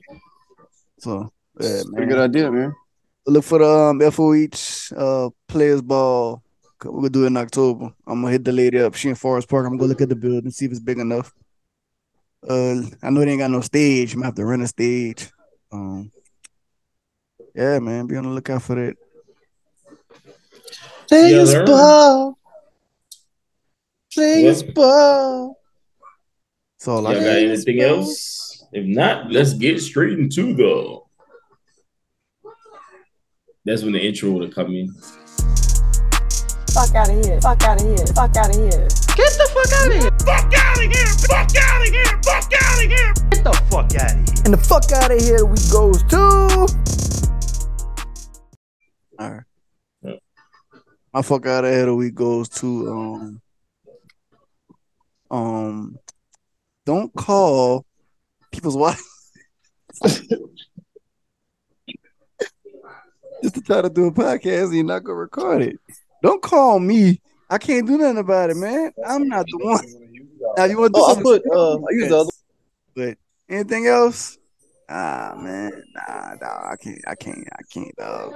So 0.99 1.31
yeah, 1.59 1.81
Pretty 1.91 1.91
man. 1.91 2.09
good 2.09 2.19
idea, 2.19 2.51
man. 2.51 2.73
Look 3.25 3.43
for 3.45 3.59
the 3.59 3.69
um, 3.69 3.99
FOH 4.11 4.93
uh, 4.95 5.29
players 5.47 5.81
ball. 5.81 6.43
We're 6.85 6.91
gonna 6.91 7.09
do 7.09 7.23
it 7.23 7.27
in 7.27 7.37
October. 7.37 7.93
I'm 8.07 8.21
gonna 8.21 8.31
hit 8.31 8.43
the 8.43 8.51
lady 8.51 8.79
up. 8.79 8.95
She 8.95 9.09
in 9.09 9.15
Forest 9.15 9.49
Park. 9.49 9.65
I'm 9.65 9.71
gonna 9.73 9.79
go 9.79 9.85
look 9.85 10.01
at 10.01 10.09
the 10.09 10.15
building, 10.15 10.51
see 10.51 10.65
if 10.65 10.71
it's 10.71 10.79
big 10.79 10.99
enough. 10.99 11.33
Uh, 12.47 12.81
I 13.01 13.09
know 13.09 13.21
they 13.21 13.31
ain't 13.31 13.39
got 13.39 13.51
no 13.51 13.61
stage. 13.61 14.13
I'm 14.13 14.19
gonna 14.19 14.27
have 14.27 14.35
to 14.35 14.45
rent 14.45 14.63
a 14.63 14.67
stage. 14.67 15.29
Um, 15.71 16.11
yeah, 17.55 17.79
man, 17.79 18.07
be 18.07 18.17
on 18.17 18.23
the 18.23 18.29
lookout 18.29 18.63
for 18.63 18.75
that. 18.75 18.97
Players 21.07 21.53
Yeah, 21.53 21.65
ball. 21.65 22.37
Players 24.13 24.63
What? 24.63 24.75
ball. 24.75 25.59
That's 26.79 26.87
all 26.87 27.03
Y'all 27.03 27.11
I 27.11 27.13
got 27.13 27.23
got. 27.23 27.37
anything 27.37 27.81
else? 27.81 28.65
If 28.71 28.85
not, 28.85 29.31
let's 29.31 29.53
get 29.53 29.79
straight 29.81 30.19
into 30.19 30.53
the. 30.53 30.99
That's 33.65 33.83
when 33.83 33.93
the 33.93 34.05
intro 34.05 34.31
would 34.31 34.47
have 34.47 34.55
come 34.55 34.73
in. 34.73 34.93
Fuck 36.73 36.95
out 36.95 37.09
of 37.09 37.23
here. 37.23 37.39
Fuck 37.39 37.63
out 37.63 37.79
of 37.79 37.87
here. 37.87 38.05
Fuck 38.07 38.35
out 38.35 38.49
of 38.49 38.55
here. 38.55 38.87
Get 39.15 39.31
the 39.37 39.47
fuck 39.53 39.71
out 39.77 39.87
of 39.87 39.93
here. 39.93 40.09
Fuck 40.25 40.53
out 40.55 40.77
of 40.77 40.83
here! 40.91 41.05
Fuck 41.29 41.55
out 41.55 41.81
of 41.81 41.87
here! 41.93 42.19
Fuck 42.23 42.51
out 42.51 42.73
of 42.73 42.79
here! 42.89 43.13
Get 43.29 43.43
the 43.43 43.53
fuck 43.69 43.93
out 43.93 44.11
of 44.11 44.17
here. 44.17 44.25
And 44.45 44.53
the 44.53 44.57
fuck 44.57 44.91
out 44.91 45.11
of 45.11 45.21
here 45.21 45.45
we 45.45 45.55
goes 45.71 46.01
to. 46.09 46.17
All 49.19 49.31
right. 49.31 49.43
Yeah. 50.01 50.17
My 51.13 51.21
fuck 51.21 51.45
out 51.45 51.63
of 51.63 51.71
here 51.71 51.93
we 51.93 52.05
week 52.05 52.15
goes 52.15 52.49
to 52.49 52.91
um 52.91 53.39
um 55.29 55.99
don't 56.85 57.13
call 57.13 57.85
people's 58.51 58.77
wife 58.77 59.03
just 63.43 63.53
to 63.53 63.61
try 63.61 63.81
to 63.81 63.91
do 63.91 64.07
a 64.07 64.11
podcast 64.11 64.65
and 64.65 64.73
you're 64.73 64.85
not 64.85 65.03
gonna 65.03 65.19
record 65.19 65.61
it. 65.61 65.79
Don't 66.23 66.41
call 66.41 66.79
me. 66.79 67.19
I 67.49 67.57
can't 67.57 67.85
do 67.85 67.97
nothing 67.97 68.17
about 68.17 68.49
it, 68.49 68.55
man. 68.55 68.93
I'm 69.05 69.27
not 69.27 69.45
the 69.45 69.57
one. 69.57 69.85
Now 70.57 70.63
you 70.63 70.79
want 70.79 70.93
to 70.93 70.99
do 70.99 71.05
Oh, 71.05 71.21
put 71.21 71.43
uh 71.51 71.75
I 71.75 71.91
use 71.91 72.09
the 72.09 72.17
other 72.17 72.31
But 72.95 73.17
anything 73.49 73.87
else? 73.87 74.37
Ah 74.89 75.33
man, 75.37 75.71
nah, 75.95 76.35
nah, 76.41 76.71
I 76.71 76.75
can't, 76.79 76.99
I 77.07 77.15
can't, 77.15 77.47
I 77.51 77.61
can't, 77.71 77.95
dog. 77.95 78.35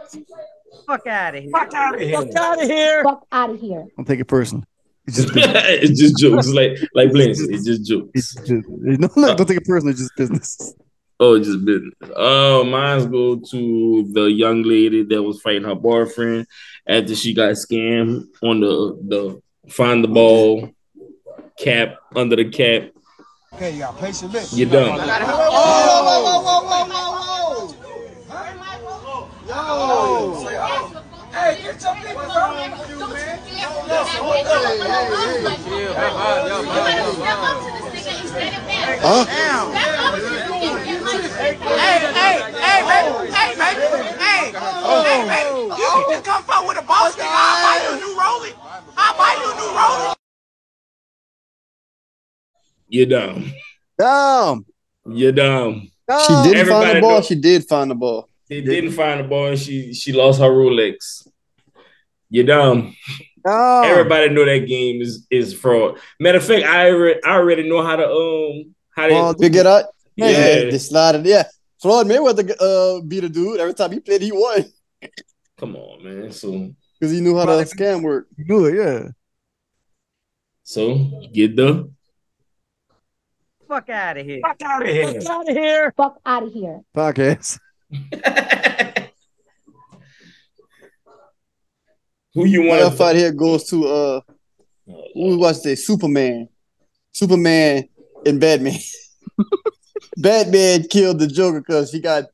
Fuck 0.85 1.07
out 1.07 1.35
of 1.35 1.43
here. 1.43 1.51
Fuck 1.51 1.73
out 1.73 1.95
of 1.95 2.01
here! 2.01 2.21
Fuck 2.21 2.35
out 2.35 2.61
of 2.61 2.67
here. 2.69 3.03
Fuck 3.03 3.27
out 3.31 3.49
of 3.51 3.59
here. 3.59 3.85
Don't 3.95 4.05
take 4.05 4.19
it 4.19 4.25
personal. 4.25 4.63
It's 5.05 5.17
just, 5.17 5.33
business. 5.33 5.53
it's 5.65 5.99
just 5.99 6.17
jokes, 6.17 6.47
like 6.49 6.77
like 6.93 7.11
Blanche. 7.11 7.37
It's 7.39 7.65
just 7.65 7.85
jokes. 7.85 8.09
it's 8.13 8.35
just 8.35 8.67
no, 8.69 9.09
look, 9.15 9.37
don't 9.37 9.47
take 9.47 9.57
it 9.57 9.65
personal. 9.65 9.91
It's 9.91 10.01
just 10.01 10.15
business. 10.15 10.73
Oh, 11.19 11.33
it's 11.33 11.47
just 11.47 11.65
business. 11.65 11.95
Oh, 12.15 12.63
mine's 12.63 13.07
go 13.07 13.37
to 13.37 14.11
the 14.13 14.25
young 14.25 14.61
lady 14.61 15.01
that 15.03 15.23
was 15.23 15.41
fighting 15.41 15.63
her 15.63 15.73
boyfriend 15.73 16.45
after 16.87 17.15
she 17.15 17.33
got 17.33 17.53
scammed 17.53 18.27
on 18.43 18.59
the 18.59 18.99
the 19.07 19.41
find 19.71 20.03
the 20.03 20.07
ball 20.07 20.69
cap 21.57 21.95
under 22.15 22.35
the 22.35 22.45
cap. 22.45 22.91
Okay, 23.53 23.71
you 23.73 23.79
gotta 23.79 23.97
place 23.97 24.21
your 24.21 24.29
lips. 24.29 24.53
You 24.53 24.67
done. 24.67 24.99
Whoa, 24.99 25.07
whoa, 25.07 26.21
whoa, 26.23 26.41
whoa, 26.43 26.61
whoa, 26.61 26.85
whoa, 26.85 27.11
whoa. 27.11 27.73
Yo. 29.47 29.57
Hey, 31.31 31.63
get 31.63 31.81
your 31.81 31.95
people 31.95 32.21
around 32.21 32.89
you, 32.89 32.99
man. 32.99 33.39
Listen, 33.87 34.21
hold 34.21 34.45
Hey, 39.27 40.46
hey, 41.37 41.53
hey, 41.55 42.37
Hey, 42.57 42.79
baby! 42.87 43.31
Hey, 43.31 43.49
baby! 43.55 44.07
Hey! 44.17 44.51
Hey, 44.51 45.27
baby! 45.27 45.75
You 45.77 46.05
just 46.09 46.25
come 46.25 46.43
forward 46.43 46.67
with 46.69 46.83
a 46.83 46.87
boss 46.87 47.15
nigga, 47.15 47.25
I'll 47.29 47.63
buy 47.63 47.75
you 47.85 47.91
a 47.93 47.99
new 47.99 48.13
rollie! 48.19 48.55
I'll 48.97 49.17
buy 49.17 49.33
you 49.39 49.51
a 49.51 49.55
new 49.55 49.71
rollie! 49.77 50.15
You 52.89 53.05
done. 53.05 53.51
Damn, 53.99 54.65
You 55.05 55.31
done. 55.31 55.89
She 56.09 56.33
didn't 56.53 56.67
find 56.67 56.97
the 56.97 57.01
ball. 57.01 57.09
know- 57.17 57.21
She 57.21 57.35
did 57.35 57.65
find 57.65 57.91
the 57.91 57.95
ball. 57.95 58.29
They 58.49 58.61
didn't 58.61 58.91
find 58.91 59.19
the 59.19 59.25
ball 59.27 59.47
and 59.47 59.59
she 59.59 59.93
she 59.93 60.13
lost 60.13 60.39
her 60.39 60.45
Rolex. 60.49 61.27
You 62.29 62.43
dumb. 62.43 62.95
damn. 63.45 63.83
Everybody 63.91 64.29
know 64.29 64.45
that 64.45 64.59
game 64.67 65.01
is 65.01 65.27
is 65.29 65.53
fraud. 65.53 65.99
Matter 66.19 66.37
of 66.37 66.45
fact, 66.45 66.63
I 66.65 66.89
already, 66.91 67.19
I 67.25 67.31
already 67.33 67.69
know 67.69 67.83
how 67.83 67.97
to 67.97 68.07
um 68.09 68.73
how 68.95 69.07
to 69.07 69.13
Ball 69.13 69.33
Figure 69.33 69.61
it 69.61 69.67
out. 69.67 69.85
Yeah. 70.17 70.29
Yeah, 70.29 70.71
they 70.71 70.77
slided. 70.79 71.25
Yeah, 71.25 71.43
Floyd 71.79 72.07
Mayweather 72.07 72.55
uh 72.59 73.01
beat 73.01 73.23
a 73.23 73.29
dude 73.29 73.59
every 73.59 73.73
time 73.73 73.91
he 73.91 73.99
played. 73.99 74.21
He 74.21 74.31
won 74.31 74.65
come 75.59 75.75
on, 75.75 76.03
man. 76.03 76.31
So 76.31 76.73
because 76.99 77.13
he 77.13 77.21
knew 77.21 77.37
how 77.37 77.45
to 77.45 77.51
scam 77.63 78.01
work. 78.01 78.27
You 78.35 78.45
do 78.45 78.65
it, 78.65 78.75
yeah. 78.75 79.09
so 80.63 80.97
get 81.31 81.55
the 81.55 81.89
Fuck 83.67 83.89
out 83.89 84.17
of 84.17 84.25
here. 84.25 84.39
Fuck 84.41 84.61
out 84.63 84.81
of 84.81 84.87
here! 84.87 85.21
Fuck 85.21 85.29
out 85.29 85.49
of 85.49 85.55
here. 85.55 85.93
Fuck 85.97 86.19
out 86.25 86.43
of 86.43 86.53
here. 86.53 86.81
Podcast. 86.95 87.59
who 92.33 92.45
you 92.45 92.63
My 92.63 92.81
want 92.81 92.97
fight 92.97 93.17
here 93.17 93.33
goes 93.33 93.65
to 93.65 93.85
uh 93.87 94.21
who 94.85 95.27
we 95.29 95.35
watched 95.35 95.63
today? 95.63 95.75
Superman. 95.75 96.47
Superman 97.11 97.89
and 98.25 98.39
Batman. 98.39 98.79
Batman 100.15 100.83
killed 100.83 101.19
the 101.19 101.27
Joker 101.27 101.59
because 101.59 101.91
he 101.91 101.99
got 101.99 102.25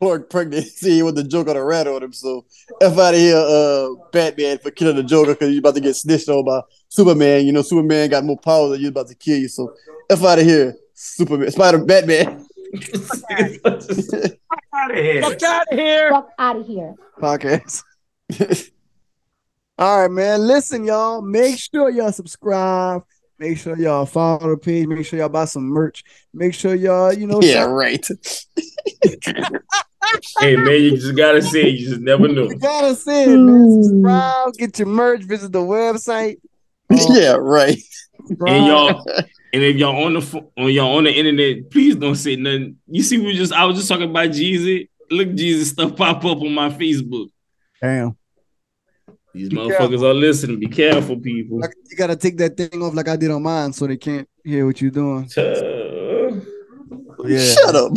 Clark 0.00 0.30
pregnant. 0.30 0.66
See 0.66 1.02
with 1.02 1.16
the 1.16 1.24
Joker 1.24 1.50
on 1.50 1.56
the 1.56 1.64
rat 1.64 1.86
on 1.86 2.02
him. 2.02 2.12
So 2.12 2.44
F 2.80 2.98
out 2.98 3.14
of 3.14 3.20
here, 3.20 3.36
uh 3.36 3.88
Batman 4.12 4.58
for 4.58 4.70
killing 4.70 4.96
the 4.96 5.02
Joker 5.02 5.32
because 5.34 5.50
you're 5.50 5.60
about 5.60 5.74
to 5.74 5.80
get 5.80 5.94
snitched 5.94 6.28
on 6.28 6.44
by 6.44 6.60
Superman. 6.88 7.46
You 7.46 7.52
know, 7.52 7.62
Superman 7.62 8.10
got 8.10 8.24
more 8.24 8.38
power 8.38 8.68
than 8.68 8.80
you're 8.80 8.90
about 8.90 9.08
to 9.08 9.14
kill 9.14 9.38
you. 9.38 9.48
So 9.48 9.74
F 10.10 10.22
out 10.22 10.38
of 10.38 10.44
here, 10.44 10.76
Superman, 10.94 11.50
Spider 11.50 11.84
Batman. 11.84 12.46
Fuck 12.76 13.30
out 14.74 14.90
of 14.90 14.96
here! 14.96 15.22
Fuck 15.22 15.42
out 15.42 15.72
of 15.72 15.78
here. 15.78 16.10
Fuck 16.10 16.28
out 16.38 16.56
of 16.56 16.66
here. 16.66 16.94
Podcast. 17.18 17.82
All 19.78 20.00
right, 20.00 20.10
man. 20.10 20.46
Listen, 20.46 20.84
y'all. 20.84 21.22
Make 21.22 21.58
sure 21.58 21.90
y'all 21.90 22.12
subscribe. 22.12 23.02
Make 23.38 23.58
sure 23.58 23.76
y'all 23.76 24.06
follow 24.06 24.50
the 24.50 24.56
page. 24.56 24.86
Make 24.86 25.04
sure 25.04 25.18
y'all 25.18 25.28
buy 25.28 25.44
some 25.44 25.64
merch. 25.64 26.02
Make 26.32 26.54
sure 26.54 26.74
y'all, 26.74 27.12
you 27.12 27.26
know, 27.26 27.42
yeah, 27.42 27.64
right. 27.64 28.04
hey 30.40 30.56
man, 30.56 30.82
you 30.82 30.92
just 30.96 31.16
gotta 31.16 31.42
say 31.42 31.68
it, 31.68 31.74
you 31.74 31.88
just 31.88 32.00
never 32.00 32.28
know. 32.28 32.44
You 32.44 32.58
gotta 32.58 32.94
say 32.94 33.24
it, 33.24 33.36
man. 33.36 33.82
Subscribe, 33.82 34.54
get 34.54 34.78
your 34.78 34.88
merch, 34.88 35.22
visit 35.22 35.52
the 35.52 35.60
website. 35.60 36.36
Um, 36.88 37.16
yeah, 37.16 37.32
right. 37.32 37.76
And 38.28 38.66
y'all 38.66 39.04
And 39.52 39.62
if 39.64 39.76
y'all 39.76 40.04
on 40.04 40.14
the 40.14 40.20
pho- 40.20 40.52
on 40.56 40.70
y'all 40.70 40.98
on 40.98 41.04
the 41.04 41.12
internet, 41.12 41.70
please 41.70 41.96
don't 41.96 42.14
say 42.14 42.36
nothing. 42.36 42.76
You 42.86 43.02
see, 43.02 43.18
we 43.18 43.34
just 43.34 43.52
I 43.52 43.64
was 43.64 43.76
just 43.76 43.88
talking 43.88 44.08
about 44.08 44.28
Jeezy. 44.28 44.88
Look, 45.10 45.30
Jeezy 45.30 45.64
stuff 45.64 45.96
pop 45.96 46.24
up 46.24 46.42
on 46.42 46.52
my 46.52 46.68
Facebook. 46.68 47.26
Damn. 47.82 48.16
These 49.36 49.50
Be 49.50 49.56
motherfuckers 49.56 49.78
careful. 49.78 50.06
are 50.06 50.14
listening. 50.14 50.58
Be 50.58 50.68
careful, 50.68 51.20
people. 51.20 51.60
Like, 51.60 51.74
you 51.90 51.96
gotta 51.96 52.16
take 52.16 52.38
that 52.38 52.56
thing 52.56 52.82
off 52.82 52.94
like 52.94 53.06
I 53.06 53.16
did 53.16 53.30
on 53.30 53.42
mine, 53.42 53.70
so 53.70 53.86
they 53.86 53.98
can't 53.98 54.26
hear 54.42 54.64
what 54.64 54.80
you're 54.80 54.90
doing. 54.90 55.28
Yeah. 55.36 56.40
Shut 57.52 57.76
up. 57.76 57.92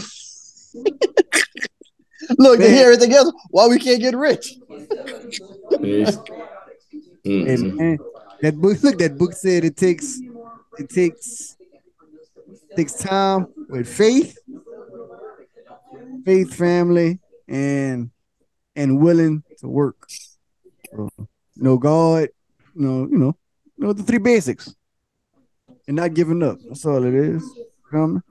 Look, 2.38 2.60
they 2.60 2.74
hear 2.74 2.92
everything 2.92 3.14
else. 3.14 3.32
Why 3.52 3.68
we 3.68 3.80
can't 3.80 4.02
get 4.02 4.18
rich? 4.18 4.58
Hey, 4.70 6.06
mm-hmm. 7.24 7.96
that 8.42 8.58
book. 8.58 8.84
Look, 8.84 8.98
that 8.98 9.18
book 9.18 9.32
said 9.32 9.64
it 9.64 9.78
takes 9.78 10.20
it 10.78 10.90
takes 10.90 11.56
takes 12.76 12.96
time 12.96 13.48
with 13.70 13.88
faith, 13.88 14.38
faith, 16.26 16.54
family, 16.54 17.20
and 17.48 18.12
and 18.76 19.00
willing 19.00 19.44
to 19.60 19.70
work. 19.70 20.06
You 20.92 21.78
God, 21.78 22.30
no, 22.76 23.08
you 23.08 23.18
know, 23.18 23.36
you 23.78 23.86
know 23.86 23.94
the 23.94 24.04
three 24.04 24.18
basics, 24.18 24.76
and 25.88 25.96
not 25.98 26.14
giving 26.14 26.44
up. 26.44 26.58
That's 26.68 26.86
all 26.86 27.04
it 27.04 27.14
is. 27.14 27.44
You 27.44 27.66
know 27.92 28.00
what 28.00 28.06
I 28.06 28.08
mean? 28.08 28.24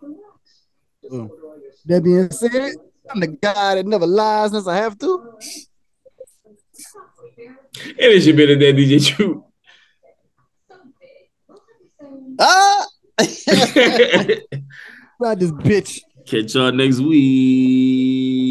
So, 1.11 1.31
that 1.87 2.03
being 2.03 2.31
said, 2.31 2.75
I'm 3.11 3.21
the 3.21 3.29
guy 3.29 3.77
that 3.77 3.87
never 3.87 4.07
lies 4.07 4.51
unless 4.51 4.67
I 4.67 4.77
have 4.77 4.99
to. 4.99 5.39
It 7.97 8.13
is 8.13 8.27
it 8.27 8.29
should 8.29 8.37
be 8.37 8.45
the 8.47 8.57
that 8.57 8.77
DJ 8.77 9.07
Truth. 9.07 9.43
Ah! 12.41 12.87
Ride 15.21 15.41
this 15.41 15.53
bitch. 15.53 16.01
Catch 16.27 16.55
y'all 16.55 16.73
next 16.73 17.01
week. 17.01 18.48